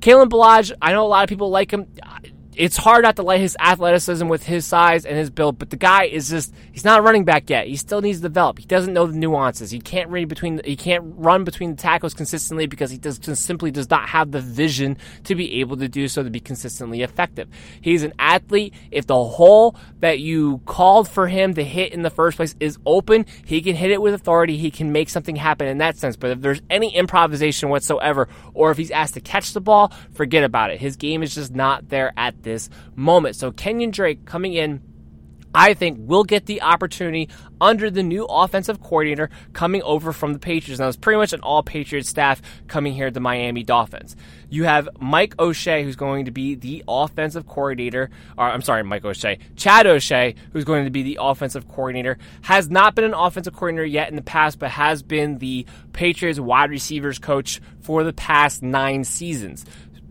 Kalen 0.00 0.28
Ballage, 0.28 0.72
I 0.80 0.92
know 0.92 1.06
a 1.06 1.08
lot 1.08 1.24
of 1.24 1.28
people 1.28 1.50
like 1.50 1.72
him 1.72 1.86
it's 2.56 2.76
hard 2.76 3.04
not 3.04 3.16
to 3.16 3.22
like 3.22 3.40
his 3.40 3.56
athleticism 3.60 4.26
with 4.28 4.42
his 4.44 4.64
size 4.64 5.04
and 5.04 5.16
his 5.16 5.28
build, 5.28 5.58
but 5.58 5.68
the 5.68 5.76
guy 5.76 6.04
is 6.04 6.30
just 6.30 6.54
he's 6.72 6.84
not 6.84 6.98
a 6.98 7.02
running 7.02 7.24
back 7.24 7.50
yet. 7.50 7.66
He 7.66 7.76
still 7.76 8.00
needs 8.00 8.18
to 8.18 8.22
develop. 8.22 8.58
He 8.58 8.64
doesn't 8.64 8.94
know 8.94 9.06
the 9.06 9.16
nuances. 9.16 9.70
He 9.70 9.78
can't 9.78 10.08
read 10.08 10.28
between 10.28 10.62
he 10.64 10.74
can't 10.74 11.04
run 11.04 11.44
between 11.44 11.76
the 11.76 11.82
tackles 11.82 12.14
consistently 12.14 12.66
because 12.66 12.90
he 12.90 12.96
does 12.96 13.20
simply 13.38 13.70
does 13.70 13.90
not 13.90 14.08
have 14.08 14.32
the 14.32 14.40
vision 14.40 14.96
to 15.24 15.34
be 15.34 15.60
able 15.60 15.76
to 15.76 15.88
do 15.88 16.08
so 16.08 16.22
to 16.22 16.30
be 16.30 16.40
consistently 16.40 17.02
effective. 17.02 17.48
He's 17.80 18.02
an 18.02 18.14
athlete. 18.18 18.72
If 18.90 19.06
the 19.06 19.22
hole 19.22 19.76
that 20.00 20.20
you 20.20 20.62
called 20.64 21.08
for 21.08 21.28
him 21.28 21.54
to 21.54 21.64
hit 21.64 21.92
in 21.92 22.02
the 22.02 22.10
first 22.10 22.38
place 22.38 22.56
is 22.58 22.78
open, 22.86 23.26
he 23.44 23.60
can 23.60 23.76
hit 23.76 23.90
it 23.90 24.00
with 24.00 24.14
authority. 24.14 24.56
He 24.56 24.70
can 24.70 24.92
make 24.92 25.10
something 25.10 25.36
happen 25.36 25.68
in 25.68 25.78
that 25.78 25.98
sense. 25.98 26.16
But 26.16 26.30
if 26.30 26.40
there's 26.40 26.62
any 26.70 26.94
improvisation 26.94 27.68
whatsoever, 27.68 28.28
or 28.54 28.70
if 28.70 28.78
he's 28.78 28.90
asked 28.90 29.14
to 29.14 29.20
catch 29.20 29.52
the 29.52 29.60
ball, 29.60 29.92
forget 30.12 30.42
about 30.42 30.70
it. 30.70 30.80
His 30.80 30.96
game 30.96 31.22
is 31.22 31.34
just 31.34 31.54
not 31.54 31.90
there 31.90 32.14
at 32.16 32.45
this 32.46 32.70
moment. 32.94 33.36
So 33.36 33.52
Kenyan 33.52 33.92
Drake 33.92 34.24
coming 34.24 34.54
in 34.54 34.80
I 35.56 35.72
think 35.72 35.96
will 35.98 36.24
get 36.24 36.44
the 36.44 36.60
opportunity 36.60 37.30
under 37.62 37.90
the 37.90 38.02
new 38.02 38.26
offensive 38.26 38.82
coordinator 38.82 39.30
coming 39.54 39.82
over 39.82 40.12
from 40.12 40.34
the 40.34 40.38
Patriots. 40.38 40.78
Now, 40.78 40.88
it's 40.88 40.98
pretty 40.98 41.16
much 41.16 41.32
an 41.32 41.40
all 41.40 41.62
Patriots 41.62 42.10
staff 42.10 42.42
coming 42.68 42.92
here 42.92 43.10
to 43.10 43.20
Miami 43.20 43.62
Dolphins. 43.62 44.16
You 44.50 44.64
have 44.64 44.86
Mike 45.00 45.34
O'Shea, 45.38 45.82
who's 45.82 45.96
going 45.96 46.26
to 46.26 46.30
be 46.30 46.56
the 46.56 46.84
offensive 46.86 47.46
coordinator, 47.46 48.10
or 48.36 48.44
I'm 48.44 48.60
sorry, 48.60 48.84
Mike 48.84 49.06
O'Shea, 49.06 49.38
Chad 49.56 49.86
O'Shea, 49.86 50.34
who's 50.52 50.64
going 50.64 50.84
to 50.84 50.90
be 50.90 51.02
the 51.02 51.18
offensive 51.22 51.66
coordinator, 51.68 52.18
has 52.42 52.68
not 52.68 52.94
been 52.94 53.04
an 53.04 53.14
offensive 53.14 53.54
coordinator 53.54 53.86
yet 53.86 54.10
in 54.10 54.16
the 54.16 54.22
past, 54.22 54.58
but 54.58 54.70
has 54.72 55.02
been 55.02 55.38
the 55.38 55.64
Patriots 55.94 56.38
wide 56.38 56.68
receivers 56.68 57.18
coach 57.18 57.62
for 57.80 58.04
the 58.04 58.12
past 58.12 58.62
nine 58.62 59.04
seasons 59.04 59.64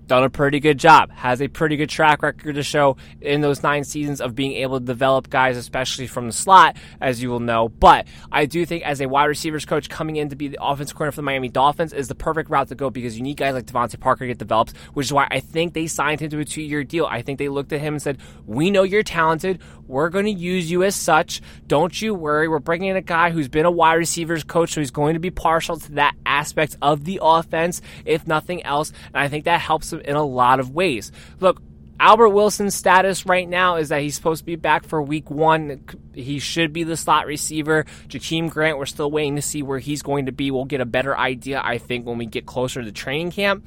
done 0.07 0.23
a 0.23 0.29
pretty 0.29 0.59
good 0.59 0.77
job, 0.77 1.11
has 1.11 1.41
a 1.41 1.47
pretty 1.47 1.77
good 1.77 1.89
track 1.89 2.21
record 2.21 2.55
to 2.55 2.63
show 2.63 2.97
in 3.21 3.41
those 3.41 3.63
nine 3.63 3.83
seasons 3.83 4.21
of 4.21 4.35
being 4.35 4.53
able 4.53 4.79
to 4.79 4.85
develop 4.85 5.29
guys, 5.29 5.57
especially 5.57 6.07
from 6.07 6.27
the 6.27 6.33
slot, 6.33 6.77
as 7.01 7.21
you 7.21 7.29
will 7.29 7.39
know. 7.39 7.69
But 7.69 8.07
I 8.31 8.45
do 8.45 8.65
think 8.65 8.83
as 8.83 9.01
a 9.01 9.07
wide 9.07 9.25
receivers 9.25 9.65
coach 9.65 9.89
coming 9.89 10.17
in 10.17 10.29
to 10.29 10.35
be 10.35 10.47
the 10.47 10.59
offense 10.61 10.91
coordinator 10.91 11.15
for 11.15 11.21
the 11.21 11.23
Miami 11.23 11.49
Dolphins 11.49 11.93
is 11.93 12.07
the 12.07 12.15
perfect 12.15 12.49
route 12.49 12.67
to 12.69 12.75
go 12.75 12.89
because 12.89 13.17
you 13.17 13.23
need 13.23 13.37
guys 13.37 13.53
like 13.53 13.65
DeVante 13.65 13.99
Parker 13.99 14.25
to 14.25 14.27
get 14.27 14.37
developed, 14.37 14.75
which 14.93 15.07
is 15.07 15.13
why 15.13 15.27
I 15.31 15.39
think 15.39 15.73
they 15.73 15.87
signed 15.87 16.21
him 16.21 16.29
to 16.29 16.39
a 16.39 16.45
two 16.45 16.61
year 16.61 16.83
deal. 16.83 17.05
I 17.05 17.21
think 17.21 17.39
they 17.39 17.49
looked 17.49 17.73
at 17.73 17.81
him 17.81 17.95
and 17.95 18.01
said, 18.01 18.19
We 18.45 18.71
know 18.71 18.83
you're 18.83 19.03
talented. 19.03 19.61
We're 19.87 20.09
going 20.09 20.25
to 20.25 20.31
use 20.31 20.69
you 20.69 20.83
as 20.83 20.95
such. 20.95 21.41
Don't 21.67 22.01
you 22.01 22.13
worry. 22.13 22.47
We're 22.47 22.59
bringing 22.59 22.89
in 22.89 22.95
a 22.95 23.01
guy 23.01 23.29
who's 23.29 23.47
been 23.47 23.65
a 23.65 23.71
wide 23.71 23.93
receivers 23.93 24.43
coach, 24.43 24.73
so 24.73 24.81
he's 24.81 24.91
going 24.91 25.13
to 25.13 25.19
be 25.19 25.31
partial 25.31 25.77
to 25.77 25.91
that 25.93 26.15
aspect 26.25 26.77
of 26.81 27.05
the 27.05 27.19
offense, 27.21 27.81
if 28.05 28.27
nothing 28.27 28.63
else. 28.63 28.91
And 29.13 29.17
I 29.17 29.27
think 29.27 29.45
that 29.45 29.61
helps 29.61 29.93
him 29.93 30.01
in 30.01 30.15
a 30.15 30.23
lot 30.23 30.59
of 30.59 30.71
ways. 30.71 31.11
Look, 31.39 31.61
Albert 31.99 32.29
Wilson's 32.29 32.75
status 32.75 33.25
right 33.25 33.47
now 33.47 33.77
is 33.77 33.89
that 33.89 34.01
he's 34.01 34.15
supposed 34.15 34.41
to 34.41 34.45
be 34.45 34.57
back 34.57 34.85
for 34.85 35.01
week 35.01 35.31
one. 35.31 35.85
He 36.13 36.39
should 36.39 36.73
be 36.73 36.83
the 36.83 36.97
slot 36.97 37.25
receiver. 37.25 37.85
Jakeem 38.09 38.49
Grant, 38.49 38.77
we're 38.77 38.85
still 38.85 39.09
waiting 39.09 39.37
to 39.37 39.41
see 39.41 39.63
where 39.63 39.79
he's 39.79 40.01
going 40.01 40.25
to 40.25 40.33
be. 40.33 40.51
We'll 40.51 40.65
get 40.65 40.81
a 40.81 40.85
better 40.85 41.17
idea, 41.17 41.61
I 41.63 41.77
think, 41.77 42.05
when 42.05 42.17
we 42.17 42.25
get 42.25 42.45
closer 42.45 42.83
to 42.83 42.91
training 42.91 43.31
camp. 43.31 43.65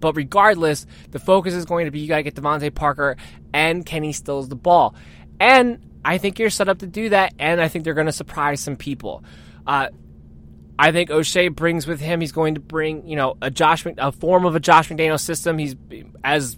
But 0.00 0.16
regardless, 0.16 0.86
the 1.10 1.18
focus 1.18 1.54
is 1.54 1.64
going 1.64 1.84
to 1.84 1.90
be 1.90 2.00
you 2.00 2.08
got 2.08 2.16
to 2.16 2.22
get 2.22 2.34
DeVante 2.34 2.74
Parker 2.74 3.16
and 3.52 3.84
Kenny 3.84 4.12
Stills 4.12 4.48
the 4.48 4.56
ball. 4.56 4.94
And 5.38 5.78
I 6.04 6.18
think 6.18 6.38
you're 6.38 6.50
set 6.50 6.68
up 6.68 6.78
to 6.78 6.86
do 6.86 7.10
that, 7.10 7.34
and 7.38 7.60
I 7.60 7.68
think 7.68 7.84
they're 7.84 7.94
going 7.94 8.06
to 8.06 8.12
surprise 8.12 8.60
some 8.60 8.76
people. 8.76 9.22
Uh, 9.66 9.88
I 10.78 10.92
think 10.92 11.10
O'Shea 11.10 11.48
brings 11.48 11.86
with 11.86 12.00
him. 12.00 12.22
He's 12.22 12.32
going 12.32 12.54
to 12.54 12.60
bring, 12.60 13.06
you 13.06 13.16
know, 13.16 13.36
a 13.42 13.50
Josh, 13.50 13.84
a 13.98 14.12
form 14.12 14.46
of 14.46 14.56
a 14.56 14.60
Josh 14.60 14.88
McDaniel 14.88 15.20
system. 15.20 15.58
He's 15.58 15.76
as 16.24 16.56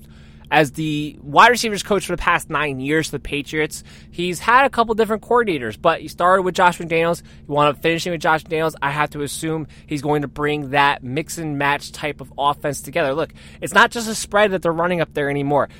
as 0.53 0.73
the 0.73 1.19
wide 1.23 1.49
receivers 1.49 1.83
coach 1.83 2.05
for 2.05 2.13
the 2.13 2.21
past 2.21 2.51
nine 2.51 2.79
years 2.79 3.09
for 3.09 3.17
the 3.17 3.21
Patriots. 3.21 3.83
He's 4.11 4.39
had 4.39 4.67
a 4.67 4.71
couple 4.71 4.95
different 4.95 5.23
coordinators, 5.23 5.81
but 5.81 6.03
he 6.03 6.09
started 6.09 6.43
with 6.43 6.55
Josh 6.55 6.79
McDaniels. 6.79 7.23
He 7.23 7.51
wound 7.51 7.71
up 7.71 7.81
finishing 7.83 8.13
with 8.13 8.21
Josh 8.21 8.45
McDaniels? 8.45 8.75
I 8.83 8.91
have 8.91 9.09
to 9.11 9.23
assume 9.23 9.67
he's 9.87 10.03
going 10.03 10.23
to 10.23 10.29
bring 10.29 10.71
that 10.71 11.03
mix 11.03 11.39
and 11.39 11.59
match 11.59 11.91
type 11.91 12.21
of 12.21 12.35
offense 12.37 12.83
together. 12.83 13.15
Look, 13.15 13.33
it's 13.63 13.73
not 13.73 13.91
just 13.91 14.09
a 14.09 14.15
spread 14.15 14.51
that 14.51 14.61
they're 14.61 14.73
running 14.73 15.01
up 15.01 15.15
there 15.15 15.31
anymore 15.31 15.71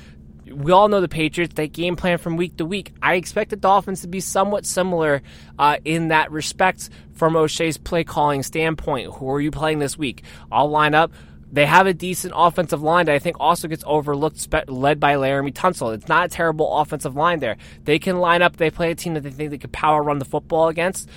we 0.51 0.71
all 0.71 0.87
know 0.87 1.01
the 1.01 1.07
Patriots, 1.07 1.53
they 1.55 1.67
game 1.67 1.95
plan 1.95 2.17
from 2.17 2.35
week 2.35 2.57
to 2.57 2.65
week. 2.65 2.93
I 3.01 3.15
expect 3.15 3.49
the 3.49 3.55
Dolphins 3.55 4.01
to 4.01 4.07
be 4.07 4.19
somewhat 4.19 4.65
similar 4.65 5.21
uh, 5.57 5.77
in 5.85 6.09
that 6.09 6.31
respect 6.31 6.89
from 7.13 7.35
O'Shea's 7.35 7.77
play 7.77 8.03
calling 8.03 8.43
standpoint. 8.43 9.13
Who 9.13 9.31
are 9.31 9.41
you 9.41 9.51
playing 9.51 9.79
this 9.79 9.97
week? 9.97 10.23
I'll 10.51 10.69
line 10.69 10.93
up. 10.93 11.13
They 11.53 11.67
have 11.67 11.85
a 11.85 11.93
decent 11.93 12.33
offensive 12.35 12.81
line 12.81 13.05
that 13.05 13.13
I 13.13 13.19
think 13.19 13.37
also 13.39 13.67
gets 13.67 13.83
overlooked, 13.85 14.39
spe- 14.39 14.67
led 14.67 14.99
by 14.99 15.13
Laremy 15.13 15.53
Tunsil. 15.53 15.93
It's 15.93 16.07
not 16.07 16.25
a 16.25 16.29
terrible 16.29 16.79
offensive 16.79 17.15
line 17.15 17.41
there. 17.41 17.57
They 17.83 17.99
can 17.99 18.17
line 18.17 18.41
up. 18.41 18.57
They 18.57 18.71
play 18.71 18.89
a 18.89 18.95
team 18.95 19.13
that 19.13 19.21
they 19.21 19.29
think 19.29 19.51
they 19.51 19.59
could 19.59 19.71
power 19.71 20.01
run 20.01 20.17
the 20.17 20.25
football 20.25 20.67
against 20.67 21.07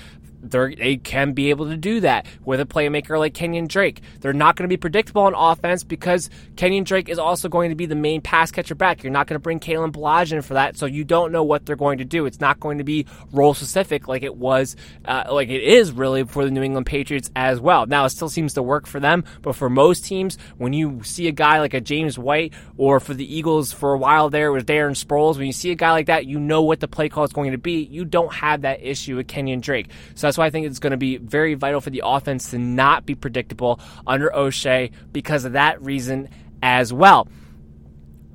they 0.42 0.96
can 0.96 1.32
be 1.32 1.50
able 1.50 1.68
to 1.68 1.76
do 1.76 2.00
that 2.00 2.26
with 2.44 2.60
a 2.60 2.66
playmaker 2.66 3.18
like 3.18 3.34
Kenyan 3.34 3.68
Drake. 3.68 4.00
They're 4.20 4.32
not 4.32 4.56
going 4.56 4.68
to 4.68 4.72
be 4.72 4.76
predictable 4.76 5.22
on 5.22 5.34
offense 5.34 5.84
because 5.84 6.30
Kenyan 6.56 6.84
Drake 6.84 7.08
is 7.08 7.18
also 7.18 7.48
going 7.48 7.70
to 7.70 7.76
be 7.76 7.86
the 7.86 7.94
main 7.94 8.20
pass 8.20 8.50
catcher 8.50 8.74
back. 8.74 9.02
You're 9.02 9.12
not 9.12 9.26
going 9.26 9.36
to 9.36 9.42
bring 9.42 9.60
Kalen 9.60 9.92
Ballage 9.92 10.32
in 10.32 10.42
for 10.42 10.54
that, 10.54 10.76
so 10.76 10.86
you 10.86 11.04
don't 11.04 11.32
know 11.32 11.42
what 11.42 11.66
they're 11.66 11.76
going 11.76 11.98
to 11.98 12.04
do. 12.04 12.26
It's 12.26 12.40
not 12.40 12.60
going 12.60 12.78
to 12.78 12.84
be 12.84 13.06
role 13.32 13.54
specific 13.54 14.08
like 14.08 14.22
it 14.22 14.36
was, 14.36 14.76
uh, 15.04 15.24
like 15.30 15.48
it 15.48 15.62
is 15.62 15.92
really 15.92 16.24
for 16.24 16.44
the 16.44 16.50
New 16.50 16.62
England 16.62 16.86
Patriots 16.86 17.30
as 17.34 17.60
well. 17.60 17.86
Now, 17.86 18.04
it 18.04 18.10
still 18.10 18.28
seems 18.28 18.54
to 18.54 18.62
work 18.62 18.86
for 18.86 19.00
them, 19.00 19.24
but 19.42 19.56
for 19.56 19.68
most 19.70 20.04
teams, 20.04 20.38
when 20.58 20.72
you 20.72 21.02
see 21.02 21.28
a 21.28 21.32
guy 21.32 21.60
like 21.60 21.74
a 21.74 21.80
James 21.80 22.18
White, 22.18 22.52
or 22.76 23.00
for 23.00 23.14
the 23.14 23.36
Eagles 23.36 23.72
for 23.72 23.92
a 23.92 23.98
while 23.98 24.30
there, 24.30 24.48
it 24.48 24.52
was 24.52 24.64
Darren 24.64 24.92
Sproles, 24.92 25.36
when 25.36 25.46
you 25.46 25.52
see 25.52 25.70
a 25.70 25.74
guy 25.74 25.92
like 25.92 26.06
that, 26.06 26.26
you 26.26 26.38
know 26.38 26.62
what 26.62 26.80
the 26.80 26.88
play 26.88 27.08
call 27.08 27.24
is 27.24 27.32
going 27.32 27.52
to 27.52 27.58
be. 27.58 27.82
You 27.84 28.04
don't 28.04 28.32
have 28.32 28.62
that 28.62 28.82
issue 28.82 29.16
with 29.16 29.28
Kenyon 29.28 29.60
Drake. 29.60 29.88
So 30.14 30.26
that's 30.26 30.35
why 30.38 30.46
I 30.46 30.50
think 30.50 30.66
it's 30.66 30.78
going 30.78 30.92
to 30.92 30.96
be 30.96 31.16
very 31.16 31.54
vital 31.54 31.80
for 31.80 31.90
the 31.90 32.02
offense 32.04 32.50
to 32.50 32.58
not 32.58 33.06
be 33.06 33.14
predictable 33.14 33.80
under 34.06 34.34
O'Shea 34.34 34.90
because 35.12 35.44
of 35.44 35.52
that 35.52 35.82
reason 35.82 36.28
as 36.62 36.92
well. 36.92 37.28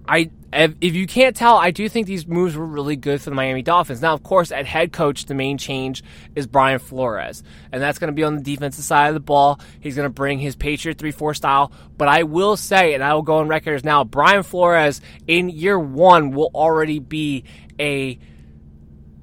I 0.08 0.32
if 0.54 0.96
you 0.96 1.08
can't 1.08 1.34
tell, 1.34 1.56
I 1.56 1.72
do 1.72 1.88
think 1.88 2.08
these 2.08 2.28
moves 2.28 2.58
were 2.58 2.66
really 2.66 2.98
good 2.98 3.22
for 3.22 3.30
the 3.30 3.36
Miami 3.36 3.62
Dolphins. 3.62 4.02
Now, 4.02 4.14
of 4.14 4.22
course, 4.22 4.52
at 4.52 4.66
head 4.66 4.92
coach, 4.92 5.26
the 5.26 5.34
main 5.34 5.58
change 5.58 6.04
is 6.36 6.46
Brian 6.46 6.80
Flores, 6.80 7.42
and 7.72 7.82
that's 7.82 8.00
going 8.00 8.10
to 8.10 8.16
be 8.16 8.24
on 8.24 8.36
the 8.36 8.42
defensive 8.42 8.84
side 8.84 9.08
of 9.08 9.14
the 9.14 9.22
ball. 9.22 9.62
He's 9.80 9.96
going 9.96 10.08
to 10.08 10.14
bring 10.14 10.40
his 10.40 10.58
Patriot 10.58 10.98
3 10.98 11.12
4 11.12 11.34
style. 11.36 11.72
But 11.98 12.10
I 12.10 12.24
will 12.24 12.58
say, 12.58 12.94
and 12.94 13.04
I 13.04 13.14
will 13.14 13.22
go 13.22 13.38
on 13.38 13.48
record 13.48 13.76
as 13.76 13.84
now, 13.86 14.04
Brian 14.04 14.44
Flores 14.44 15.00
in 15.26 15.50
year 15.50 15.80
one 15.80 16.32
will 16.32 16.52
already 16.54 17.00
be 17.00 17.46
a 17.80 18.20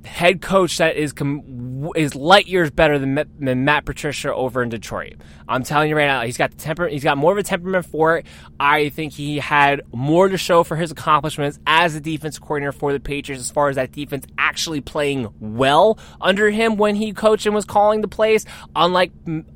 head 0.09 0.41
coach 0.43 0.79
that 0.79 0.97
is 0.97 1.13
com- 1.13 1.91
is 1.95 2.15
light 2.15 2.47
years 2.47 2.71
better 2.71 2.99
than, 2.99 3.15
than 3.39 3.65
Matt 3.65 3.85
Patricia 3.85 4.35
over 4.35 4.63
in 4.63 4.69
Detroit. 4.69 5.15
I'm 5.49 5.63
telling 5.63 5.89
you 5.89 5.97
right 5.97 6.07
now, 6.07 6.23
he's 6.23 6.37
got 6.37 6.51
the 6.51 6.57
temper. 6.57 6.89
He's 6.89 7.05
got 7.05 7.17
more 7.17 7.33
of 7.33 7.39
a 7.39 7.43
temperament 7.43 7.87
for 7.87 8.19
it. 8.19 8.27
I 8.59 8.89
think 8.91 9.13
he 9.13 9.39
had 9.39 9.83
more 9.93 10.29
to 10.29 10.37
show 10.37 10.65
for 10.65 10.77
his 10.77 10.91
accomplishments 10.91 11.59
as 11.67 11.95
a 11.95 12.01
defense 12.01 12.39
coordinator 12.39 12.73
for 12.73 12.93
the 12.93 13.01
Patriots, 13.01 13.43
as 13.43 13.51
far 13.51 13.69
as 13.69 13.77
that 13.77 13.93
defense 13.93 14.27
actually 14.37 14.81
playing 14.81 15.33
well 15.41 15.99
under 16.21 16.51
him 16.51 16.77
when 16.77 16.97
he 16.97 17.13
coached 17.13 17.47
and 17.47 17.55
was 17.55 17.65
calling 17.65 18.01
the 18.01 18.09
plays. 18.09 18.45
Unlike 18.75 19.13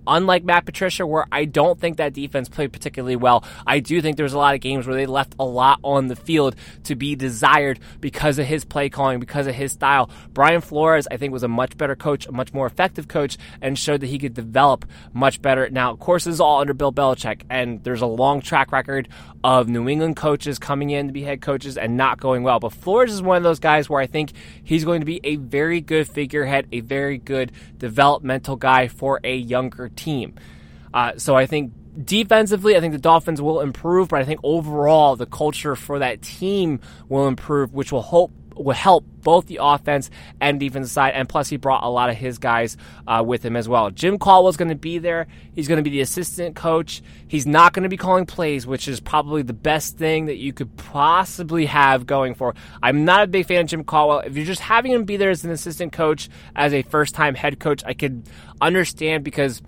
unlike 0.07 0.44
Matt 0.44 0.64
Patricia, 0.64 1.07
where 1.07 1.26
I 1.30 1.44
don't 1.44 1.78
think 1.78 1.96
that 1.96 2.12
defense 2.12 2.48
played 2.48 2.72
particularly 2.72 3.16
well. 3.16 3.44
I 3.66 3.80
do 3.80 4.00
think 4.00 4.16
there 4.16 4.24
was 4.24 4.32
a 4.32 4.38
lot 4.38 4.55
of 4.55 4.61
games 4.61 4.86
where 4.86 4.96
they 4.96 5.07
left 5.07 5.34
a 5.38 5.44
lot 5.44 5.80
on 5.82 6.09
the 6.09 6.16
field 6.16 6.57
to 6.84 6.94
be 6.94 7.16
desired 7.16 7.80
because 8.00 8.38
of 8.38 8.46
his 8.46 8.64
play 8.64 8.88
calling, 8.88 9.20
because 9.20 9.46
of 9.46 9.55
his 9.55 9.72
style. 9.72 10.11
Flores, 10.61 11.07
I 11.11 11.16
think, 11.16 11.32
was 11.32 11.43
a 11.43 11.49
much 11.49 11.76
better 11.76 11.95
coach, 11.95 12.26
a 12.26 12.32
much 12.32 12.53
more 12.53 12.66
effective 12.66 13.09
coach, 13.09 13.38
and 13.61 13.78
showed 13.78 14.01
that 14.01 14.07
he 14.07 14.18
could 14.18 14.34
develop 14.34 14.84
much 15.12 15.40
better. 15.40 15.68
Now, 15.70 15.93
of 15.93 16.01
course, 16.01 16.24
this 16.24 16.34
is 16.34 16.40
all 16.40 16.61
under 16.61 16.74
Bill 16.74 16.93
Belichick, 16.93 17.43
and 17.49 17.82
there's 17.84 18.03
a 18.03 18.07
long 18.07 18.40
track 18.40 18.72
record 18.72 19.09
of 19.45 19.68
New 19.68 19.88
England 19.88 20.16
coaches 20.16 20.59
coming 20.59 20.90
in 20.90 21.07
to 21.07 21.12
be 21.12 21.22
head 21.22 21.40
coaches 21.40 21.76
and 21.76 21.97
not 21.97 22.20
going 22.20 22.43
well. 22.43 22.61
But 22.61 22.72
Flores 22.72 23.12
is 23.12 23.22
one 23.22 23.36
of 23.36 23.43
those 23.43 23.59
guys 23.59 23.88
where 23.88 24.01
I 24.01 24.07
think 24.07 24.32
he's 24.64 24.84
going 24.84 25.01
to 25.01 25.07
be 25.07 25.20
a 25.24 25.36
very 25.36 25.80
good 25.80 26.09
figurehead, 26.09 26.66
a 26.72 26.80
very 26.80 27.18
good 27.18 27.53
developmental 27.78 28.57
guy 28.57 28.88
for 28.88 29.20
a 29.24 29.36
younger 29.36 29.88
team. 29.88 30.34
Uh, 30.93 31.12
so 31.16 31.36
I 31.36 31.47
think 31.47 31.72
defensively, 32.05 32.76
I 32.76 32.80
think 32.80 32.93
the 32.93 32.99
Dolphins 32.99 33.40
will 33.40 33.61
improve, 33.61 34.09
but 34.09 34.20
I 34.20 34.24
think 34.24 34.40
overall 34.43 35.16
the 35.16 35.26
culture 35.26 35.76
for 35.76 35.99
that 35.99 36.22
team 36.22 36.80
will 37.09 37.26
improve, 37.28 37.72
which 37.72 37.93
will 37.93 38.03
hope 38.03 38.32
will 38.57 38.74
help 38.74 39.05
both 39.22 39.46
the 39.46 39.59
offense 39.61 40.11
and 40.40 40.59
defense 40.59 40.90
side. 40.90 41.14
And 41.14 41.28
plus, 41.28 41.48
he 41.48 41.57
brought 41.57 41.84
a 41.84 41.88
lot 41.88 42.11
of 42.11 42.16
his 42.16 42.38
guys 42.38 42.76
uh, 43.07 43.22
with 43.26 43.44
him 43.44 43.57
as 43.57 43.68
well. 43.68 43.90
Jim 43.90 44.18
Caldwell's 44.18 44.57
going 44.57 44.68
to 44.68 44.74
be 44.74 44.98
there. 44.98 45.26
He's 45.55 45.68
going 45.68 45.76
to 45.76 45.82
be 45.82 45.90
the 45.90 46.00
assistant 46.00 46.57
coach. 46.57 47.03
He's 47.28 47.46
not 47.46 47.72
going 47.72 47.84
to 47.84 47.88
be 47.88 47.96
calling 47.96 48.26
plays, 48.26 48.66
which 48.66 48.88
is 48.88 49.00
probably 49.00 49.42
the 49.42 49.53
best 49.53 49.96
thing 49.96 50.26
that 50.26 50.36
you 50.36 50.53
could 50.53 50.76
possibly 50.76 51.66
have 51.66 52.07
going 52.07 52.34
for. 52.34 52.55
I'm 52.82 53.05
not 53.05 53.22
a 53.22 53.26
big 53.26 53.46
fan 53.46 53.62
of 53.62 53.66
Jim 53.68 53.84
Caldwell. 53.84 54.20
If 54.20 54.36
you're 54.36 54.46
just 54.46 54.61
having 54.61 54.92
him 54.92 55.05
be 55.05 55.16
there 55.16 55.30
as 55.30 55.44
an 55.44 55.50
assistant 55.50 55.92
coach, 55.92 56.28
as 56.57 56.72
a 56.72 56.82
first 56.82 57.14
time 57.14 57.34
head 57.34 57.61
coach, 57.61 57.82
I 57.84 57.94
could 57.94 58.24
understand 58.61 59.24
because 59.24 59.62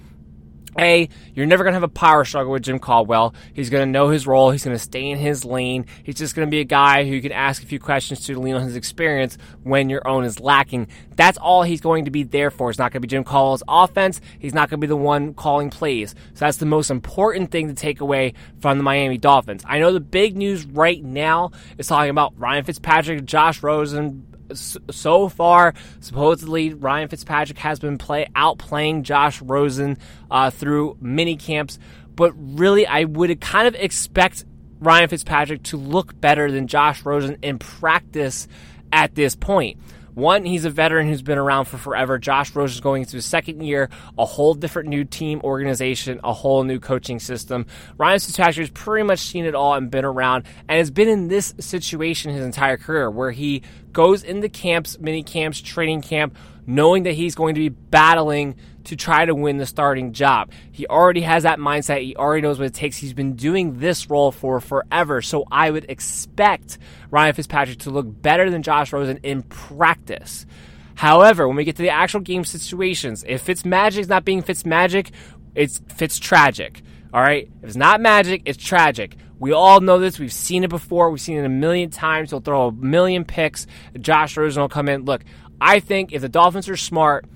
a, 0.79 1.09
you're 1.35 1.47
never 1.47 1.65
going 1.65 1.73
to 1.73 1.77
have 1.77 1.83
a 1.83 1.89
power 1.89 2.25
struggle 2.25 2.53
with 2.53 2.63
Jim 2.63 2.79
Caldwell. 2.79 3.35
He's 3.53 3.71
going 3.71 3.87
to 3.87 3.91
know 3.91 4.09
his 4.09 4.27
role. 4.27 4.51
He's 4.51 4.65
going 4.65 4.77
to 4.77 4.83
stay 4.83 5.11
in 5.11 5.19
his 5.19 5.45
lane. 5.45 5.87
He's 6.03 6.17
just 6.17 6.35
going 6.35 6.47
to 6.47 6.51
be 6.51 6.61
a 6.61 6.65
guy 6.65 7.05
who 7.05 7.15
you 7.15 7.23
can 7.23 7.33
ask 7.33 7.63
a 7.63 7.67
few 7.67 7.79
questions 7.79 8.25
to 8.27 8.39
lean 8.39 8.55
on 8.55 8.63
his 8.63 8.77
experience 8.77 9.39
when 9.63 9.89
your 9.89 10.07
own 10.07 10.25
is 10.25 10.41
lacking. 10.41 10.89
That's 11.17 11.39
all 11.39 11.63
he's 11.63 11.81
going 11.81 12.07
to 12.07 12.11
be 12.11 12.23
there 12.23 12.51
for. 12.51 12.71
It's 12.71 12.79
not 12.79 12.93
going 12.93 13.03
to 13.03 13.07
be 13.07 13.11
Jim 13.11 13.25
Caldwell's 13.25 13.63
offense. 13.69 14.21
He's 14.39 14.55
not 14.55 14.69
going 14.69 14.81
to 14.81 14.85
be 14.85 14.89
the 14.89 14.97
one 14.97 15.35
calling 15.35 15.71
plays. 15.71 16.15
So 16.35 16.45
that's 16.45 16.59
the 16.59 16.67
most 16.67 16.91
important 16.91 17.51
thing 17.51 17.69
to 17.69 17.75
take 17.75 18.01
away 18.01 18.35
from 18.61 18.79
the 18.79 18.85
Miami 18.85 19.19
Dolphins. 19.19 19.63
I 19.67 19.79
know 19.79 19.93
the 19.93 20.01
big 20.01 20.37
news 20.37 20.67
right 20.67 21.03
now 21.03 21.53
is 21.79 21.87
talking 21.87 22.11
about 22.11 22.35
Ryan 22.37 22.65
Fitzpatrick, 22.65 23.25
Josh 23.25 23.63
Rosen, 23.63 24.27
so 24.53 25.29
far, 25.29 25.75
supposedly 26.01 26.75
Ryan 26.75 27.09
Fitzpatrick 27.09 27.59
has 27.59 27.79
been 27.79 27.99
play 27.99 28.29
outplaying 28.37 29.03
Josh 29.03 29.41
Rosen 29.41 29.99
uh, 30.31 30.51
through 30.51 30.97
mini 31.01 31.37
camps, 31.37 31.79
but 32.17 32.33
really, 32.37 32.87
I 32.87 33.05
would 33.05 33.41
kind 33.41 33.67
of 33.67 33.75
expect 33.75 34.45
Ryan 34.81 35.09
Fitzpatrick 35.09 35.63
to 35.65 35.77
look 35.77 36.21
better 36.21 36.51
than 36.51 36.67
Josh 36.67 37.05
Rosen 37.05 37.39
in 37.43 37.59
practice 37.59 38.47
at 38.93 39.15
this 39.15 39.35
point. 39.35 39.79
One, 40.15 40.45
he's 40.45 40.65
a 40.65 40.71
veteran 40.71 41.09
who's 41.09 41.23
been 41.23 41.39
around 41.39 41.65
for 41.65 41.77
forever. 41.77 42.19
Josh 42.19 42.55
Rosen 42.55 42.77
is 42.77 42.81
going 42.81 43.03
into 43.03 43.17
his 43.17 43.25
second 43.25 43.63
year, 43.63 43.89
a 44.17 44.25
whole 44.25 44.55
different 44.55 44.89
new 44.89 45.05
team 45.05 45.41
organization, 45.43 46.21
a 46.23 46.33
whole 46.33 46.63
new 46.63 46.79
coaching 46.79 47.19
system. 47.19 47.67
Ryan 47.99 48.21
Fitzpatrick 48.21 48.57
has 48.57 48.71
pretty 48.71 49.05
much 49.05 49.19
seen 49.19 49.45
it 49.45 49.55
all 49.55 49.75
and 49.75 49.91
been 49.91 50.05
around 50.05 50.45
and 50.69 50.79
has 50.79 50.91
been 50.91 51.09
in 51.09 51.29
this 51.29 51.55
situation 51.59 52.33
his 52.33 52.45
entire 52.45 52.77
career 52.77 53.11
where 53.11 53.33
he 53.33 53.63
goes 53.93 54.23
into 54.23 54.49
camps, 54.49 54.99
mini 55.01 55.23
camps, 55.23 55.61
training 55.61 56.03
camp, 56.03 56.37
knowing 56.67 57.03
that 57.03 57.13
he's 57.13 57.35
going 57.35 57.55
to 57.57 57.61
be 57.61 57.69
battling 57.69 58.55
to 58.85 58.97
try 58.97 59.25
to 59.25 59.35
win 59.35 59.59
the 59.59 59.67
starting 59.67 60.13
job. 60.13 60.51
He 60.71 60.87
already 60.87 61.23
has 61.23 61.43
that 61.43 61.59
mindset. 61.59 62.03
He 62.03 62.17
already 62.17 62.43
knows 62.43 62.59
what 62.59 62.67
it 62.67 62.75
takes. 62.75 62.97
He's 62.97 63.15
been 63.15 63.35
doing 63.35 63.79
this 63.79 64.09
role 64.11 64.31
for 64.31 64.61
forever. 64.61 65.23
So 65.23 65.45
I 65.51 65.71
would 65.71 65.87
expect 65.89 66.79
Ryan 67.11 67.35
Fitzpatrick 67.35 67.79
to 67.81 67.91
look 67.91 68.07
better 68.09 68.51
than 68.51 68.63
Josh 68.63 68.93
Rosen 68.93 69.19
in 69.23 69.43
practice. 69.43 70.47
However, 70.95 71.49
when 71.49 71.57
we 71.57 71.65
get 71.65 71.77
to 71.77 71.83
the 71.83 71.91
actual 71.91 72.21
game 72.21 72.45
situations, 72.45 73.25
if 73.27 73.43
Fitz 73.43 73.65
Magic 73.65 74.03
is 74.03 74.09
not 74.09 74.25
being 74.25 74.43
Fitz 74.43 74.65
Magic, 74.65 75.11
it's 75.55 75.81
Fitz 75.89 76.19
tragic. 76.19 76.83
All 77.13 77.21
right? 77.21 77.49
If 77.63 77.69
it's 77.69 77.77
not 77.77 78.01
magic, 78.01 78.43
it's 78.45 78.63
tragic. 78.63 79.17
We 79.39 79.53
all 79.53 79.81
know 79.81 79.99
this. 79.99 80.19
We've 80.19 80.33
seen 80.33 80.65
it 80.65 80.71
before. 80.71 81.11
We've 81.11 81.21
seen 81.21 81.39
it 81.39 81.45
a 81.45 81.51
million 81.51 81.91
times. 81.91 82.31
He'll 82.31 82.41
throw 82.41 82.69
a 82.69 82.73
million 82.73 83.25
picks. 83.25 83.67
Josh 83.99 84.37
Rosen 84.37 84.61
will 84.63 84.69
come 84.69 84.89
in. 84.89 85.05
Look, 85.05 85.23
I 85.61 85.81
think 85.81 86.13
if 86.13 86.23
the 86.23 86.29
Dolphins 86.29 86.69
are 86.69 86.77
smart, 86.77 87.27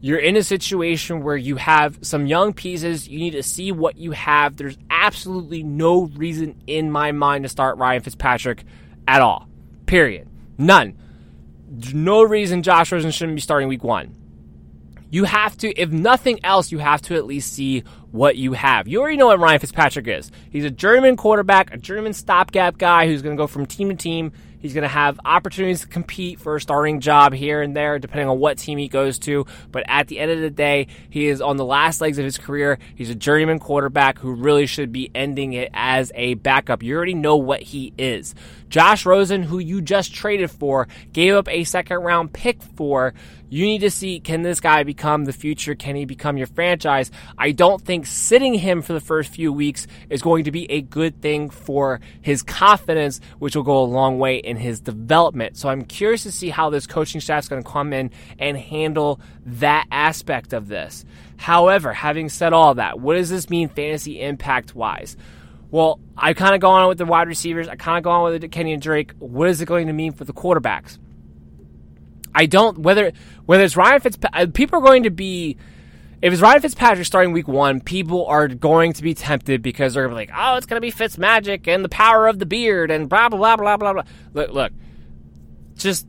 you're 0.00 0.18
in 0.18 0.36
a 0.36 0.42
situation 0.42 1.22
where 1.22 1.36
you 1.36 1.56
have 1.56 1.98
some 2.02 2.26
young 2.26 2.52
pieces. 2.52 3.08
You 3.08 3.18
need 3.18 3.32
to 3.32 3.42
see 3.42 3.72
what 3.72 3.96
you 3.96 4.12
have. 4.12 4.56
There's 4.56 4.78
absolutely 4.90 5.62
no 5.62 6.06
reason 6.06 6.60
in 6.66 6.90
my 6.90 7.12
mind 7.12 7.44
to 7.44 7.48
start 7.48 7.78
Ryan 7.78 8.02
Fitzpatrick 8.02 8.64
at 9.08 9.20
all. 9.20 9.48
Period. 9.86 10.28
None. 10.56 10.96
There's 11.68 11.94
no 11.94 12.22
reason 12.22 12.62
Josh 12.62 12.92
Rosen 12.92 13.10
shouldn't 13.10 13.36
be 13.36 13.40
starting 13.40 13.68
week 13.68 13.82
one. 13.82 14.14
You 15.10 15.24
have 15.24 15.56
to, 15.58 15.74
if 15.80 15.90
nothing 15.90 16.38
else, 16.44 16.70
you 16.70 16.78
have 16.78 17.02
to 17.02 17.14
at 17.16 17.24
least 17.24 17.52
see 17.54 17.80
what 18.12 18.36
you 18.36 18.52
have. 18.52 18.86
You 18.86 19.00
already 19.00 19.16
know 19.16 19.26
what 19.26 19.40
Ryan 19.40 19.58
Fitzpatrick 19.58 20.06
is. 20.06 20.30
He's 20.50 20.64
a 20.64 20.70
German 20.70 21.16
quarterback, 21.16 21.72
a 21.72 21.78
German 21.78 22.12
stopgap 22.12 22.78
guy 22.78 23.06
who's 23.06 23.22
going 23.22 23.36
to 23.36 23.40
go 23.40 23.46
from 23.46 23.66
team 23.66 23.88
to 23.88 23.94
team 23.96 24.32
He's 24.58 24.74
going 24.74 24.82
to 24.82 24.88
have 24.88 25.20
opportunities 25.24 25.82
to 25.82 25.86
compete 25.86 26.40
for 26.40 26.56
a 26.56 26.60
starting 26.60 27.00
job 27.00 27.32
here 27.32 27.62
and 27.62 27.76
there, 27.76 27.98
depending 27.98 28.28
on 28.28 28.38
what 28.38 28.58
team 28.58 28.78
he 28.78 28.88
goes 28.88 29.18
to. 29.20 29.46
But 29.70 29.84
at 29.86 30.08
the 30.08 30.18
end 30.18 30.30
of 30.30 30.40
the 30.40 30.50
day, 30.50 30.88
he 31.10 31.26
is 31.26 31.40
on 31.40 31.56
the 31.56 31.64
last 31.64 32.00
legs 32.00 32.18
of 32.18 32.24
his 32.24 32.38
career. 32.38 32.78
He's 32.94 33.10
a 33.10 33.14
journeyman 33.14 33.58
quarterback 33.58 34.18
who 34.18 34.32
really 34.32 34.66
should 34.66 34.92
be 34.92 35.10
ending 35.14 35.52
it 35.52 35.70
as 35.72 36.10
a 36.14 36.34
backup. 36.34 36.82
You 36.82 36.96
already 36.96 37.14
know 37.14 37.36
what 37.36 37.62
he 37.62 37.92
is. 37.98 38.34
Josh 38.68 39.06
Rosen, 39.06 39.42
who 39.42 39.58
you 39.58 39.80
just 39.80 40.14
traded 40.14 40.50
for, 40.50 40.88
gave 41.12 41.34
up 41.34 41.48
a 41.48 41.64
second 41.64 41.98
round 41.98 42.32
pick 42.32 42.62
for. 42.62 43.14
You 43.50 43.64
need 43.64 43.80
to 43.80 43.90
see 43.90 44.20
can 44.20 44.42
this 44.42 44.60
guy 44.60 44.82
become 44.82 45.24
the 45.24 45.32
future? 45.32 45.74
Can 45.74 45.96
he 45.96 46.04
become 46.04 46.36
your 46.36 46.48
franchise? 46.48 47.10
I 47.38 47.52
don't 47.52 47.82
think 47.82 48.04
sitting 48.04 48.52
him 48.52 48.82
for 48.82 48.92
the 48.92 49.00
first 49.00 49.32
few 49.32 49.52
weeks 49.52 49.86
is 50.10 50.20
going 50.20 50.44
to 50.44 50.52
be 50.52 50.70
a 50.70 50.82
good 50.82 51.22
thing 51.22 51.48
for 51.48 52.00
his 52.20 52.42
confidence, 52.42 53.20
which 53.38 53.56
will 53.56 53.62
go 53.62 53.78
a 53.78 53.84
long 53.84 54.18
way 54.18 54.36
in 54.36 54.58
his 54.58 54.80
development. 54.80 55.56
So 55.56 55.70
I'm 55.70 55.84
curious 55.84 56.24
to 56.24 56.32
see 56.32 56.50
how 56.50 56.68
this 56.68 56.86
coaching 56.86 57.22
staff 57.22 57.44
is 57.44 57.48
going 57.48 57.62
to 57.62 57.70
come 57.70 57.94
in 57.94 58.10
and 58.38 58.56
handle 58.56 59.20
that 59.46 59.86
aspect 59.90 60.52
of 60.52 60.68
this. 60.68 61.06
However, 61.38 61.92
having 61.94 62.28
said 62.28 62.52
all 62.52 62.74
that, 62.74 63.00
what 63.00 63.14
does 63.14 63.30
this 63.30 63.48
mean 63.48 63.68
fantasy 63.70 64.20
impact 64.20 64.74
wise? 64.74 65.16
Well, 65.70 66.00
I 66.16 66.32
kind 66.32 66.54
of 66.54 66.60
go 66.60 66.70
on 66.70 66.88
with 66.88 66.98
the 66.98 67.04
wide 67.04 67.28
receivers. 67.28 67.68
I 67.68 67.76
kind 67.76 67.98
of 67.98 68.04
go 68.04 68.10
on 68.10 68.32
with 68.32 68.42
Kenyan 68.50 68.80
Drake. 68.80 69.12
What 69.18 69.48
is 69.48 69.60
it 69.60 69.66
going 69.66 69.86
to 69.88 69.92
mean 69.92 70.12
for 70.12 70.24
the 70.24 70.32
quarterbacks? 70.32 70.98
I 72.34 72.46
don't 72.46 72.78
whether 72.78 73.12
whether 73.46 73.64
it's 73.64 73.76
Ryan 73.76 74.00
Fitzpatrick. 74.00 74.48
Uh, 74.48 74.50
people 74.52 74.78
are 74.78 74.82
going 74.82 75.02
to 75.02 75.10
be 75.10 75.56
if 76.22 76.32
it's 76.32 76.42
Ryan 76.42 76.60
Fitzpatrick 76.60 77.06
starting 77.06 77.32
week 77.32 77.48
one, 77.48 77.80
people 77.80 78.26
are 78.26 78.48
going 78.48 78.92
to 78.94 79.02
be 79.02 79.14
tempted 79.14 79.62
because 79.62 79.94
they're 79.94 80.04
going 80.04 80.14
to 80.16 80.26
be 80.26 80.32
like, 80.32 80.38
oh, 80.40 80.56
it's 80.56 80.66
going 80.66 80.76
to 80.76 80.84
be 80.84 80.90
Fitz 80.90 81.18
magic 81.18 81.68
and 81.68 81.84
the 81.84 81.88
power 81.88 82.26
of 82.26 82.38
the 82.38 82.46
beard 82.46 82.90
and 82.90 83.08
blah 83.08 83.28
blah 83.28 83.38
blah 83.38 83.56
blah 83.56 83.76
blah 83.76 83.92
blah. 83.92 84.02
Look, 84.34 84.52
look, 84.52 84.72
just 85.76 86.06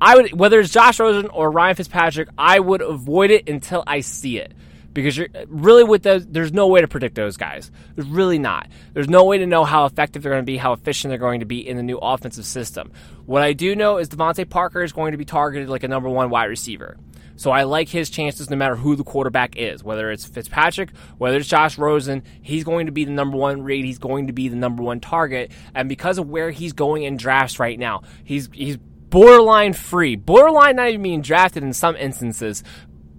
I 0.00 0.16
would 0.16 0.38
whether 0.38 0.60
it's 0.60 0.72
Josh 0.72 0.98
Rosen 0.98 1.28
or 1.28 1.50
Ryan 1.50 1.76
Fitzpatrick, 1.76 2.28
I 2.36 2.58
would 2.58 2.82
avoid 2.82 3.30
it 3.30 3.48
until 3.48 3.84
I 3.86 4.00
see 4.00 4.38
it 4.38 4.52
because 4.96 5.14
you're 5.14 5.28
really 5.48 5.84
with 5.84 6.02
those. 6.02 6.26
There's 6.26 6.54
no 6.54 6.68
way 6.68 6.80
to 6.80 6.88
predict 6.88 7.16
those 7.16 7.36
guys. 7.36 7.70
There's 7.94 8.08
really 8.08 8.38
not. 8.38 8.68
There's 8.94 9.10
no 9.10 9.24
way 9.24 9.36
to 9.36 9.46
know 9.46 9.64
how 9.64 9.84
effective 9.84 10.22
they're 10.22 10.32
going 10.32 10.42
to 10.42 10.46
be, 10.46 10.56
how 10.56 10.72
efficient 10.72 11.10
they're 11.10 11.18
going 11.18 11.40
to 11.40 11.46
be 11.46 11.66
in 11.68 11.76
the 11.76 11.82
new 11.82 11.98
offensive 11.98 12.46
system. 12.46 12.90
What 13.26 13.42
I 13.42 13.52
do 13.52 13.76
know 13.76 13.98
is 13.98 14.08
DeVante 14.08 14.48
Parker 14.48 14.82
is 14.82 14.94
going 14.94 15.12
to 15.12 15.18
be 15.18 15.26
targeted 15.26 15.68
like 15.68 15.82
a 15.82 15.88
number 15.88 16.08
one 16.08 16.30
wide 16.30 16.46
receiver. 16.46 16.96
So 17.36 17.50
I 17.50 17.64
like 17.64 17.90
his 17.90 18.08
chances 18.08 18.48
no 18.48 18.56
matter 18.56 18.74
who 18.76 18.96
the 18.96 19.04
quarterback 19.04 19.56
is, 19.56 19.84
whether 19.84 20.10
it's 20.10 20.24
Fitzpatrick, 20.24 20.96
whether 21.18 21.36
it's 21.36 21.46
Josh 21.48 21.76
Rosen. 21.76 22.22
He's 22.40 22.64
going 22.64 22.86
to 22.86 22.92
be 22.92 23.04
the 23.04 23.10
number 23.10 23.36
one 23.36 23.62
read. 23.62 23.84
He's 23.84 23.98
going 23.98 24.28
to 24.28 24.32
be 24.32 24.48
the 24.48 24.56
number 24.56 24.82
one 24.82 25.00
target. 25.00 25.52
And 25.74 25.90
because 25.90 26.16
of 26.16 26.30
where 26.30 26.50
he's 26.50 26.72
going 26.72 27.02
in 27.02 27.18
drafts 27.18 27.60
right 27.60 27.78
now, 27.78 28.00
he's 28.24 28.48
he's 28.50 28.78
borderline 29.10 29.72
free, 29.72 30.16
borderline 30.16 30.76
not 30.76 30.88
even 30.88 31.02
being 31.02 31.22
drafted 31.22 31.62
in 31.62 31.72
some 31.72 31.96
instances, 31.96 32.64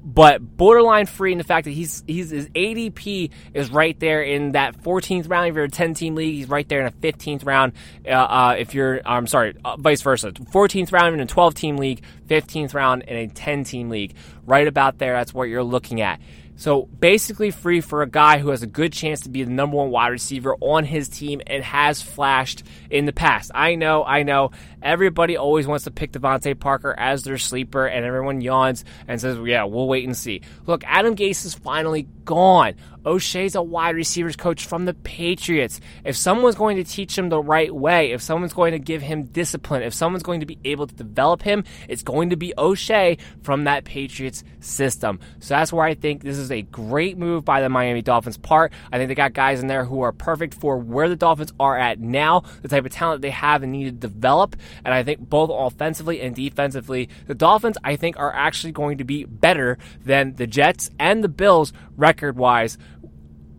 but 0.08 0.40
borderline 0.56 1.06
free 1.06 1.34
in 1.34 1.38
the 1.38 1.44
fact 1.44 1.66
that 1.66 1.72
he's 1.72 2.02
he's 2.08 2.30
his 2.30 2.48
ADP 2.50 3.30
is 3.54 3.70
right 3.70 4.00
there 4.00 4.22
in 4.22 4.54
that 4.54 4.82
14th 4.82 5.30
round 5.30 5.50
if 5.50 5.56
you're 5.56 5.66
a 5.66 5.70
10 5.70 5.94
team 5.96 6.16
league. 6.16 6.34
He's 6.34 6.48
right 6.48 6.68
there 6.70 6.80
in 6.80 6.88
a 6.88 6.92
15th 6.92 7.46
round 7.46 7.74
uh, 8.08 8.12
uh, 8.12 8.56
if 8.58 8.74
you're 8.74 9.02
I'm 9.06 9.28
sorry, 9.28 9.56
uh, 9.66 9.76
vice 9.76 10.02
versa. 10.02 10.32
14th 10.32 10.94
round 10.94 11.14
in 11.14 11.20
a 11.20 11.26
12 11.26 11.56
team 11.56 11.76
league, 11.76 12.04
15th 12.28 12.74
round 12.74 13.04
in 13.04 13.18
a 13.18 13.28
10 13.28 13.66
team 13.66 13.90
league. 13.90 14.16
Right 14.46 14.66
about 14.66 14.98
there, 14.98 15.12
that's 15.12 15.34
what 15.34 15.50
you're 15.50 15.62
looking 15.62 16.00
at. 16.00 16.22
So 16.58 16.86
basically 16.86 17.52
free 17.52 17.82
for 17.82 18.02
a 18.02 18.10
guy 18.10 18.40
who 18.40 18.50
has 18.50 18.64
a 18.64 18.68
good 18.68 18.92
chance 18.92 19.22
to 19.22 19.30
be 19.30 19.44
the 19.44 19.52
number 19.52 19.78
one 19.78 19.92
wide 19.92 20.08
receiver 20.08 20.56
on 20.60 20.86
his 20.86 21.08
team 21.08 21.40
and 21.46 21.64
has 21.64 22.02
flashed 22.02 22.64
in 22.90 23.06
the 23.06 23.14
past. 23.14 23.52
I 23.54 23.76
know, 23.76 24.04
I 24.04 24.24
know. 24.24 24.50
Everybody 24.82 25.38
always 25.38 25.68
wants 25.68 25.86
to 25.86 25.92
pick 25.92 26.12
DeVante 26.12 26.60
Parker 26.60 26.96
as 26.98 27.24
their 27.24 27.38
sleeper, 27.38 27.86
and 27.86 28.06
everyone 28.06 28.42
yawns 28.42 28.86
and 29.08 29.20
says, 29.20 29.38
"Yeah, 29.46 29.64
we'll 29.64 29.88
wait 29.88 30.06
and 30.06 30.16
see." 30.16 30.42
Look, 30.66 30.84
Adam 30.86 31.16
Gase 31.16 31.46
is 31.46 31.54
finally 31.54 32.08
gone. 32.26 32.76
O'Shea's 33.06 33.56
a 33.56 33.62
wide 33.62 33.96
receivers 33.96 34.36
coach 34.36 34.66
from 34.66 34.84
the 34.84 34.94
Patriots. 34.94 35.80
If 36.04 36.18
someone's 36.18 36.56
going 36.56 36.76
to 36.76 36.84
teach 36.84 37.18
him 37.18 37.30
the 37.30 37.42
right 37.42 37.74
way, 37.74 38.12
if 38.12 38.22
someone's 38.22 38.54
going 38.54 38.74
to 38.74 38.80
give 38.80 39.02
him 39.02 39.24
discipline, 39.24 39.82
if 39.82 39.94
someone's 39.94 40.24
going 40.24 40.42
to 40.42 40.46
be 40.46 40.60
able 40.66 40.88
to 40.88 40.94
develop 40.94 41.42
him, 41.42 41.64
it's 41.88 42.04
going 42.04 42.32
to 42.32 42.36
be 42.36 42.54
O'Shea 42.58 43.18
from 43.44 43.64
that 43.64 43.86
Patriots 43.86 44.44
system. 44.60 45.22
So 45.40 45.54
that's 45.54 45.72
where 45.72 45.86
I 45.86 45.94
think 45.94 46.22
this 46.22 46.38
is 46.38 46.52
a 46.52 46.64
great 46.64 47.18
move 47.18 47.46
by 47.46 47.62
the 47.62 47.70
Miami 47.70 48.02
Dolphins 48.02 48.38
part. 48.38 48.74
I 48.92 48.98
think 48.98 49.08
they 49.08 49.16
got 49.16 49.32
guys 49.32 49.62
in 49.62 49.68
there 49.68 49.86
who 49.86 50.02
are 50.02 50.12
perfect 50.12 50.54
for 50.54 50.78
where 50.78 51.08
the 51.08 51.16
Dolphins 51.16 51.54
are 51.62 51.78
at 51.78 52.02
now, 52.02 52.44
the 52.62 52.68
type 52.68 52.86
of 52.86 52.92
talent 52.92 53.22
they 53.22 53.30
have 53.30 53.64
and 53.64 53.72
need 53.72 53.86
to 53.86 53.92
develop. 53.92 54.58
And 54.86 54.94
I 54.94 55.04
think 55.04 55.30
both 55.30 55.50
offensively 55.52 56.22
and 56.22 56.36
defensively, 56.36 57.10
the 57.28 57.36
Dolphins, 57.36 57.78
I 57.84 57.96
think, 57.96 58.18
are 58.20 58.34
actually 58.34 58.74
going 58.74 58.98
to 58.98 59.04
be 59.04 59.26
better 59.26 59.78
than 60.04 60.36
the 60.36 60.48
Jets 60.48 60.90
and 61.00 61.24
the 61.24 61.30
Bills 61.30 61.74
record 61.96 62.38
wise 62.38 62.78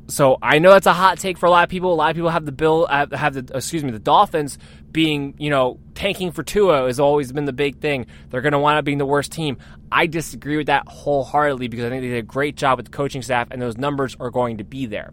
so 0.09 0.38
I 0.40 0.59
know 0.59 0.70
that's 0.70 0.86
a 0.86 0.94
hot 0.94 1.18
take 1.18 1.36
for 1.36 1.46
a 1.46 1.50
lot 1.50 1.64
of 1.64 1.70
people. 1.70 1.92
A 1.92 1.94
lot 1.94 2.11
of 2.11 2.16
people 2.16 2.30
have 2.30 2.46
the 2.46 2.52
bill 2.52 2.86
have 2.86 3.11
the 3.11 3.50
excuse 3.54 3.84
me 3.84 3.90
the 3.90 3.98
Dolphins 3.98 4.59
being 4.90 5.34
you 5.38 5.50
know 5.50 5.78
tanking 5.94 6.32
for 6.32 6.42
Tua 6.42 6.86
has 6.86 6.98
always 6.98 7.30
been 7.30 7.44
the 7.44 7.52
big 7.52 7.78
thing. 7.78 8.06
They're 8.30 8.40
going 8.40 8.52
to 8.52 8.59
wind 8.59 8.78
up 8.78 8.84
being 8.84 8.98
the 8.98 9.06
worst 9.06 9.32
team. 9.32 9.59
I 9.92 10.06
disagree 10.06 10.56
with 10.56 10.66
that 10.66 10.88
wholeheartedly 10.88 11.68
because 11.68 11.84
I 11.84 11.90
think 11.90 12.02
they 12.02 12.09
did 12.09 12.18
a 12.18 12.22
great 12.22 12.56
job 12.56 12.78
with 12.78 12.86
the 12.86 12.92
coaching 12.92 13.22
staff 13.22 13.48
and 13.50 13.61
those 13.61 13.76
numbers 13.76 14.16
are 14.18 14.30
going 14.30 14.56
to 14.59 14.64
be 14.64 14.86
there. 14.86 15.12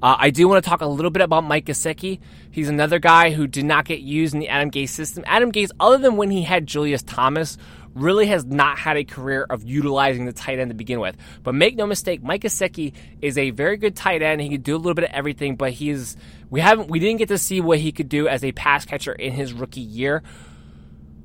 Uh, 0.00 0.16
I 0.18 0.30
do 0.30 0.46
want 0.46 0.62
to 0.62 0.68
talk 0.68 0.80
a 0.80 0.86
little 0.86 1.10
bit 1.10 1.22
about 1.22 1.42
Mike 1.42 1.66
Gesicki. 1.66 2.20
He's 2.50 2.68
another 2.68 3.00
guy 3.00 3.30
who 3.30 3.48
did 3.48 3.64
not 3.64 3.84
get 3.84 4.00
used 4.00 4.32
in 4.32 4.40
the 4.40 4.48
Adam 4.48 4.70
Gase 4.70 4.90
system. 4.90 5.24
Adam 5.26 5.50
Gase, 5.50 5.70
other 5.80 5.98
than 5.98 6.16
when 6.16 6.30
he 6.30 6.42
had 6.42 6.66
Julius 6.66 7.02
Thomas, 7.02 7.58
really 7.94 8.26
has 8.26 8.44
not 8.44 8.78
had 8.78 8.96
a 8.96 9.02
career 9.02 9.44
of 9.50 9.64
utilizing 9.64 10.24
the 10.24 10.32
tight 10.32 10.60
end 10.60 10.70
to 10.70 10.74
begin 10.74 11.00
with. 11.00 11.16
But 11.42 11.54
make 11.54 11.74
no 11.74 11.84
mistake, 11.84 12.22
Mike 12.22 12.42
Gesicki 12.42 12.92
is 13.20 13.36
a 13.36 13.50
very 13.50 13.76
good 13.76 13.96
tight 13.96 14.22
end. 14.22 14.40
He 14.40 14.48
can 14.48 14.60
do 14.60 14.76
a 14.76 14.78
little 14.78 14.94
bit 14.94 15.04
of 15.04 15.10
everything, 15.10 15.56
but 15.56 15.72
he's 15.72 16.16
we 16.48 16.60
haven't 16.60 16.88
we 16.88 17.00
didn't 17.00 17.18
get 17.18 17.28
to 17.28 17.38
see 17.38 17.60
what 17.60 17.78
he 17.78 17.90
could 17.90 18.08
do 18.08 18.28
as 18.28 18.44
a 18.44 18.52
pass 18.52 18.84
catcher 18.84 19.12
in 19.12 19.32
his 19.32 19.52
rookie 19.52 19.80
year. 19.80 20.22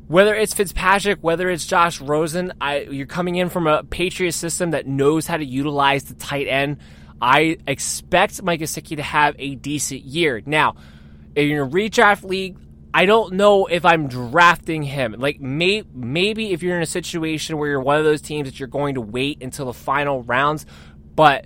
Whether 0.07 0.33
it's 0.35 0.53
Fitzpatrick, 0.53 1.19
whether 1.21 1.49
it's 1.49 1.65
Josh 1.65 2.01
Rosen, 2.01 2.53
I, 2.59 2.81
you're 2.81 3.05
coming 3.05 3.35
in 3.35 3.49
from 3.49 3.67
a 3.67 3.83
Patriots 3.83 4.35
system 4.35 4.71
that 4.71 4.85
knows 4.85 5.27
how 5.27 5.37
to 5.37 5.45
utilize 5.45 6.05
the 6.05 6.15
tight 6.15 6.47
end. 6.47 6.77
I 7.23 7.55
expect 7.65 8.43
Mike 8.43 8.59
Gesicki 8.59 8.97
to 8.97 9.01
have 9.01 9.35
a 9.39 9.55
decent 9.55 10.01
year. 10.01 10.43
Now, 10.45 10.75
in 11.37 11.47
your 11.47 11.65
redraft 11.65 12.25
league, 12.25 12.57
I 12.93 13.05
don't 13.05 13.35
know 13.35 13.65
if 13.65 13.85
I'm 13.85 14.09
drafting 14.09 14.83
him. 14.83 15.15
Like 15.17 15.39
may, 15.39 15.83
maybe 15.93 16.51
if 16.51 16.61
you're 16.61 16.75
in 16.75 16.83
a 16.83 16.85
situation 16.85 17.57
where 17.57 17.69
you're 17.69 17.79
one 17.79 17.97
of 17.97 18.03
those 18.03 18.21
teams 18.21 18.49
that 18.49 18.59
you're 18.59 18.67
going 18.67 18.95
to 18.95 19.01
wait 19.01 19.41
until 19.41 19.67
the 19.67 19.73
final 19.73 20.21
rounds, 20.23 20.65
but 21.15 21.45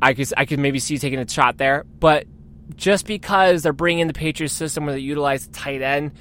I 0.00 0.14
could 0.14 0.32
I 0.36 0.44
could 0.44 0.60
maybe 0.60 0.78
see 0.78 0.94
you 0.94 1.00
taking 1.00 1.18
a 1.18 1.28
shot 1.28 1.58
there. 1.58 1.84
But 1.98 2.28
just 2.76 3.06
because 3.06 3.64
they're 3.64 3.72
bringing 3.72 4.02
in 4.02 4.06
the 4.06 4.14
Patriots 4.14 4.54
system 4.54 4.86
where 4.86 4.94
they 4.94 5.00
utilize 5.00 5.48
the 5.48 5.52
tight 5.52 5.82
end, 5.82 6.12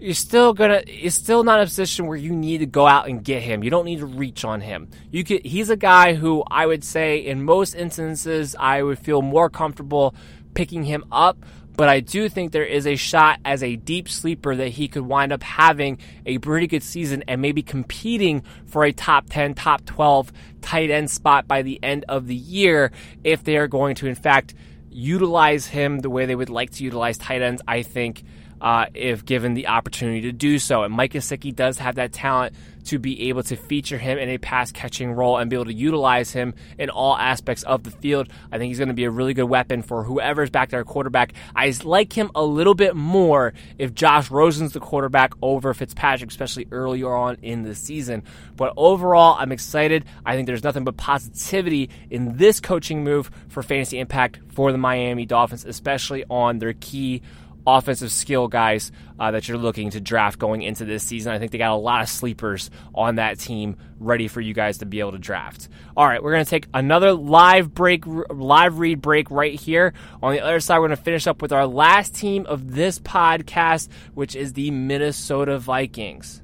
you're 0.00 0.14
still 0.14 0.52
gonna 0.52 0.82
it's 0.86 1.16
still 1.16 1.44
not 1.44 1.60
a 1.60 1.64
position 1.64 2.06
where 2.06 2.16
you 2.16 2.32
need 2.32 2.58
to 2.58 2.66
go 2.66 2.86
out 2.86 3.08
and 3.08 3.22
get 3.24 3.42
him. 3.42 3.62
You 3.62 3.70
don't 3.70 3.84
need 3.84 3.98
to 3.98 4.06
reach 4.06 4.44
on 4.44 4.60
him. 4.60 4.88
You 5.10 5.24
could 5.24 5.44
he's 5.44 5.70
a 5.70 5.76
guy 5.76 6.14
who 6.14 6.42
I 6.50 6.66
would 6.66 6.84
say 6.84 7.18
in 7.18 7.44
most 7.44 7.74
instances 7.74 8.56
I 8.58 8.82
would 8.82 8.98
feel 8.98 9.22
more 9.22 9.50
comfortable 9.50 10.14
picking 10.54 10.84
him 10.84 11.04
up 11.12 11.44
but 11.80 11.88
I 11.88 12.00
do 12.00 12.28
think 12.28 12.52
there 12.52 12.62
is 12.62 12.86
a 12.86 12.96
shot 12.96 13.40
as 13.42 13.62
a 13.62 13.74
deep 13.74 14.06
sleeper 14.06 14.54
that 14.54 14.68
he 14.68 14.86
could 14.86 15.00
wind 15.00 15.32
up 15.32 15.42
having 15.42 15.96
a 16.26 16.36
pretty 16.36 16.66
good 16.66 16.82
season 16.82 17.24
and 17.26 17.40
maybe 17.40 17.62
competing 17.62 18.42
for 18.66 18.84
a 18.84 18.92
top 18.92 19.30
10, 19.30 19.54
top 19.54 19.86
12 19.86 20.30
tight 20.60 20.90
end 20.90 21.10
spot 21.10 21.48
by 21.48 21.62
the 21.62 21.80
end 21.82 22.04
of 22.06 22.26
the 22.26 22.34
year 22.34 22.92
if 23.24 23.44
they 23.44 23.56
are 23.56 23.66
going 23.66 23.94
to, 23.94 24.06
in 24.06 24.14
fact, 24.14 24.52
utilize 24.90 25.68
him 25.68 26.00
the 26.00 26.10
way 26.10 26.26
they 26.26 26.34
would 26.34 26.50
like 26.50 26.70
to 26.72 26.84
utilize 26.84 27.16
tight 27.16 27.40
ends. 27.40 27.62
I 27.66 27.82
think 27.82 28.24
uh, 28.60 28.86
if 28.94 29.24
given 29.24 29.54
the 29.54 29.68
opportunity 29.68 30.22
to 30.22 30.32
do 30.32 30.58
so. 30.58 30.82
And 30.82 30.94
Mike 30.94 31.12
Gesicki 31.12 31.54
does 31.54 31.78
have 31.78 31.96
that 31.96 32.12
talent 32.12 32.54
to 32.84 32.98
be 32.98 33.28
able 33.28 33.42
to 33.42 33.56
feature 33.56 33.98
him 33.98 34.18
in 34.18 34.28
a 34.28 34.38
pass 34.38 34.72
catching 34.72 35.12
role 35.12 35.36
and 35.36 35.50
be 35.50 35.56
able 35.56 35.66
to 35.66 35.74
utilize 35.74 36.32
him 36.32 36.54
in 36.78 36.90
all 36.90 37.16
aspects 37.16 37.62
of 37.64 37.82
the 37.84 37.90
field. 37.90 38.28
I 38.50 38.58
think 38.58 38.68
he's 38.68 38.78
going 38.78 38.88
to 38.88 38.94
be 38.94 39.04
a 39.04 39.10
really 39.10 39.34
good 39.34 39.44
weapon 39.44 39.82
for 39.82 40.02
whoever's 40.02 40.50
back 40.50 40.70
there 40.70 40.84
quarterback. 40.84 41.32
I 41.54 41.72
like 41.84 42.12
him 42.12 42.30
a 42.34 42.42
little 42.42 42.74
bit 42.74 42.96
more 42.96 43.52
if 43.78 43.94
Josh 43.94 44.30
Rosen's 44.30 44.72
the 44.72 44.80
quarterback 44.80 45.34
over 45.42 45.74
Fitzpatrick, 45.74 46.30
especially 46.30 46.66
earlier 46.70 47.14
on 47.14 47.36
in 47.42 47.62
the 47.62 47.74
season. 47.74 48.22
But 48.56 48.72
overall, 48.76 49.36
I'm 49.38 49.52
excited. 49.52 50.04
I 50.24 50.34
think 50.34 50.46
there's 50.46 50.64
nothing 50.64 50.84
but 50.84 50.96
positivity 50.96 51.90
in 52.10 52.36
this 52.36 52.60
coaching 52.60 53.04
move 53.04 53.30
for 53.48 53.62
fantasy 53.62 53.98
impact 53.98 54.40
for 54.48 54.72
the 54.72 54.78
Miami 54.78 55.26
Dolphins, 55.26 55.64
especially 55.64 56.24
on 56.28 56.58
their 56.58 56.72
key 56.74 57.22
offensive 57.66 58.10
skill 58.10 58.48
guys 58.48 58.92
uh, 59.18 59.30
that 59.30 59.48
you're 59.48 59.58
looking 59.58 59.90
to 59.90 60.00
draft 60.00 60.38
going 60.38 60.62
into 60.62 60.84
this 60.84 61.02
season. 61.02 61.32
I 61.32 61.38
think 61.38 61.52
they 61.52 61.58
got 61.58 61.72
a 61.72 61.76
lot 61.76 62.02
of 62.02 62.08
sleepers 62.08 62.70
on 62.94 63.16
that 63.16 63.38
team 63.38 63.76
ready 63.98 64.28
for 64.28 64.40
you 64.40 64.54
guys 64.54 64.78
to 64.78 64.86
be 64.86 65.00
able 65.00 65.12
to 65.12 65.18
draft. 65.18 65.68
All 65.96 66.06
right, 66.06 66.22
we're 66.22 66.32
going 66.32 66.44
to 66.44 66.50
take 66.50 66.66
another 66.72 67.12
live 67.12 67.74
break, 67.74 68.04
live 68.06 68.78
read 68.78 69.02
break 69.02 69.30
right 69.30 69.58
here. 69.58 69.92
On 70.22 70.32
the 70.32 70.40
other 70.40 70.60
side, 70.60 70.78
we're 70.78 70.88
going 70.88 70.96
to 70.96 71.02
finish 71.02 71.26
up 71.26 71.42
with 71.42 71.52
our 71.52 71.66
last 71.66 72.14
team 72.14 72.46
of 72.46 72.74
this 72.74 72.98
podcast, 72.98 73.88
which 74.14 74.34
is 74.34 74.54
the 74.54 74.70
Minnesota 74.70 75.58
Vikings. 75.58 76.42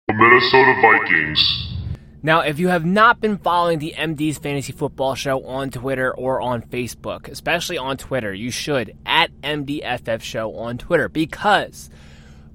The 0.09 0.13
Minnesota 0.13 0.75
Vikings. 0.81 1.77
Now, 2.21 2.41
if 2.41 2.59
you 2.59 2.67
have 2.67 2.85
not 2.85 3.21
been 3.21 3.37
following 3.37 3.79
the 3.79 3.93
MD's 3.97 4.39
Fantasy 4.39 4.73
Football 4.73 5.15
Show 5.15 5.45
on 5.45 5.71
Twitter 5.71 6.13
or 6.13 6.41
on 6.41 6.63
Facebook, 6.63 7.29
especially 7.29 7.77
on 7.77 7.95
Twitter, 7.95 8.33
you 8.33 8.51
should 8.51 8.93
at 9.05 9.31
MDFF 9.41 10.21
Show 10.21 10.53
on 10.55 10.77
Twitter 10.77 11.07
because 11.07 11.89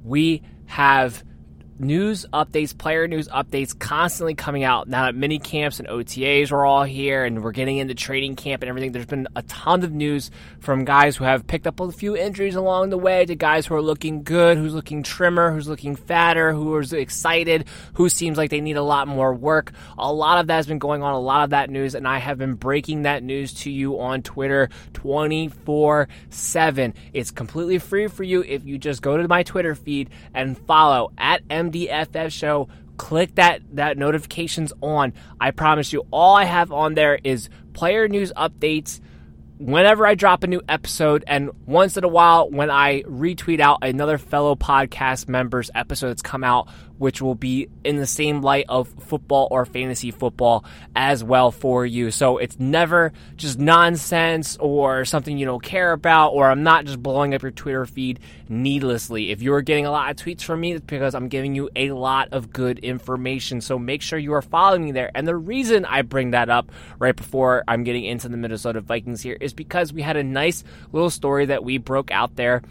we 0.04 0.42
have 0.66 1.24
news 1.78 2.26
updates, 2.32 2.76
player 2.76 3.06
news 3.06 3.28
updates 3.28 3.78
constantly 3.78 4.34
coming 4.34 4.64
out 4.64 4.88
now 4.88 5.04
that 5.04 5.14
mini 5.14 5.38
camps 5.38 5.78
and 5.78 5.88
OTAs 5.88 6.52
are 6.52 6.64
all 6.64 6.84
here 6.84 7.24
and 7.24 7.42
we're 7.42 7.52
getting 7.52 7.76
into 7.78 7.94
training 7.94 8.36
camp 8.36 8.62
and 8.62 8.68
everything. 8.68 8.92
There's 8.92 9.06
been 9.06 9.28
a 9.36 9.42
ton 9.42 9.84
of 9.84 9.92
news 9.92 10.30
from 10.60 10.84
guys 10.84 11.16
who 11.16 11.24
have 11.24 11.46
picked 11.46 11.66
up 11.66 11.80
a 11.80 11.92
few 11.92 12.16
injuries 12.16 12.54
along 12.54 12.90
the 12.90 12.98
way 12.98 13.24
to 13.26 13.34
guys 13.34 13.66
who 13.66 13.74
are 13.74 13.82
looking 13.82 14.22
good, 14.22 14.56
who's 14.56 14.74
looking 14.74 15.02
trimmer, 15.02 15.52
who's 15.52 15.68
looking 15.68 15.96
fatter, 15.96 16.52
who 16.52 16.76
is 16.78 16.92
excited, 16.92 17.66
who 17.94 18.08
seems 18.08 18.38
like 18.38 18.50
they 18.50 18.60
need 18.60 18.76
a 18.76 18.82
lot 18.82 19.08
more 19.08 19.34
work. 19.34 19.72
A 19.98 20.12
lot 20.12 20.38
of 20.38 20.46
that 20.46 20.56
has 20.56 20.66
been 20.66 20.78
going 20.78 21.02
on, 21.02 21.12
a 21.12 21.20
lot 21.20 21.44
of 21.44 21.50
that 21.50 21.70
news, 21.70 21.94
and 21.94 22.08
I 22.08 22.18
have 22.18 22.38
been 22.38 22.54
breaking 22.54 23.02
that 23.02 23.22
news 23.22 23.52
to 23.54 23.70
you 23.70 24.00
on 24.00 24.22
Twitter 24.22 24.70
24 24.94 26.08
7. 26.30 26.94
It's 27.12 27.30
completely 27.30 27.78
free 27.78 28.08
for 28.08 28.22
you 28.22 28.42
if 28.42 28.64
you 28.64 28.78
just 28.78 29.02
go 29.02 29.16
to 29.16 29.28
my 29.28 29.42
Twitter 29.42 29.74
feed 29.74 30.10
and 30.34 30.56
follow 30.56 31.12
at 31.18 31.42
M 31.50 31.65
MDFF 31.70 32.32
show. 32.32 32.68
Click 32.96 33.34
that 33.34 33.62
that 33.72 33.98
notifications 33.98 34.72
on. 34.80 35.12
I 35.40 35.50
promise 35.50 35.92
you, 35.92 36.06
all 36.10 36.34
I 36.34 36.44
have 36.44 36.72
on 36.72 36.94
there 36.94 37.18
is 37.22 37.48
player 37.74 38.08
news 38.08 38.32
updates 38.34 39.00
whenever 39.58 40.06
I 40.06 40.14
drop 40.14 40.44
a 40.44 40.46
new 40.46 40.62
episode, 40.68 41.24
and 41.26 41.50
once 41.66 41.96
in 41.96 42.04
a 42.04 42.08
while 42.08 42.50
when 42.50 42.70
I 42.70 43.02
retweet 43.02 43.60
out 43.60 43.78
another 43.82 44.18
fellow 44.18 44.54
podcast 44.54 45.28
member's 45.28 45.70
episode 45.74 46.08
that's 46.08 46.22
come 46.22 46.44
out 46.44 46.68
which 46.98 47.20
will 47.20 47.34
be 47.34 47.68
in 47.84 47.96
the 47.96 48.06
same 48.06 48.42
light 48.42 48.66
of 48.68 48.88
football 48.88 49.48
or 49.50 49.64
fantasy 49.64 50.10
football 50.10 50.64
as 50.94 51.22
well 51.22 51.50
for 51.50 51.84
you. 51.84 52.10
So 52.10 52.38
it's 52.38 52.58
never 52.58 53.12
just 53.36 53.58
nonsense 53.58 54.56
or 54.58 55.04
something 55.04 55.38
you 55.38 55.46
don't 55.46 55.62
care 55.62 55.92
about, 55.92 56.30
or 56.30 56.50
I'm 56.50 56.62
not 56.62 56.84
just 56.84 57.02
blowing 57.02 57.34
up 57.34 57.42
your 57.42 57.50
Twitter 57.50 57.86
feed 57.86 58.20
needlessly. 58.48 59.30
If 59.30 59.42
you're 59.42 59.62
getting 59.62 59.86
a 59.86 59.90
lot 59.90 60.10
of 60.10 60.16
tweets 60.16 60.42
from 60.42 60.60
me, 60.60 60.72
it's 60.72 60.84
because 60.84 61.14
I'm 61.14 61.28
giving 61.28 61.54
you 61.54 61.68
a 61.76 61.90
lot 61.90 62.28
of 62.32 62.52
good 62.52 62.78
information. 62.80 63.60
So 63.60 63.78
make 63.78 64.02
sure 64.02 64.18
you 64.18 64.32
are 64.34 64.42
following 64.42 64.84
me 64.84 64.92
there. 64.92 65.10
And 65.14 65.26
the 65.26 65.36
reason 65.36 65.84
I 65.84 66.02
bring 66.02 66.30
that 66.30 66.48
up 66.48 66.70
right 66.98 67.16
before 67.16 67.64
I'm 67.68 67.84
getting 67.84 68.04
into 68.04 68.28
the 68.28 68.36
Minnesota 68.36 68.80
Vikings 68.80 69.22
here 69.22 69.36
is 69.40 69.52
because 69.52 69.92
we 69.92 70.02
had 70.02 70.16
a 70.16 70.24
nice 70.24 70.64
little 70.92 71.10
story 71.10 71.46
that 71.46 71.64
we 71.64 71.78
broke 71.78 72.10
out 72.10 72.36
there 72.36 72.62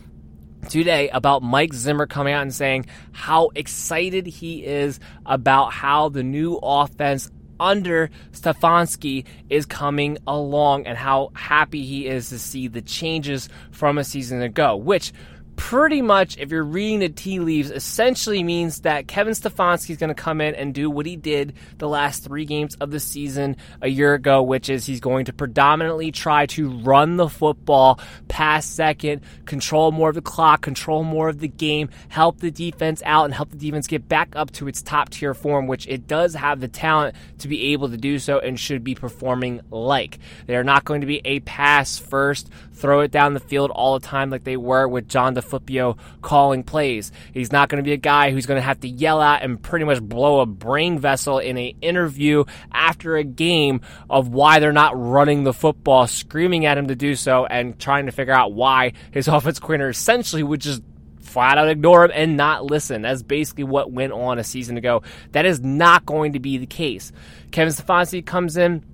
today 0.70 1.09
about 1.09 1.43
Mike 1.43 1.74
Zimmer 1.74 2.05
coming 2.07 2.34
out 2.34 2.41
and 2.41 2.53
saying 2.53 2.86
how 3.11 3.49
excited 3.55 4.26
he 4.26 4.66
is 4.66 4.99
about 5.26 5.72
how 5.72 6.09
the 6.09 6.24
new 6.24 6.59
offense 6.61 7.32
under 7.59 8.09
Stefanski 8.32 9.26
is 9.49 9.66
coming 9.66 10.18
along 10.28 10.88
and 10.88 10.97
how 10.97 11.32
happy 11.34 11.84
he 11.86 12.07
is 12.07 12.30
to 12.30 12.39
see 12.39 12.68
the 12.68 12.82
changes 12.82 13.49
from 13.72 13.97
a 13.97 14.03
season 14.03 14.41
ago, 14.41 14.76
which 14.76 15.13
pretty 15.55 16.01
much, 16.01 16.37
if 16.37 16.51
you're 16.51 16.63
reading 16.63 16.99
the 16.99 17.09
tea 17.09 17.39
leaves, 17.39 17.71
essentially 17.71 18.43
means 18.43 18.81
that 18.81 19.07
Kevin 19.07 19.33
Stefanski 19.33 19.91
is 19.91 19.97
going 19.97 20.09
to 20.09 20.13
come 20.13 20.41
in 20.41 20.55
and 20.55 20.73
do 20.73 20.89
what 20.89 21.05
he 21.05 21.15
did 21.15 21.53
the 21.77 21.87
last 21.87 22.23
three 22.23 22.45
games 22.45 22.75
of 22.75 22.91
the 22.91 22.99
season 22.99 23.55
a 23.81 23.87
year 23.87 24.13
ago, 24.13 24.43
which 24.43 24.69
is 24.69 24.85
he's 24.85 24.99
going 24.99 25.25
to 25.25 25.33
predominantly 25.33 26.11
try 26.11 26.45
to 26.47 26.69
run 26.79 27.17
the 27.17 27.29
football 27.29 27.99
pass 28.27 28.65
second, 28.65 29.21
control 29.45 29.91
more 29.91 30.09
of 30.09 30.15
the 30.15 30.21
clock, 30.21 30.61
control 30.61 31.03
more 31.03 31.29
of 31.29 31.39
the 31.39 31.47
game, 31.47 31.89
help 32.09 32.39
the 32.39 32.51
defense 32.51 33.01
out, 33.05 33.25
and 33.25 33.33
help 33.33 33.49
the 33.49 33.57
defense 33.57 33.87
get 33.87 34.07
back 34.07 34.29
up 34.35 34.51
to 34.51 34.67
its 34.67 34.81
top 34.81 35.09
tier 35.09 35.33
form, 35.33 35.67
which 35.67 35.87
it 35.87 36.07
does 36.07 36.33
have 36.33 36.59
the 36.59 36.67
talent 36.67 37.15
to 37.39 37.47
be 37.47 37.73
able 37.73 37.89
to 37.89 37.97
do 37.97 38.19
so 38.19 38.39
and 38.39 38.59
should 38.59 38.83
be 38.83 38.95
performing 38.95 39.61
like. 39.71 40.19
They 40.47 40.55
are 40.55 40.63
not 40.63 40.85
going 40.85 41.01
to 41.01 41.07
be 41.07 41.21
a 41.23 41.39
pass 41.41 41.97
first, 41.97 42.49
throw 42.73 43.01
it 43.01 43.11
down 43.11 43.33
the 43.33 43.39
field 43.39 43.71
all 43.71 43.97
the 43.97 44.05
time 44.05 44.29
like 44.29 44.43
they 44.43 44.57
were 44.57 44.87
with 44.87 45.07
John 45.07 45.33
DeFilippo 45.45 45.97
calling 46.21 46.63
plays. 46.63 47.11
He's 47.33 47.51
not 47.51 47.69
going 47.69 47.83
to 47.83 47.87
be 47.87 47.93
a 47.93 47.97
guy 47.97 48.31
who's 48.31 48.45
going 48.45 48.57
to 48.57 48.65
have 48.65 48.79
to 48.81 48.87
yell 48.87 49.21
at 49.21 49.43
and 49.43 49.61
pretty 49.61 49.85
much 49.85 50.01
blow 50.01 50.39
a 50.39 50.45
brain 50.45 50.99
vessel 50.99 51.39
in 51.39 51.57
an 51.57 51.73
interview 51.81 52.45
after 52.71 53.15
a 53.15 53.23
game 53.23 53.81
of 54.09 54.29
why 54.29 54.59
they're 54.59 54.73
not 54.73 54.93
running 54.99 55.43
the 55.43 55.53
football, 55.53 56.07
screaming 56.07 56.65
at 56.65 56.77
him 56.77 56.87
to 56.87 56.95
do 56.95 57.15
so, 57.15 57.45
and 57.45 57.79
trying 57.79 58.05
to 58.05 58.11
figure 58.11 58.33
out 58.33 58.53
why 58.53 58.93
his 59.11 59.27
offense 59.29 59.59
coordinator 59.59 59.89
essentially 59.89 60.43
would 60.43 60.61
just 60.61 60.81
flat 61.21 61.57
out 61.57 61.67
ignore 61.67 62.05
him 62.05 62.11
and 62.13 62.37
not 62.37 62.63
listen. 62.63 63.01
That's 63.01 63.21
basically 63.23 63.65
what 63.65 63.91
went 63.91 64.13
on 64.13 64.39
a 64.39 64.43
season 64.43 64.77
ago. 64.77 65.03
That 65.33 65.45
is 65.45 65.59
not 65.59 66.05
going 66.05 66.33
to 66.33 66.39
be 66.39 66.57
the 66.57 66.65
case. 66.65 67.11
Kevin 67.51 67.73
Stefanski 67.73 68.25
comes 68.25 68.55
in 68.55 68.85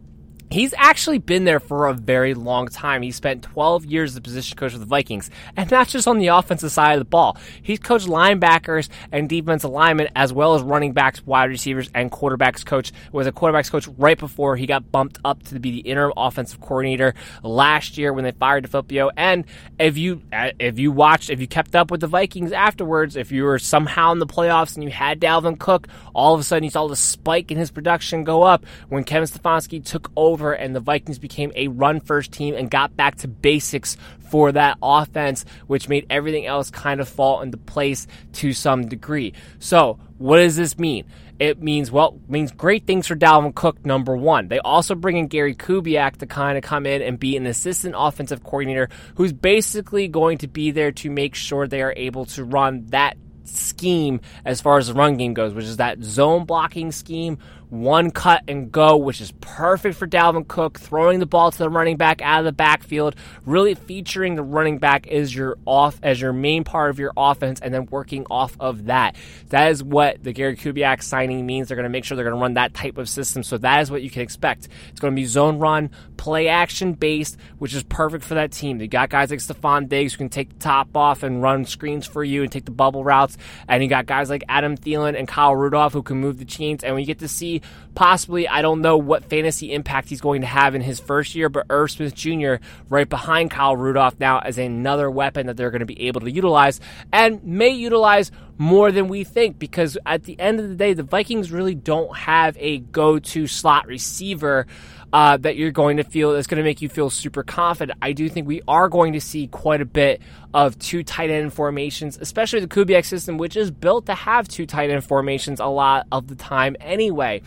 He's 0.51 0.73
actually 0.75 1.19
been 1.19 1.45
there 1.45 1.61
for 1.61 1.87
a 1.87 1.93
very 1.93 2.33
long 2.33 2.67
time. 2.67 3.03
He 3.03 3.11
spent 3.11 3.41
12 3.41 3.85
years 3.85 4.11
as 4.11 4.17
a 4.17 4.21
position 4.21 4.57
coach 4.57 4.73
with 4.73 4.81
the 4.81 4.85
Vikings, 4.85 5.29
and 5.55 5.71
not 5.71 5.87
just 5.87 6.09
on 6.09 6.19
the 6.19 6.27
offensive 6.27 6.73
side 6.73 6.91
of 6.91 6.99
the 6.99 7.05
ball. 7.05 7.37
He's 7.61 7.79
coached 7.79 8.05
linebackers 8.05 8.89
and 9.13 9.29
defensive 9.29 9.71
linemen, 9.71 10.09
as 10.13 10.33
well 10.33 10.53
as 10.55 10.61
running 10.61 10.91
backs, 10.91 11.25
wide 11.25 11.49
receivers, 11.49 11.89
and 11.95 12.11
quarterbacks 12.11 12.65
coach. 12.65 12.91
Was 13.13 13.27
a 13.27 13.31
quarterbacks 13.31 13.71
coach 13.71 13.87
right 13.97 14.19
before 14.19 14.57
he 14.57 14.65
got 14.65 14.91
bumped 14.91 15.19
up 15.23 15.41
to 15.43 15.57
be 15.57 15.71
the 15.71 15.89
interim 15.89 16.11
offensive 16.17 16.59
coordinator 16.59 17.13
last 17.43 17.97
year 17.97 18.11
when 18.11 18.25
they 18.25 18.31
fired 18.31 18.65
DeFilippo. 18.65 19.11
And 19.15 19.45
if 19.79 19.97
you 19.97 20.21
uh, 20.33 20.51
if 20.59 20.77
you 20.77 20.91
watched, 20.91 21.29
if 21.29 21.39
you 21.39 21.47
kept 21.47 21.77
up 21.77 21.91
with 21.91 22.01
the 22.01 22.07
Vikings 22.07 22.51
afterwards, 22.51 23.15
if 23.15 23.31
you 23.31 23.45
were 23.45 23.57
somehow 23.57 24.11
in 24.11 24.19
the 24.19 24.27
playoffs 24.27 24.75
and 24.75 24.83
you 24.83 24.89
had 24.89 25.21
Dalvin 25.21 25.57
Cook, 25.57 25.87
all 26.13 26.33
of 26.33 26.41
a 26.41 26.43
sudden 26.43 26.65
you 26.65 26.69
saw 26.69 26.89
the 26.89 26.97
spike 26.97 27.51
in 27.51 27.57
his 27.57 27.71
production 27.71 28.25
go 28.25 28.43
up 28.43 28.65
when 28.89 29.05
Kevin 29.05 29.29
Stefanski 29.29 29.81
took 29.81 30.11
over 30.17 30.40
over 30.41 30.53
and 30.53 30.75
the 30.75 30.79
Vikings 30.79 31.19
became 31.19 31.51
a 31.55 31.67
run 31.67 31.99
first 31.99 32.31
team 32.31 32.55
and 32.55 32.69
got 32.69 32.95
back 32.95 33.15
to 33.17 33.27
basics 33.27 33.95
for 34.29 34.51
that 34.51 34.77
offense, 34.81 35.45
which 35.67 35.87
made 35.87 36.05
everything 36.09 36.45
else 36.45 36.69
kind 36.71 36.99
of 36.99 37.07
fall 37.07 37.41
into 37.41 37.57
place 37.57 38.07
to 38.33 38.53
some 38.53 38.87
degree. 38.87 39.33
So, 39.59 39.99
what 40.17 40.37
does 40.37 40.55
this 40.55 40.77
mean? 40.77 41.05
It 41.39 41.61
means, 41.61 41.91
well, 41.91 42.19
means 42.27 42.51
great 42.51 42.85
things 42.85 43.07
for 43.07 43.15
Dalvin 43.15 43.55
Cook, 43.55 43.83
number 43.83 44.15
one. 44.15 44.47
They 44.47 44.59
also 44.59 44.93
bring 44.93 45.17
in 45.17 45.27
Gary 45.27 45.55
Kubiak 45.55 46.17
to 46.17 46.27
kind 46.27 46.55
of 46.55 46.63
come 46.63 46.85
in 46.85 47.01
and 47.01 47.19
be 47.19 47.35
an 47.35 47.47
assistant 47.47 47.95
offensive 47.97 48.43
coordinator 48.43 48.89
who's 49.15 49.33
basically 49.33 50.07
going 50.07 50.37
to 50.39 50.47
be 50.47 50.69
there 50.69 50.91
to 50.91 51.09
make 51.09 51.33
sure 51.33 51.67
they 51.67 51.81
are 51.81 51.93
able 51.97 52.25
to 52.25 52.43
run 52.43 52.85
that 52.87 53.17
scheme 53.43 54.21
as 54.45 54.61
far 54.61 54.77
as 54.77 54.87
the 54.87 54.93
run 54.93 55.17
game 55.17 55.33
goes, 55.33 55.53
which 55.53 55.65
is 55.65 55.77
that 55.77 56.01
zone 56.03 56.45
blocking 56.45 56.91
scheme 56.91 57.39
one 57.71 58.11
cut 58.11 58.43
and 58.49 58.69
go, 58.69 58.97
which 58.97 59.21
is 59.21 59.31
perfect 59.39 59.97
for 59.97 60.05
Dalvin 60.05 60.45
Cook, 60.45 60.77
throwing 60.77 61.19
the 61.19 61.25
ball 61.25 61.51
to 61.51 61.57
the 61.57 61.69
running 61.69 61.95
back 61.95 62.21
out 62.21 62.39
of 62.39 62.45
the 62.45 62.51
backfield, 62.51 63.15
really 63.45 63.75
featuring 63.75 64.35
the 64.35 64.43
running 64.43 64.77
back 64.77 65.07
as 65.07 65.33
your 65.33 65.57
off 65.65 65.97
as 66.03 66.19
your 66.19 66.33
main 66.33 66.65
part 66.65 66.89
of 66.89 66.99
your 66.99 67.13
offense, 67.15 67.61
and 67.61 67.73
then 67.73 67.85
working 67.85 68.25
off 68.29 68.57
of 68.59 68.85
that. 68.85 69.15
That 69.49 69.71
is 69.71 69.81
what 69.81 70.21
the 70.21 70.33
Gary 70.33 70.57
Kubiak 70.57 71.01
signing 71.01 71.45
means. 71.45 71.69
They're 71.69 71.77
going 71.77 71.83
to 71.83 71.89
make 71.89 72.03
sure 72.03 72.17
they're 72.17 72.25
going 72.25 72.35
to 72.35 72.41
run 72.41 72.55
that 72.55 72.73
type 72.73 72.97
of 72.97 73.07
system. 73.07 73.41
So 73.41 73.57
that 73.59 73.81
is 73.81 73.89
what 73.89 74.01
you 74.01 74.09
can 74.09 74.21
expect. 74.21 74.67
It's 74.89 74.99
going 74.99 75.13
to 75.13 75.19
be 75.19 75.25
zone 75.25 75.57
run, 75.57 75.91
play 76.17 76.49
action 76.49 76.91
based, 76.91 77.37
which 77.57 77.73
is 77.73 77.83
perfect 77.83 78.25
for 78.25 78.33
that 78.33 78.51
team. 78.51 78.79
They 78.79 78.87
got 78.87 79.09
guys 79.09 79.31
like 79.31 79.39
Stefon 79.39 79.87
Diggs 79.87 80.13
who 80.13 80.17
can 80.17 80.29
take 80.29 80.49
the 80.49 80.59
top 80.59 80.95
off 80.97 81.23
and 81.23 81.41
run 81.41 81.63
screens 81.63 82.05
for 82.05 82.21
you 82.21 82.43
and 82.43 82.51
take 82.51 82.65
the 82.65 82.71
bubble 82.71 83.05
routes, 83.05 83.37
and 83.69 83.81
you 83.81 83.87
got 83.87 84.07
guys 84.07 84.29
like 84.29 84.43
Adam 84.49 84.75
Thielen 84.75 85.17
and 85.17 85.25
Kyle 85.25 85.55
Rudolph 85.55 85.93
who 85.93 86.03
can 86.03 86.17
move 86.17 86.37
the 86.37 86.43
chains. 86.43 86.83
And 86.83 86.95
we 86.95 87.05
get 87.05 87.19
to 87.19 87.29
see 87.29 87.60
possibly, 87.95 88.47
I 88.47 88.61
don't 88.61 88.81
know 88.81 88.97
what 88.97 89.25
fantasy 89.25 89.73
impact 89.73 90.09
he's 90.09 90.21
going 90.21 90.41
to 90.41 90.47
have 90.47 90.75
in 90.75 90.81
his 90.81 90.99
first 90.99 91.35
year, 91.35 91.49
but 91.49 91.65
Irv 91.69 91.91
Smith 91.91 92.15
Jr. 92.15 92.55
right 92.89 93.07
behind 93.07 93.51
Kyle 93.51 93.75
Rudolph 93.75 94.19
now 94.19 94.39
as 94.39 94.57
another 94.57 95.09
weapon 95.09 95.47
that 95.47 95.57
they're 95.57 95.71
going 95.71 95.81
to 95.81 95.85
be 95.85 96.07
able 96.07 96.21
to 96.21 96.31
utilize 96.31 96.79
and 97.11 97.43
may 97.43 97.69
utilize 97.69 98.31
more 98.57 98.91
than 98.91 99.07
we 99.07 99.23
think 99.23 99.57
because 99.57 99.97
at 100.05 100.23
the 100.23 100.39
end 100.39 100.59
of 100.59 100.69
the 100.69 100.75
day, 100.75 100.93
the 100.93 101.03
Vikings 101.03 101.51
really 101.51 101.75
don't 101.75 102.15
have 102.15 102.55
a 102.59 102.79
go 102.79 103.17
to 103.17 103.47
slot 103.47 103.87
receiver. 103.87 104.67
Uh, 105.13 105.35
that 105.35 105.57
you're 105.57 105.71
going 105.71 105.97
to 105.97 106.05
feel 106.05 106.31
that's 106.31 106.47
going 106.47 106.57
to 106.57 106.63
make 106.63 106.81
you 106.81 106.87
feel 106.87 107.09
super 107.09 107.43
confident. 107.43 107.99
I 108.01 108.13
do 108.13 108.29
think 108.29 108.47
we 108.47 108.61
are 108.65 108.87
going 108.87 109.11
to 109.11 109.19
see 109.19 109.47
quite 109.47 109.81
a 109.81 109.85
bit 109.85 110.21
of 110.53 110.79
two 110.79 111.03
tight 111.03 111.29
end 111.29 111.53
formations, 111.53 112.17
especially 112.21 112.61
the 112.61 112.67
Kubiak 112.67 113.03
system, 113.03 113.37
which 113.37 113.57
is 113.57 113.71
built 113.71 114.05
to 114.05 114.15
have 114.15 114.47
two 114.47 114.65
tight 114.65 114.89
end 114.89 115.03
formations 115.03 115.59
a 115.59 115.65
lot 115.65 116.07
of 116.13 116.27
the 116.27 116.35
time 116.35 116.77
anyway. 116.79 117.41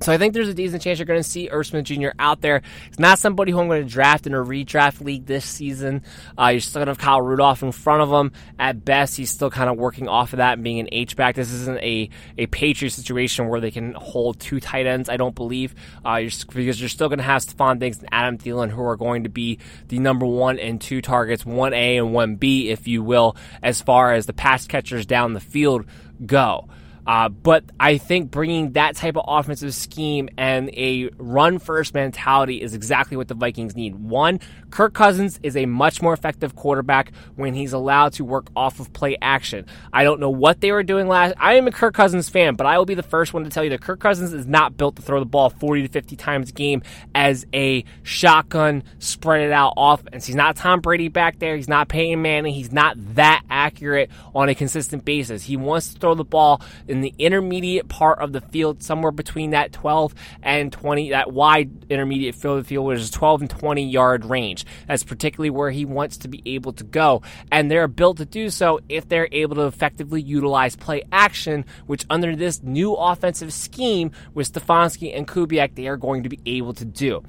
So 0.00 0.12
I 0.12 0.18
think 0.18 0.34
there's 0.34 0.48
a 0.48 0.54
decent 0.54 0.82
chance 0.82 0.98
you're 0.98 1.06
going 1.06 1.20
to 1.20 1.28
see 1.28 1.48
Irv 1.50 1.66
Jr. 1.84 2.08
out 2.18 2.40
there. 2.40 2.62
He's 2.86 2.98
not 2.98 3.18
somebody 3.18 3.52
who 3.52 3.60
I'm 3.60 3.68
going 3.68 3.82
to 3.82 3.88
draft 3.88 4.26
in 4.26 4.34
a 4.34 4.38
redraft 4.38 5.00
league 5.00 5.26
this 5.26 5.44
season. 5.44 6.02
Uh, 6.38 6.48
you're 6.48 6.60
still 6.60 6.80
going 6.80 6.86
to 6.86 6.90
have 6.90 6.98
Kyle 6.98 7.20
Rudolph 7.20 7.62
in 7.62 7.72
front 7.72 8.02
of 8.02 8.10
him. 8.10 8.32
At 8.58 8.84
best, 8.84 9.16
he's 9.16 9.30
still 9.30 9.50
kind 9.50 9.68
of 9.68 9.76
working 9.76 10.08
off 10.08 10.32
of 10.32 10.38
that 10.38 10.54
and 10.54 10.64
being 10.64 10.78
an 10.78 10.88
H-back. 10.92 11.34
This 11.34 11.52
isn't 11.52 11.78
a, 11.78 12.10
a 12.36 12.46
Patriot 12.46 12.90
situation 12.90 13.48
where 13.48 13.60
they 13.60 13.70
can 13.70 13.92
hold 13.94 14.38
two 14.38 14.60
tight 14.60 14.86
ends, 14.86 15.08
I 15.08 15.16
don't 15.16 15.34
believe, 15.34 15.74
uh, 16.06 16.16
you're, 16.16 16.30
because 16.54 16.80
you're 16.80 16.88
still 16.88 17.08
going 17.08 17.18
to 17.18 17.24
have 17.24 17.42
Stefon 17.42 17.78
Diggs 17.78 17.98
and 17.98 18.08
Adam 18.12 18.38
Thielen 18.38 18.70
who 18.70 18.82
are 18.82 18.96
going 18.96 19.24
to 19.24 19.30
be 19.30 19.58
the 19.88 19.98
number 19.98 20.26
one 20.26 20.58
and 20.58 20.80
two 20.80 21.02
targets, 21.02 21.44
1A 21.44 21.98
and 21.98 22.38
1B, 22.38 22.66
if 22.66 22.86
you 22.86 23.02
will, 23.02 23.36
as 23.62 23.82
far 23.82 24.12
as 24.12 24.26
the 24.26 24.32
pass 24.32 24.66
catchers 24.66 25.06
down 25.06 25.32
the 25.32 25.40
field 25.40 25.86
go. 26.24 26.68
Uh, 27.08 27.30
but 27.30 27.64
I 27.80 27.96
think 27.96 28.30
bringing 28.30 28.72
that 28.72 28.94
type 28.94 29.16
of 29.16 29.24
offensive 29.26 29.72
scheme 29.72 30.28
and 30.36 30.68
a 30.74 31.08
run 31.16 31.58
first 31.58 31.94
mentality 31.94 32.60
is 32.60 32.74
exactly 32.74 33.16
what 33.16 33.28
the 33.28 33.34
Vikings 33.34 33.74
need. 33.74 33.94
One, 33.94 34.40
Kirk 34.70 34.92
Cousins 34.92 35.40
is 35.42 35.56
a 35.56 35.64
much 35.64 36.02
more 36.02 36.12
effective 36.12 36.54
quarterback 36.54 37.12
when 37.34 37.54
he's 37.54 37.72
allowed 37.72 38.12
to 38.14 38.26
work 38.26 38.48
off 38.54 38.78
of 38.78 38.92
play 38.92 39.16
action. 39.22 39.64
I 39.90 40.04
don't 40.04 40.20
know 40.20 40.28
what 40.28 40.60
they 40.60 40.70
were 40.70 40.82
doing 40.82 41.08
last. 41.08 41.34
I 41.38 41.54
am 41.54 41.66
a 41.66 41.72
Kirk 41.72 41.94
Cousins 41.94 42.28
fan, 42.28 42.56
but 42.56 42.66
I 42.66 42.76
will 42.76 42.84
be 42.84 42.94
the 42.94 43.02
first 43.02 43.32
one 43.32 43.44
to 43.44 43.50
tell 43.50 43.64
you 43.64 43.70
that 43.70 43.80
Kirk 43.80 44.00
Cousins 44.00 44.34
is 44.34 44.46
not 44.46 44.76
built 44.76 44.96
to 44.96 45.02
throw 45.02 45.18
the 45.18 45.24
ball 45.24 45.48
40 45.48 45.82
to 45.82 45.88
50 45.88 46.14
times 46.16 46.50
a 46.50 46.52
game 46.52 46.82
as 47.14 47.46
a 47.54 47.84
shotgun, 48.02 48.84
spread 48.98 49.40
it 49.40 49.52
out 49.52 49.72
offense. 49.78 50.26
He's 50.26 50.36
not 50.36 50.56
Tom 50.56 50.82
Brady 50.82 51.08
back 51.08 51.38
there. 51.38 51.56
He's 51.56 51.68
not 51.68 51.88
Peyton 51.88 52.20
Manning. 52.20 52.52
He's 52.52 52.70
not 52.70 52.96
that 53.14 53.44
accurate 53.58 54.10
on 54.34 54.48
a 54.48 54.54
consistent 54.54 55.04
basis. 55.04 55.42
He 55.42 55.56
wants 55.56 55.92
to 55.92 55.98
throw 55.98 56.14
the 56.14 56.24
ball 56.24 56.62
in 56.86 57.00
the 57.00 57.12
intermediate 57.18 57.88
part 57.88 58.20
of 58.20 58.32
the 58.32 58.40
field, 58.40 58.82
somewhere 58.82 59.10
between 59.10 59.50
that 59.50 59.72
12 59.72 60.14
and 60.42 60.72
20, 60.72 61.10
that 61.10 61.32
wide 61.32 61.70
intermediate 61.90 62.36
field 62.36 62.58
of 62.58 62.64
the 62.64 62.68
field, 62.68 62.86
which 62.86 63.00
is 63.00 63.10
12 63.10 63.42
and 63.42 63.50
20 63.50 63.88
yard 63.88 64.24
range. 64.24 64.64
That's 64.86 65.02
particularly 65.02 65.50
where 65.50 65.70
he 65.70 65.84
wants 65.84 66.18
to 66.18 66.28
be 66.28 66.42
able 66.46 66.72
to 66.74 66.84
go. 66.84 67.22
And 67.50 67.70
they're 67.70 67.88
built 67.88 68.18
to 68.18 68.24
do 68.24 68.48
so 68.50 68.80
if 68.88 69.08
they're 69.08 69.28
able 69.32 69.56
to 69.56 69.66
effectively 69.66 70.22
utilize 70.22 70.76
play 70.76 71.02
action, 71.10 71.64
which 71.86 72.06
under 72.08 72.36
this 72.36 72.62
new 72.62 72.94
offensive 72.94 73.52
scheme 73.52 74.12
with 74.34 74.52
Stefanski 74.52 75.16
and 75.16 75.26
Kubiak, 75.26 75.74
they 75.74 75.88
are 75.88 75.96
going 75.96 76.22
to 76.22 76.28
be 76.28 76.38
able 76.46 76.74
to 76.74 76.84
do. 76.84 77.22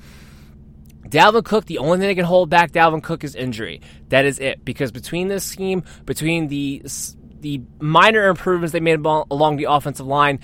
Dalvin 1.10 1.44
Cook, 1.44 1.66
the 1.66 1.80
only 1.80 1.98
thing 1.98 2.08
that 2.08 2.16
can 2.16 2.26
hold 2.26 2.50
back 2.50 2.72
Dalvin 2.72 3.04
Cook 3.04 3.24
is 3.24 3.36
injury. 3.36 3.82
That 4.10 4.26
is 4.26 4.40
it. 4.40 4.64
Because 4.64 4.92
between 4.92 5.28
this 5.28 5.44
scheme, 5.44 5.84
between 6.06 6.48
the 6.48 6.84
the 7.42 7.62
minor 7.80 8.28
improvements 8.28 8.74
they 8.74 8.80
made 8.80 9.00
along 9.06 9.58
the 9.58 9.66
offensive 9.70 10.06
line, 10.06 10.40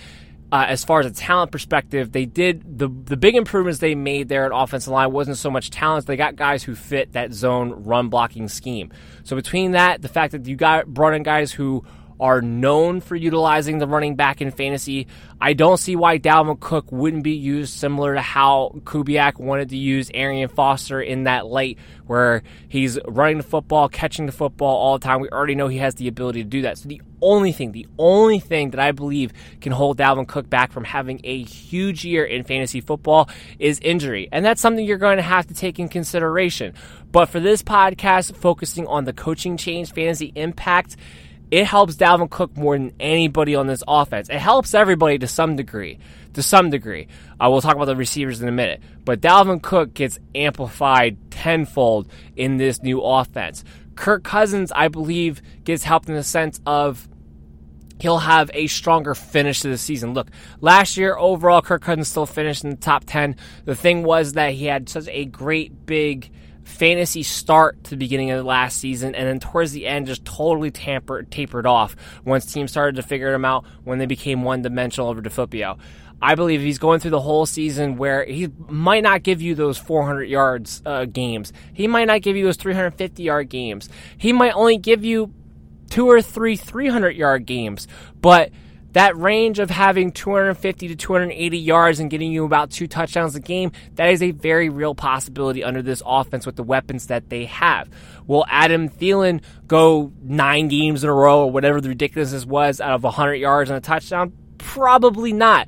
uh, 0.51 0.65
as 0.67 0.85
far 0.85 1.01
as 1.01 1.05
a 1.05 1.11
talent 1.11 1.51
perspective, 1.51 2.11
they 2.11 2.25
did 2.25 2.79
the 2.79 2.87
the 2.87 3.17
big 3.17 3.35
improvements 3.35 3.79
they 3.79 3.95
made 3.95 4.29
there 4.29 4.45
at 4.45 4.51
offensive 4.53 4.91
line 4.93 5.11
wasn't 5.11 5.37
so 5.37 5.51
much 5.51 5.69
talent. 5.69 6.05
They 6.05 6.15
got 6.15 6.35
guys 6.35 6.63
who 6.63 6.75
fit 6.75 7.13
that 7.13 7.33
zone 7.33 7.83
run 7.83 8.09
blocking 8.09 8.47
scheme. 8.47 8.91
So 9.23 9.35
between 9.35 9.71
that, 9.71 10.01
the 10.01 10.09
fact 10.09 10.31
that 10.31 10.45
you 10.45 10.55
got 10.55 10.87
brought 10.87 11.13
in 11.13 11.23
guys 11.23 11.51
who 11.51 11.83
are 12.19 12.41
known 12.41 13.01
for 13.01 13.15
utilizing 13.15 13.79
the 13.79 13.87
running 13.87 14.15
back 14.15 14.41
in 14.41 14.51
fantasy. 14.51 15.07
I 15.41 15.53
don't 15.53 15.77
see 15.77 15.95
why 15.95 16.17
Dalvin 16.17 16.59
Cook 16.59 16.91
wouldn't 16.91 17.23
be 17.23 17.35
used 17.35 17.73
similar 17.73 18.15
to 18.15 18.21
how 18.21 18.71
Kubiak 18.85 19.37
wanted 19.37 19.69
to 19.69 19.77
use 19.77 20.09
Arian 20.13 20.49
Foster 20.49 21.01
in 21.01 21.23
that 21.23 21.47
late, 21.47 21.77
where 22.07 22.43
he's 22.69 22.97
running 23.07 23.37
the 23.37 23.43
football, 23.43 23.89
catching 23.89 24.25
the 24.25 24.31
football 24.31 24.75
all 24.77 24.97
the 24.97 25.03
time. 25.03 25.19
We 25.19 25.29
already 25.29 25.55
know 25.55 25.67
he 25.67 25.79
has 25.79 25.95
the 25.95 26.07
ability 26.07 26.43
to 26.43 26.49
do 26.49 26.61
that. 26.61 26.77
So 26.77 26.87
the 26.87 27.01
only 27.21 27.51
thing, 27.51 27.71
the 27.71 27.87
only 27.97 28.39
thing 28.39 28.71
that 28.71 28.79
I 28.79 28.91
believe 28.91 29.33
can 29.59 29.71
hold 29.71 29.97
Dalvin 29.97 30.27
Cook 30.27 30.49
back 30.49 30.71
from 30.71 30.83
having 30.83 31.19
a 31.23 31.43
huge 31.43 32.05
year 32.05 32.23
in 32.23 32.43
fantasy 32.43 32.81
football 32.81 33.29
is 33.59 33.79
injury. 33.79 34.29
And 34.31 34.45
that's 34.45 34.61
something 34.61 34.85
you're 34.85 34.97
going 34.97 35.17
to 35.17 35.23
have 35.23 35.47
to 35.47 35.53
take 35.53 35.79
in 35.79 35.89
consideration. 35.89 36.73
But 37.11 37.27
for 37.27 37.39
this 37.39 37.61
podcast, 37.63 38.35
focusing 38.35 38.87
on 38.87 39.05
the 39.05 39.13
coaching 39.13 39.57
change, 39.57 39.91
fantasy 39.91 40.31
impact, 40.35 40.97
it 41.55 41.65
helps 41.65 41.95
Dalvin 41.95 42.29
Cook 42.29 42.57
more 42.57 42.77
than 42.77 42.91
anybody 42.99 43.55
on 43.55 43.65
this 43.65 43.81
offense. 43.87 44.27
It 44.27 44.39
helps 44.39 44.73
everybody 44.73 45.17
to 45.19 45.25
some 45.25 45.55
degree. 45.55 45.99
To 46.33 46.43
some 46.43 46.69
degree. 46.69 47.07
Uh, 47.39 47.47
we'll 47.49 47.61
talk 47.61 47.77
about 47.77 47.85
the 47.85 47.95
receivers 47.95 48.41
in 48.41 48.49
a 48.49 48.51
minute. 48.51 48.83
But 49.05 49.21
Dalvin 49.21 49.61
Cook 49.61 49.93
gets 49.93 50.19
amplified 50.35 51.31
tenfold 51.31 52.11
in 52.35 52.57
this 52.57 52.83
new 52.83 52.99
offense. 52.99 53.63
Kirk 53.95 54.21
Cousins, 54.25 54.73
I 54.75 54.89
believe, 54.89 55.41
gets 55.63 55.85
helped 55.85 56.09
in 56.09 56.15
the 56.15 56.23
sense 56.23 56.59
of 56.65 57.07
he'll 58.01 58.17
have 58.17 58.51
a 58.53 58.67
stronger 58.67 59.15
finish 59.15 59.61
to 59.61 59.69
the 59.69 59.77
season. 59.77 60.13
Look, 60.13 60.27
last 60.59 60.97
year 60.97 61.15
overall, 61.15 61.61
Kirk 61.61 61.83
Cousins 61.83 62.09
still 62.09 62.25
finished 62.25 62.65
in 62.65 62.71
the 62.71 62.75
top 62.75 63.05
10. 63.05 63.37
The 63.63 63.75
thing 63.75 64.03
was 64.03 64.33
that 64.33 64.51
he 64.51 64.65
had 64.65 64.89
such 64.89 65.07
a 65.07 65.23
great 65.23 65.85
big 65.85 66.31
fantasy 66.65 67.23
start 67.23 67.83
to 67.85 67.91
the 67.91 67.97
beginning 67.97 68.31
of 68.31 68.37
the 68.37 68.43
last 68.43 68.77
season, 68.77 69.15
and 69.15 69.27
then 69.27 69.39
towards 69.39 69.71
the 69.71 69.87
end, 69.87 70.07
just 70.07 70.25
totally 70.25 70.71
tampered, 70.71 71.31
tapered 71.31 71.65
off 71.65 71.95
once 72.25 72.51
teams 72.51 72.71
started 72.71 72.97
to 72.97 73.03
figure 73.03 73.33
him 73.33 73.45
out 73.45 73.65
when 73.83 73.99
they 73.99 74.05
became 74.05 74.43
one 74.43 74.61
dimensional 74.61 75.09
over 75.09 75.21
DeFilippo. 75.21 75.77
I 76.21 76.35
believe 76.35 76.61
he's 76.61 76.79
going 76.79 77.01
through 77.01 77.11
the 77.11 77.21
whole 77.21 77.45
season 77.45 77.97
where 77.97 78.25
he 78.25 78.49
might 78.67 79.03
not 79.03 79.21
give 79.21 79.41
you 79.41 79.53
those 79.53 79.77
400 79.77 80.23
yards 80.23 80.81
uh, 80.85 81.05
games. 81.05 81.53
He 81.73 81.87
might 81.87 82.05
not 82.05 82.21
give 82.21 82.35
you 82.35 82.45
those 82.45 82.57
350 82.57 83.21
yard 83.21 83.49
games. 83.49 83.89
He 84.17 84.33
might 84.33 84.53
only 84.53 84.77
give 84.77 85.05
you 85.05 85.33
two 85.89 86.09
or 86.09 86.21
three 86.21 86.55
300 86.55 87.11
yard 87.11 87.45
games, 87.45 87.87
but 88.21 88.51
that 88.95 89.17
range 89.17 89.59
of 89.59 89.69
having 89.69 90.09
250 90.09 90.87
to 90.87 90.95
280 90.95 91.57
yards 91.57 91.99
and 91.99 92.09
getting 92.09 92.31
you 92.31 92.45
about 92.45 92.71
two 92.71 92.87
touchdowns 92.87 93.35
a 93.35 93.41
game, 93.41 93.73
that 93.95 94.09
is 94.09 94.23
a 94.23 94.31
very 94.31 94.69
real 94.69 94.95
possibility 94.95 95.65
under 95.65 95.81
this 95.81 96.01
offense 96.05 96.45
with 96.45 96.55
the 96.55 96.63
weapons 96.63 97.07
that 97.07 97.29
they 97.29 97.43
have. 97.43 97.89
Will 98.25 98.45
Adam 98.47 98.87
Thielen 98.87 99.41
go 99.67 100.13
nine 100.23 100.69
games 100.69 101.03
in 101.03 101.09
a 101.09 101.13
row 101.13 101.41
or 101.41 101.51
whatever 101.51 101.81
the 101.81 101.89
ridiculousness 101.89 102.45
was 102.45 102.79
out 102.79 102.93
of 102.93 103.03
100 103.03 103.35
yards 103.35 103.69
and 103.69 103.75
a 103.75 103.81
touchdown? 103.81 104.31
Probably 104.59 105.33
not. 105.33 105.67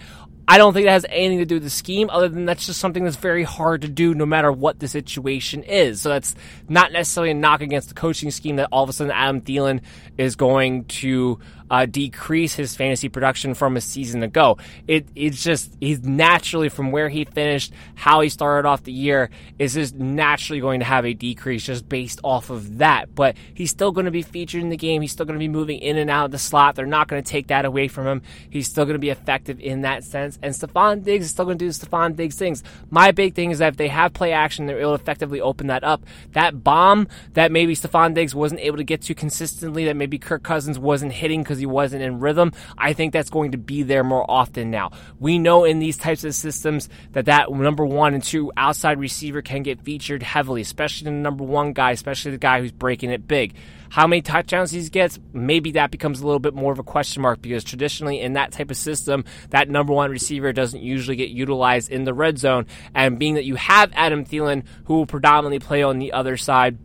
I 0.50 0.58
don't 0.58 0.74
think 0.74 0.86
that 0.86 0.94
has 0.94 1.06
anything 1.10 1.40
to 1.40 1.46
do 1.46 1.56
with 1.56 1.64
the 1.64 1.70
scheme, 1.70 2.10
other 2.10 2.30
than 2.30 2.46
that's 2.46 2.66
just 2.66 2.80
something 2.80 3.04
that's 3.04 3.18
very 3.18 3.44
hard 3.44 3.82
to 3.82 3.90
do 3.90 4.14
no 4.14 4.26
matter 4.26 4.52
what 4.52 4.80
the 4.80 4.88
situation 4.88 5.64
is. 5.64 6.02
So 6.02 6.10
that's 6.10 6.36
not 6.70 6.94
necessarily 6.94 7.32
a 7.32 7.34
knock 7.34 7.62
against 7.62 7.90
the 7.90 7.96
coaching 7.96 8.32
scheme 8.32 8.56
that 8.56 8.70
all 8.72 8.84
of 8.84 8.90
a 8.90 8.94
sudden 8.94 9.12
Adam 9.12 9.42
Thielen 9.42 9.82
is 10.18 10.38
going 10.38 10.86
to 10.86 11.40
uh, 11.70 11.86
decrease 11.86 12.54
his 12.56 12.76
fantasy 12.76 13.10
production 13.10 13.54
from 13.54 13.78
a 13.78 13.82
season 13.82 14.24
ago. 14.24 14.58
It 14.88 15.08
it's 15.16 15.44
just 15.44 15.76
he's 15.80 16.02
naturally 16.04 16.70
from 16.70 16.92
where 16.92 17.10
he 17.10 17.26
finished, 17.26 17.74
how 17.96 18.22
he 18.22 18.30
started 18.30 18.68
off 18.68 18.84
the 18.84 18.92
year 18.92 19.30
is 19.60 19.74
just 19.74 19.96
naturally 19.96 20.62
going 20.62 20.80
to 20.80 20.86
have 20.86 21.06
a 21.06 21.14
decrease 21.14 21.66
just 21.66 21.88
based 21.90 22.20
off 22.24 22.50
of 22.50 22.78
that. 22.78 23.14
But 23.14 23.36
he's 23.54 23.72
still 23.72 23.92
going 23.92 24.06
to 24.06 24.12
be 24.12 24.22
featured 24.22 24.62
in 24.62 24.70
the 24.70 24.78
game. 24.78 25.02
He's 25.02 25.12
still 25.12 25.26
going 25.26 25.38
to 25.38 25.44
be 25.44 25.48
moving 25.48 25.80
in 25.80 25.98
and 25.98 26.10
out 26.10 26.26
of 26.26 26.32
the 26.32 26.40
slot. 26.40 26.76
They're 26.76 26.86
not 26.86 27.08
going 27.08 27.22
to 27.22 27.30
take 27.30 27.48
that 27.48 27.66
away 27.66 27.88
from 27.88 28.08
him. 28.08 28.22
He's 28.50 28.68
still 28.68 28.86
going 28.86 28.96
to 28.96 29.00
be 29.00 29.10
effective 29.10 29.60
in 29.60 29.82
that 29.82 30.04
sense. 30.04 30.37
And 30.42 30.54
Stefon 30.54 31.04
Diggs 31.04 31.26
is 31.26 31.32
still 31.32 31.46
going 31.46 31.58
to 31.58 31.66
do 31.66 31.70
Stefon 31.70 32.16
Diggs 32.16 32.36
things. 32.36 32.64
My 32.90 33.12
big 33.12 33.34
thing 33.34 33.52
is 33.52 33.60
that 33.60 33.70
if 33.70 33.78
they 33.78 33.88
have 33.88 34.14
play 34.14 34.32
action, 34.32 34.66
they're 34.66 34.80
able 34.80 34.98
to 34.98 35.02
effectively 35.02 35.42
open 35.42 35.68
that 35.68 35.84
up. 35.84 36.06
That 36.34 36.64
bomb 36.64 37.08
that 37.34 37.52
maybe 37.52 37.76
Stefon 37.76 38.14
Diggs 38.14 38.36
wasn't 38.36 38.62
able 38.62 38.78
to 38.78 38.84
get 38.84 39.02
to 39.04 39.16
consistently, 39.16 39.86
that 39.86 39.96
maybe 39.96 40.18
Kirk 40.18 40.44
Cousins 40.44 40.78
wasn't 40.78 41.14
hitting 41.14 41.44
because 41.44 41.60
he 41.60 41.66
wasn't 41.66 42.04
in 42.04 42.20
rhythm, 42.20 42.52
I 42.78 42.94
think 42.94 43.14
that's 43.14 43.30
going 43.30 43.52
to 43.52 43.58
be 43.58 43.84
there 43.84 44.04
more 44.04 44.30
often 44.30 44.72
now. 44.72 44.92
We 45.20 45.40
know 45.40 45.64
in 45.64 45.80
these 45.80 45.98
types 45.98 46.24
of 46.24 46.36
systems 46.36 46.90
that 47.14 47.26
that 47.26 47.52
number 47.52 47.86
one 47.86 48.14
and 48.14 48.24
two 48.24 48.52
outside 48.58 49.00
receiver 49.00 49.42
can 49.42 49.64
get 49.64 49.82
featured 49.82 50.24
heavily, 50.24 50.62
especially 50.62 51.06
the 51.06 51.12
number 51.12 51.44
one 51.44 51.74
guy, 51.74 51.92
especially 51.92 52.32
the 52.32 52.38
guy 52.38 52.62
who's 52.62 52.72
breaking 52.72 53.12
it 53.12 53.28
big. 53.28 53.56
How 53.90 54.08
many 54.08 54.22
touchdowns 54.22 54.72
he 54.72 54.88
gets, 54.90 55.20
maybe 55.34 55.72
that 55.72 55.92
becomes 55.92 56.22
a 56.22 56.26
little 56.26 56.40
bit 56.40 56.54
more 56.54 56.72
of 56.72 56.80
a 56.80 56.84
question 56.84 57.22
mark 57.22 57.42
because 57.42 57.64
traditionally 57.64 58.22
in 58.22 58.34
that 58.34 58.52
type 58.52 58.72
of 58.72 58.78
system, 58.78 59.26
that 59.50 59.70
number 59.70 59.94
one 59.94 60.12
receiver 60.12 60.54
doesn't 60.54 60.82
usually 60.82 61.16
get 61.16 61.30
utilized 61.30 61.92
in 61.92 62.04
the 62.04 62.14
red 62.14 62.38
zone. 62.38 62.66
And 62.94 63.18
being 63.20 63.36
that 63.36 63.46
you 63.46 63.56
have 63.56 63.92
Adam 63.94 64.26
Thielen, 64.26 64.64
who 64.86 64.96
will 64.96 65.06
predominantly 65.06 65.60
play 65.60 65.84
on 65.84 66.00
the 66.00 66.14
other 66.14 66.38
side, 66.38 66.78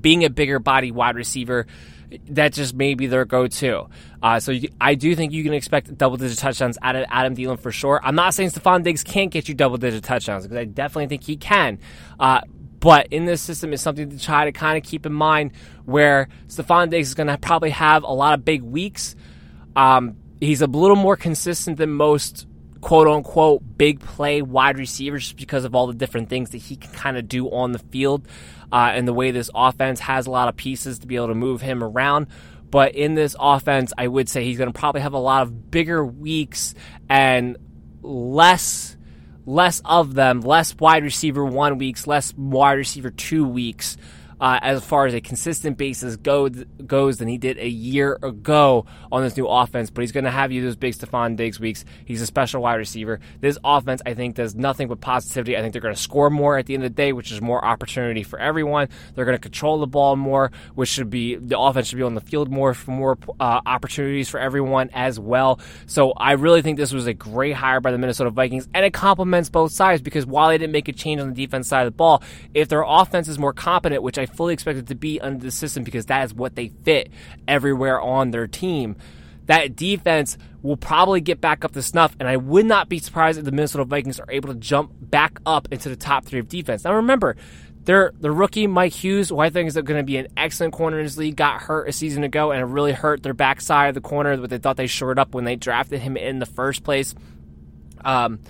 being 0.00 0.24
a 0.24 0.30
bigger 0.30 0.58
body 0.58 0.90
wide 0.90 1.16
receiver, 1.16 1.66
that 2.30 2.52
just 2.54 2.74
may 2.74 2.94
be 2.94 3.06
their 3.06 3.24
go-to. 3.24 3.86
Uh, 4.22 4.40
so 4.40 4.52
you, 4.52 4.70
I 4.80 4.94
do 4.94 5.14
think 5.14 5.32
you 5.32 5.44
can 5.44 5.52
expect 5.52 5.96
double-digit 5.96 6.38
touchdowns 6.38 6.78
out 6.82 6.96
of 6.96 7.04
Adam 7.10 7.36
Thielen 7.36 7.60
for 7.60 7.70
sure. 7.70 8.00
I'm 8.02 8.14
not 8.14 8.34
saying 8.34 8.50
Stefon 8.50 8.82
Diggs 8.82 9.04
can't 9.04 9.30
get 9.30 9.48
you 9.48 9.54
double-digit 9.54 10.02
touchdowns 10.04 10.44
because 10.44 10.56
I 10.56 10.64
definitely 10.64 11.08
think 11.08 11.24
he 11.24 11.36
can. 11.36 11.78
Uh, 12.18 12.40
but 12.80 13.08
in 13.08 13.24
this 13.24 13.42
system 13.42 13.72
is 13.72 13.80
something 13.80 14.10
to 14.10 14.18
try 14.18 14.44
to 14.44 14.52
kind 14.52 14.76
of 14.78 14.84
keep 14.84 15.06
in 15.06 15.12
mind 15.12 15.52
where 15.84 16.28
Stefon 16.46 16.90
Diggs 16.90 17.08
is 17.08 17.14
going 17.14 17.26
to 17.26 17.38
probably 17.38 17.70
have 17.70 18.02
a 18.02 18.12
lot 18.12 18.34
of 18.34 18.44
big 18.44 18.62
weeks. 18.62 19.16
Um, 19.74 20.16
he's 20.40 20.62
a 20.62 20.66
little 20.66 20.96
more 20.96 21.16
consistent 21.16 21.78
than 21.78 21.90
most 21.90 22.46
quote 22.80 23.08
unquote 23.08 23.62
big 23.76 24.00
play 24.00 24.40
wide 24.42 24.78
receivers 24.78 25.24
just 25.24 25.36
because 25.36 25.64
of 25.64 25.74
all 25.74 25.88
the 25.88 25.94
different 25.94 26.28
things 26.28 26.50
that 26.50 26.58
he 26.58 26.76
can 26.76 26.92
kind 26.92 27.16
of 27.16 27.28
do 27.28 27.50
on 27.50 27.72
the 27.72 27.78
field 27.78 28.26
uh, 28.72 28.90
and 28.92 29.08
the 29.08 29.12
way 29.12 29.30
this 29.30 29.50
offense 29.54 30.00
has 30.00 30.26
a 30.26 30.30
lot 30.30 30.48
of 30.48 30.56
pieces 30.56 31.00
to 31.00 31.06
be 31.06 31.16
able 31.16 31.28
to 31.28 31.34
move 31.34 31.60
him 31.60 31.82
around. 31.82 32.26
But 32.70 32.94
in 32.94 33.14
this 33.14 33.34
offense, 33.38 33.92
I 33.96 34.06
would 34.06 34.28
say 34.28 34.44
he's 34.44 34.58
going 34.58 34.70
to 34.70 34.78
probably 34.78 35.00
have 35.00 35.14
a 35.14 35.18
lot 35.18 35.42
of 35.42 35.70
bigger 35.70 36.04
weeks 36.04 36.74
and 37.08 37.56
less 38.02 38.97
less 39.48 39.80
of 39.84 40.14
them, 40.14 40.42
less 40.42 40.78
wide 40.78 41.02
receiver 41.02 41.44
one 41.44 41.78
weeks, 41.78 42.06
less 42.06 42.34
wide 42.36 42.74
receiver 42.74 43.10
two 43.10 43.46
weeks 43.46 43.96
uh, 44.40 44.58
as 44.62 44.84
far 44.84 45.06
as 45.06 45.14
a 45.14 45.20
consistent 45.20 45.76
basis 45.76 46.16
go, 46.16 46.48
goes 46.48 47.18
than 47.18 47.28
he 47.28 47.38
did 47.38 47.58
a 47.58 47.68
year 47.68 48.18
ago 48.22 48.86
on 49.10 49.22
this 49.22 49.36
new 49.36 49.46
offense. 49.46 49.90
But 49.90 50.02
he's 50.02 50.12
going 50.12 50.24
to 50.24 50.30
have 50.30 50.52
you 50.52 50.62
those 50.62 50.76
big 50.76 50.94
Stefon 50.94 51.36
Diggs 51.36 51.58
weeks. 51.58 51.84
He's 52.04 52.22
a 52.22 52.26
special 52.26 52.62
wide 52.62 52.76
receiver. 52.76 53.20
This 53.40 53.58
offense, 53.64 54.02
I 54.06 54.14
think, 54.14 54.36
does 54.36 54.54
nothing 54.54 54.88
but 54.88 55.00
positivity. 55.00 55.56
I 55.56 55.60
think 55.60 55.72
they're 55.72 55.82
going 55.82 55.94
to 55.94 56.00
score 56.00 56.30
more 56.30 56.58
at 56.58 56.66
the 56.66 56.74
end 56.74 56.84
of 56.84 56.90
the 56.90 56.94
day, 56.94 57.12
which 57.12 57.32
is 57.32 57.40
more 57.40 57.64
opportunity 57.64 58.22
for 58.22 58.38
everyone. 58.38 58.88
They're 59.14 59.24
going 59.24 59.36
to 59.36 59.42
control 59.42 59.78
the 59.78 59.86
ball 59.86 60.16
more, 60.16 60.52
which 60.74 60.88
should 60.88 61.10
be 61.10 61.36
the 61.36 61.58
offense 61.58 61.88
should 61.88 61.98
be 61.98 62.02
on 62.02 62.14
the 62.14 62.20
field 62.20 62.50
more 62.50 62.74
for 62.74 62.90
more 62.90 63.18
uh, 63.40 63.60
opportunities 63.66 64.28
for 64.28 64.38
everyone 64.38 64.90
as 64.92 65.18
well. 65.18 65.60
So 65.86 66.12
I 66.12 66.32
really 66.32 66.62
think 66.62 66.78
this 66.78 66.92
was 66.92 67.06
a 67.06 67.14
great 67.14 67.54
hire 67.54 67.80
by 67.80 67.90
the 67.90 67.98
Minnesota 67.98 68.30
Vikings, 68.30 68.68
and 68.74 68.84
it 68.84 68.92
complements 68.92 69.48
both 69.48 69.72
sides 69.72 70.00
because 70.00 70.26
while 70.26 70.48
they 70.48 70.58
didn't 70.58 70.72
make 70.72 70.88
a 70.88 70.92
change 70.92 71.20
on 71.20 71.28
the 71.28 71.46
defense 71.46 71.68
side 71.68 71.86
of 71.86 71.92
the 71.92 71.96
ball, 71.96 72.22
if 72.54 72.68
their 72.68 72.84
offense 72.86 73.28
is 73.28 73.38
more 73.38 73.52
competent, 73.52 74.02
which 74.02 74.18
I 74.18 74.27
fully 74.28 74.54
expect 74.54 74.78
it 74.78 74.86
to 74.88 74.94
be 74.94 75.20
under 75.20 75.44
the 75.44 75.50
system 75.50 75.84
because 75.84 76.06
that 76.06 76.24
is 76.24 76.34
what 76.34 76.54
they 76.54 76.68
fit 76.68 77.10
everywhere 77.46 78.00
on 78.00 78.30
their 78.30 78.46
team. 78.46 78.96
That 79.46 79.76
defense 79.76 80.36
will 80.62 80.76
probably 80.76 81.20
get 81.20 81.40
back 81.40 81.64
up 81.64 81.72
to 81.72 81.82
snuff, 81.82 82.14
and 82.20 82.28
I 82.28 82.36
would 82.36 82.66
not 82.66 82.88
be 82.88 82.98
surprised 82.98 83.38
if 83.38 83.44
the 83.44 83.52
Minnesota 83.52 83.84
Vikings 83.84 84.20
are 84.20 84.30
able 84.30 84.52
to 84.52 84.58
jump 84.58 84.92
back 85.00 85.40
up 85.46 85.68
into 85.70 85.88
the 85.88 85.96
top 85.96 86.26
three 86.26 86.38
of 86.38 86.48
defense. 86.48 86.84
Now, 86.84 86.94
remember, 86.94 87.36
their 87.88 88.12
the 88.20 88.30
rookie 88.30 88.66
Mike 88.66 88.92
Hughes, 88.92 89.30
who 89.30 89.38
I 89.38 89.48
think 89.48 89.68
is 89.68 89.74
going 89.74 89.98
to 89.98 90.02
be 90.02 90.18
an 90.18 90.28
excellent 90.36 90.74
corner 90.74 90.98
in 90.98 91.06
this 91.06 91.16
league, 91.16 91.36
got 91.36 91.62
hurt 91.62 91.88
a 91.88 91.92
season 91.92 92.22
ago 92.22 92.50
and 92.50 92.60
it 92.60 92.66
really 92.66 92.92
hurt 92.92 93.22
their 93.22 93.32
backside 93.32 93.88
of 93.88 93.94
the 93.94 94.02
corner. 94.02 94.36
But 94.36 94.50
they 94.50 94.58
thought 94.58 94.76
they 94.76 94.86
shored 94.86 95.18
up 95.18 95.34
when 95.34 95.44
they 95.44 95.56
drafted 95.56 96.00
him 96.00 96.18
in 96.18 96.38
the 96.38 96.44
first 96.44 96.84
place. 96.84 97.14
Um, 98.04 98.40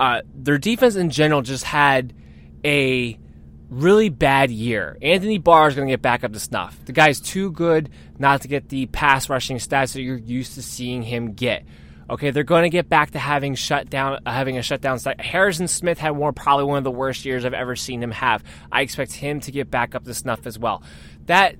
uh, 0.00 0.22
their 0.34 0.56
defense 0.56 0.96
in 0.96 1.10
general 1.10 1.42
just 1.42 1.64
had 1.64 2.14
a 2.64 3.18
really 3.70 4.08
bad 4.08 4.50
year. 4.50 4.96
Anthony 5.02 5.38
Barr 5.38 5.68
is 5.68 5.74
going 5.74 5.88
to 5.88 5.92
get 5.92 6.02
back 6.02 6.24
up 6.24 6.32
to 6.32 6.40
snuff. 6.40 6.78
The 6.84 6.92
guy's 6.92 7.20
too 7.20 7.50
good 7.50 7.90
not 8.18 8.42
to 8.42 8.48
get 8.48 8.68
the 8.68 8.86
pass 8.86 9.28
rushing 9.28 9.58
stats 9.58 9.92
that 9.92 10.02
you're 10.02 10.16
used 10.16 10.54
to 10.54 10.62
seeing 10.62 11.02
him 11.02 11.32
get. 11.32 11.64
Okay, 12.10 12.30
they're 12.30 12.42
going 12.42 12.62
to 12.62 12.70
get 12.70 12.88
back 12.88 13.10
to 13.10 13.18
having 13.18 13.54
shut 13.54 13.90
down, 13.90 14.20
uh, 14.24 14.32
having 14.32 14.56
a 14.56 14.62
shutdown 14.62 14.98
site. 14.98 15.20
Harrison 15.20 15.68
Smith 15.68 15.98
had 15.98 16.10
one, 16.10 16.32
probably 16.32 16.64
one 16.64 16.78
of 16.78 16.84
the 16.84 16.90
worst 16.90 17.26
years 17.26 17.44
I've 17.44 17.52
ever 17.52 17.76
seen 17.76 18.02
him 18.02 18.12
have. 18.12 18.42
I 18.72 18.80
expect 18.80 19.12
him 19.12 19.40
to 19.40 19.52
get 19.52 19.70
back 19.70 19.94
up 19.94 20.04
to 20.04 20.14
snuff 20.14 20.46
as 20.46 20.58
well. 20.58 20.82
That 21.26 21.56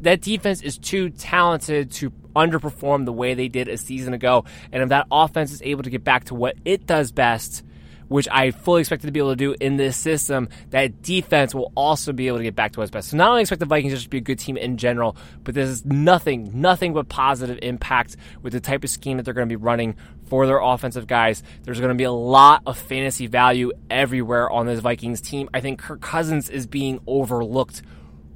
that 0.00 0.20
defense 0.20 0.62
is 0.62 0.78
too 0.78 1.10
talented 1.10 1.90
to 1.92 2.10
underperform 2.34 3.04
the 3.04 3.12
way 3.12 3.34
they 3.34 3.48
did 3.48 3.68
a 3.68 3.76
season 3.76 4.14
ago. 4.14 4.44
And 4.72 4.82
if 4.82 4.88
that 4.88 5.06
offense 5.10 5.52
is 5.52 5.62
able 5.62 5.82
to 5.84 5.90
get 5.90 6.04
back 6.04 6.24
to 6.24 6.34
what 6.34 6.56
it 6.64 6.86
does 6.86 7.12
best, 7.12 7.64
which 8.12 8.28
I 8.30 8.50
fully 8.50 8.80
expected 8.80 9.06
to 9.06 9.12
be 9.12 9.20
able 9.20 9.30
to 9.30 9.36
do 9.36 9.54
in 9.58 9.76
this 9.76 9.96
system, 9.96 10.48
that 10.70 11.02
defense 11.02 11.54
will 11.54 11.72
also 11.74 12.12
be 12.12 12.28
able 12.28 12.38
to 12.38 12.44
get 12.44 12.54
back 12.54 12.72
to 12.72 12.82
its 12.82 12.90
best. 12.90 13.10
So 13.10 13.16
not 13.16 13.30
only 13.30 13.40
expect 13.40 13.60
the 13.60 13.66
Vikings 13.66 13.94
just 13.94 14.04
to 14.04 14.10
be 14.10 14.18
a 14.18 14.20
good 14.20 14.38
team 14.38 14.56
in 14.56 14.76
general, 14.76 15.16
but 15.44 15.54
this 15.54 15.68
is 15.68 15.84
nothing, 15.84 16.60
nothing 16.60 16.92
but 16.92 17.08
positive 17.08 17.58
impact 17.62 18.16
with 18.42 18.52
the 18.52 18.60
type 18.60 18.84
of 18.84 18.90
scheme 18.90 19.16
that 19.16 19.24
they're 19.24 19.34
going 19.34 19.48
to 19.48 19.52
be 19.52 19.56
running 19.56 19.96
for 20.26 20.46
their 20.46 20.58
offensive 20.58 21.06
guys. 21.06 21.42
There's 21.64 21.80
going 21.80 21.88
to 21.88 21.94
be 21.94 22.04
a 22.04 22.12
lot 22.12 22.62
of 22.66 22.78
fantasy 22.78 23.26
value 23.26 23.72
everywhere 23.90 24.50
on 24.50 24.66
this 24.66 24.80
Vikings 24.80 25.20
team. 25.20 25.48
I 25.54 25.60
think 25.60 25.80
Kirk 25.80 26.00
Cousins 26.00 26.50
is 26.50 26.66
being 26.66 27.00
overlooked 27.06 27.82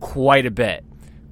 quite 0.00 0.46
a 0.46 0.50
bit 0.50 0.84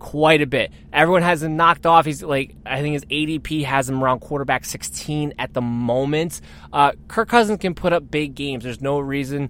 quite 0.05 0.42
a 0.42 0.46
bit. 0.46 0.70
Everyone 0.92 1.22
has 1.22 1.42
him 1.42 1.57
knocked 1.57 1.86
off. 1.86 2.05
He's 2.05 2.22
like, 2.22 2.55
I 2.66 2.82
think 2.82 2.92
his 2.92 3.07
ADP 3.07 3.64
has 3.64 3.88
him 3.88 4.05
around 4.05 4.20
quarterback 4.20 4.66
16 4.66 5.32
at 5.38 5.55
the 5.55 5.62
moment. 5.62 6.42
Uh, 6.70 6.92
Kirk 7.09 7.30
Cousins 7.30 7.59
can 7.59 7.74
put 7.74 7.94
up 7.94 8.11
big 8.11 8.34
games. 8.34 8.64
There's 8.64 8.82
no 8.82 8.98
reason, 8.98 9.48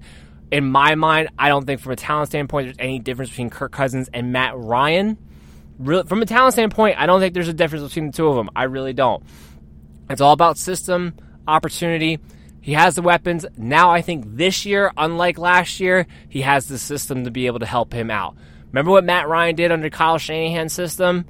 in 0.52 0.64
my 0.64 0.94
mind, 0.94 1.30
I 1.36 1.48
don't 1.48 1.66
think 1.66 1.80
from 1.80 1.90
a 1.90 1.96
talent 1.96 2.28
standpoint 2.28 2.68
there's 2.68 2.76
any 2.78 3.00
difference 3.00 3.30
between 3.30 3.50
Kirk 3.50 3.72
Cousins 3.72 4.08
and 4.14 4.32
Matt 4.32 4.56
Ryan. 4.56 5.18
Really, 5.80 6.04
from 6.04 6.22
a 6.22 6.26
talent 6.26 6.52
standpoint, 6.52 7.00
I 7.00 7.06
don't 7.06 7.18
think 7.18 7.34
there's 7.34 7.48
a 7.48 7.52
difference 7.52 7.88
between 7.88 8.06
the 8.06 8.12
two 8.12 8.28
of 8.28 8.36
them. 8.36 8.48
I 8.54 8.64
really 8.64 8.92
don't. 8.92 9.24
It's 10.08 10.20
all 10.20 10.34
about 10.34 10.56
system, 10.56 11.14
opportunity. 11.48 12.20
He 12.60 12.74
has 12.74 12.94
the 12.94 13.02
weapons. 13.02 13.44
Now, 13.56 13.90
I 13.90 14.02
think 14.02 14.24
this 14.36 14.64
year, 14.64 14.92
unlike 14.96 15.36
last 15.36 15.80
year, 15.80 16.06
he 16.28 16.42
has 16.42 16.68
the 16.68 16.78
system 16.78 17.24
to 17.24 17.32
be 17.32 17.48
able 17.48 17.58
to 17.58 17.66
help 17.66 17.92
him 17.92 18.08
out. 18.08 18.36
Remember 18.74 18.90
what 18.90 19.04
Matt 19.04 19.28
Ryan 19.28 19.54
did 19.54 19.70
under 19.70 19.88
Kyle 19.88 20.18
Shanahan's 20.18 20.72
system? 20.72 21.26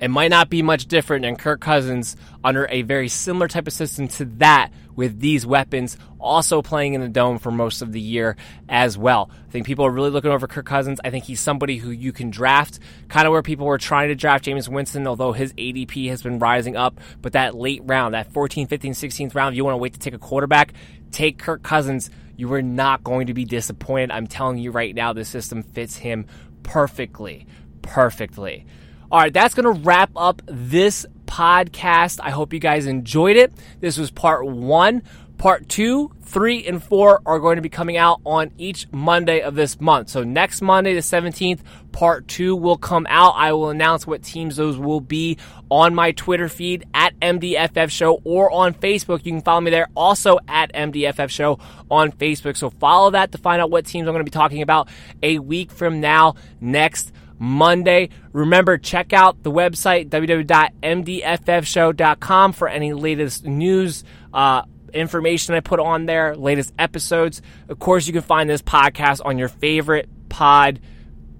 It 0.00 0.08
might 0.08 0.28
not 0.28 0.48
be 0.48 0.62
much 0.62 0.86
different 0.86 1.24
than 1.24 1.36
Kirk 1.36 1.60
Cousins 1.60 2.16
under 2.42 2.66
a 2.70 2.80
very 2.80 3.08
similar 3.08 3.46
type 3.46 3.66
of 3.66 3.74
system 3.74 4.08
to 4.08 4.24
that 4.38 4.70
with 4.96 5.20
these 5.20 5.44
weapons 5.44 5.98
also 6.18 6.62
playing 6.62 6.94
in 6.94 7.00
the 7.00 7.08
dome 7.08 7.38
for 7.38 7.50
most 7.50 7.82
of 7.82 7.92
the 7.92 8.00
year 8.00 8.36
as 8.68 8.96
well. 8.96 9.30
I 9.48 9.50
think 9.50 9.66
people 9.66 9.84
are 9.84 9.90
really 9.90 10.10
looking 10.10 10.30
over 10.30 10.46
Kirk 10.46 10.66
Cousins. 10.66 10.98
I 11.04 11.10
think 11.10 11.24
he's 11.24 11.40
somebody 11.40 11.76
who 11.76 11.90
you 11.90 12.12
can 12.12 12.30
draft, 12.30 12.78
kind 13.08 13.26
of 13.26 13.32
where 13.32 13.42
people 13.42 13.66
were 13.66 13.78
trying 13.78 14.08
to 14.08 14.14
draft 14.14 14.44
Jameis 14.44 14.68
Winston, 14.68 15.06
although 15.06 15.32
his 15.32 15.52
ADP 15.54 16.08
has 16.08 16.22
been 16.22 16.38
rising 16.38 16.76
up. 16.76 17.00
But 17.20 17.34
that 17.34 17.54
late 17.54 17.82
round, 17.84 18.14
that 18.14 18.32
14, 18.32 18.66
15, 18.66 18.94
16th 18.94 19.34
round, 19.34 19.56
you 19.56 19.64
want 19.64 19.74
to 19.74 19.78
wait 19.78 19.92
to 19.92 20.00
take 20.00 20.14
a 20.14 20.18
quarterback, 20.18 20.72
take 21.10 21.38
Kirk 21.38 21.62
Cousins 21.62 22.10
you 22.38 22.50
are 22.52 22.62
not 22.62 23.02
going 23.02 23.26
to 23.26 23.34
be 23.34 23.44
disappointed. 23.44 24.12
I'm 24.12 24.28
telling 24.28 24.58
you 24.58 24.70
right 24.70 24.94
now, 24.94 25.12
the 25.12 25.24
system 25.24 25.64
fits 25.64 25.96
him 25.96 26.24
perfectly. 26.62 27.48
Perfectly. 27.82 28.64
All 29.10 29.18
right, 29.18 29.32
that's 29.32 29.54
going 29.54 29.74
to 29.74 29.82
wrap 29.82 30.10
up 30.14 30.40
this 30.46 31.04
podcast. 31.26 32.20
I 32.22 32.30
hope 32.30 32.52
you 32.52 32.60
guys 32.60 32.86
enjoyed 32.86 33.36
it. 33.36 33.52
This 33.80 33.98
was 33.98 34.12
part 34.12 34.46
one. 34.46 35.02
Part 35.38 35.68
two, 35.68 36.10
three, 36.22 36.66
and 36.66 36.82
four 36.82 37.22
are 37.24 37.38
going 37.38 37.56
to 37.56 37.62
be 37.62 37.68
coming 37.68 37.96
out 37.96 38.20
on 38.26 38.50
each 38.58 38.90
Monday 38.90 39.40
of 39.40 39.54
this 39.54 39.80
month. 39.80 40.08
So 40.08 40.24
next 40.24 40.60
Monday, 40.60 40.94
the 40.94 41.00
17th, 41.00 41.60
part 41.92 42.26
two 42.26 42.56
will 42.56 42.76
come 42.76 43.06
out. 43.08 43.34
I 43.36 43.52
will 43.52 43.70
announce 43.70 44.04
what 44.04 44.24
teams 44.24 44.56
those 44.56 44.76
will 44.76 45.00
be 45.00 45.38
on 45.70 45.94
my 45.94 46.10
Twitter 46.10 46.48
feed 46.48 46.86
at 46.92 47.18
MDFF 47.20 47.88
Show 47.88 48.20
or 48.24 48.50
on 48.50 48.74
Facebook. 48.74 49.24
You 49.24 49.32
can 49.32 49.40
follow 49.40 49.60
me 49.60 49.70
there 49.70 49.86
also 49.96 50.38
at 50.48 50.72
MDFF 50.72 51.30
Show 51.30 51.60
on 51.88 52.10
Facebook. 52.10 52.56
So 52.56 52.70
follow 52.70 53.12
that 53.12 53.30
to 53.30 53.38
find 53.38 53.62
out 53.62 53.70
what 53.70 53.86
teams 53.86 54.08
I'm 54.08 54.14
going 54.14 54.24
to 54.24 54.30
be 54.30 54.32
talking 54.32 54.62
about 54.62 54.88
a 55.22 55.38
week 55.38 55.70
from 55.70 56.00
now 56.00 56.34
next 56.60 57.12
Monday. 57.38 58.08
Remember, 58.32 58.78
check 58.78 59.12
out 59.12 59.42
the 59.42 59.52
website 59.52 60.08
www.mdffshow.com 60.08 62.52
for 62.52 62.68
any 62.68 62.92
latest 62.92 63.44
news, 63.44 64.04
uh, 64.34 64.62
information 64.90 65.54
I 65.54 65.60
put 65.60 65.80
on 65.80 66.06
there, 66.06 66.36
latest 66.36 66.72
episodes. 66.78 67.42
Of 67.68 67.78
course, 67.78 68.06
you 68.06 68.12
can 68.12 68.22
find 68.22 68.48
this 68.48 68.62
podcast 68.62 69.20
on 69.24 69.38
your 69.38 69.48
favorite 69.48 70.08
pod 70.28 70.80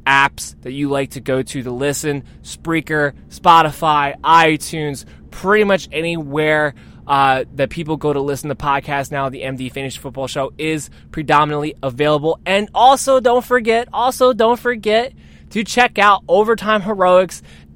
apps 0.07 0.61
that 0.63 0.73
you 0.73 0.89
like 0.89 1.11
to 1.11 1.21
go 1.21 1.43
to 1.43 1.63
to 1.63 1.71
listen 1.71 2.25
Spreaker, 2.43 3.13
Spotify, 3.29 4.19
iTunes, 4.21 5.05
pretty 5.31 5.65
much 5.65 5.89
anywhere. 5.93 6.75
Uh, 7.07 7.47
that 7.55 7.71
people 7.71 7.97
go 7.97 8.13
to 8.13 8.21
listen 8.21 8.51
to 8.51 8.55
podcasts 8.55 9.11
now. 9.11 9.31
The 9.31 9.41
MD 9.41 9.73
Fantasy 9.73 9.99
Football 9.99 10.27
Show 10.27 10.53
is 10.59 10.91
predominantly 11.11 11.75
available. 11.83 12.39
And 12.45 12.69
also, 12.75 13.19
don't 13.19 13.43
forget, 13.43 13.89
also, 13.95 14.35
don't 14.35 14.61
forget 14.61 15.15
to 15.51 15.65
check 15.65 15.99
out 15.99 16.23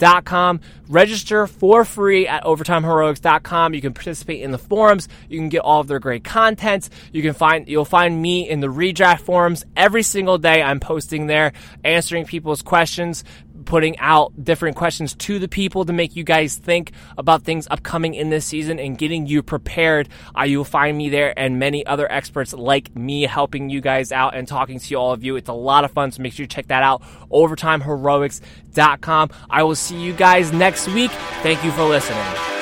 overtimeheroics.com. 0.02 0.60
Register 0.88 1.46
for 1.46 1.84
free 1.84 2.28
at 2.28 2.44
overtimeheroics.com. 2.44 3.74
You 3.74 3.80
can 3.80 3.94
participate 3.94 4.42
in 4.42 4.50
the 4.50 4.58
forums. 4.58 5.08
You 5.28 5.38
can 5.38 5.48
get 5.48 5.60
all 5.60 5.80
of 5.80 5.88
their 5.88 5.98
great 5.98 6.24
content. 6.24 6.88
You 7.12 7.22
can 7.22 7.34
find 7.34 7.68
you'll 7.68 7.84
find 7.84 8.20
me 8.20 8.48
in 8.48 8.60
the 8.60 8.66
redraft 8.66 9.20
forums 9.20 9.64
every 9.76 10.02
single 10.02 10.38
day. 10.38 10.62
I'm 10.62 10.80
posting 10.80 11.26
there, 11.26 11.52
answering 11.84 12.26
people's 12.26 12.62
questions, 12.62 13.24
putting 13.62 13.98
out 13.98 14.32
different 14.42 14.76
questions 14.76 15.14
to 15.14 15.38
the 15.38 15.48
people 15.48 15.84
to 15.84 15.92
make 15.92 16.16
you 16.16 16.24
guys 16.24 16.56
think 16.56 16.92
about 17.16 17.42
things 17.42 17.68
upcoming 17.70 18.14
in 18.14 18.30
this 18.30 18.44
season 18.44 18.78
and 18.78 18.98
getting 18.98 19.26
you 19.26 19.42
prepared. 19.42 20.08
Uh, 20.38 20.44
you'll 20.44 20.64
find 20.64 20.96
me 20.96 21.08
there 21.08 21.38
and 21.38 21.58
many 21.58 21.84
other 21.86 22.10
experts 22.10 22.52
like 22.52 22.94
me 22.96 23.22
helping 23.22 23.70
you 23.70 23.80
guys 23.80 24.12
out 24.12 24.34
and 24.34 24.46
talking 24.46 24.78
to 24.78 24.94
all 24.94 25.12
of 25.12 25.24
you. 25.24 25.36
It's 25.36 25.48
a 25.48 25.54
lot 25.54 25.84
of 25.84 25.92
fun, 25.92 26.12
so 26.12 26.22
make 26.22 26.32
sure 26.32 26.44
you 26.44 26.48
check 26.48 26.68
that 26.68 26.82
out. 26.82 27.02
OvertimeHeroics.com. 27.30 29.30
I 29.50 29.62
will 29.62 29.76
see 29.76 30.00
you 30.00 30.12
guys 30.12 30.52
next 30.52 30.88
week. 30.88 31.10
Thank 31.42 31.64
you 31.64 31.70
for 31.72 31.84
listening. 31.84 32.61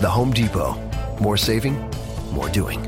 the 0.00 0.08
Home 0.08 0.32
Depot. 0.32 0.76
More 1.20 1.36
saving, 1.36 1.74
more 2.32 2.48
doing. 2.48 2.80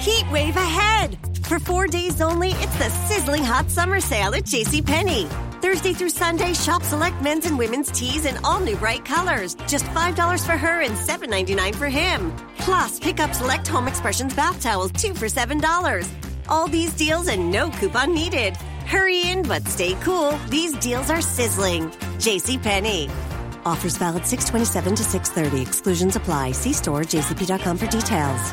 Heat 0.00 0.26
wave 0.30 0.56
ahead! 0.56 1.18
For 1.44 1.58
four 1.58 1.86
days 1.86 2.20
only, 2.20 2.50
it's 2.50 2.76
the 2.78 2.90
sizzling 2.90 3.44
hot 3.44 3.70
summer 3.70 4.00
sale 4.00 4.34
at 4.34 4.44
JCPenney. 4.44 5.28
Thursday 5.62 5.92
through 5.92 6.10
Sunday, 6.10 6.52
shop 6.54 6.82
select 6.82 7.22
men's 7.22 7.46
and 7.46 7.56
women's 7.56 7.90
tees 7.90 8.26
in 8.26 8.36
all 8.44 8.60
new 8.60 8.76
bright 8.76 9.04
colors. 9.04 9.54
Just 9.66 9.84
$5 9.86 10.44
for 10.44 10.56
her 10.56 10.82
and 10.82 10.94
$7.99 10.94 11.74
for 11.76 11.88
him. 11.88 12.32
Plus, 12.58 12.98
pick 12.98 13.20
up 13.20 13.32
select 13.34 13.68
Home 13.68 13.88
Expressions 13.88 14.34
bath 14.34 14.60
towels, 14.60 14.92
two 14.92 15.14
for 15.14 15.26
$7. 15.26 16.08
All 16.48 16.66
these 16.66 16.92
deals 16.94 17.28
and 17.28 17.50
no 17.50 17.70
coupon 17.70 18.12
needed. 18.12 18.56
Hurry 18.86 19.30
in, 19.30 19.42
but 19.42 19.66
stay 19.68 19.94
cool. 20.00 20.32
These 20.48 20.74
deals 20.78 21.10
are 21.10 21.22
sizzling. 21.22 21.90
JCPenney. 22.18 23.31
Offers 23.64 23.96
valid 23.96 24.26
627 24.26 24.96
to 24.96 25.04
630. 25.04 25.62
Exclusions 25.62 26.16
apply. 26.16 26.52
See 26.52 26.72
store 26.72 27.02
jcp.com 27.02 27.78
for 27.78 27.86
details. 27.86 28.52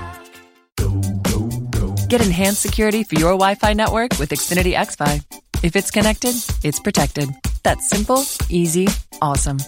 Get 2.10 2.26
enhanced 2.26 2.62
security 2.62 3.03
for 3.03 3.16
your 3.16 3.32
Wi 3.34 3.55
Fi 3.55 3.74
network 3.74 4.18
with 4.18 4.32
Xfinity 4.32 4.74
XFi. 4.74 5.24
If 5.62 5.76
it's 5.76 5.91
connected, 5.91 6.34
it's 6.64 6.80
protected. 6.80 7.30
That's 7.64 7.88
simple, 7.88 8.24
easy, 8.49 8.88
awesome. 9.22 9.60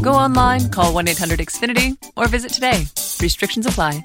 Go 0.00 0.12
online, 0.12 0.70
call 0.70 0.94
1 0.94 1.08
800 1.08 1.40
Xfinity, 1.40 1.96
or 2.16 2.28
visit 2.28 2.52
today. 2.52 2.84
Restrictions 3.20 3.66
apply. 3.66 4.04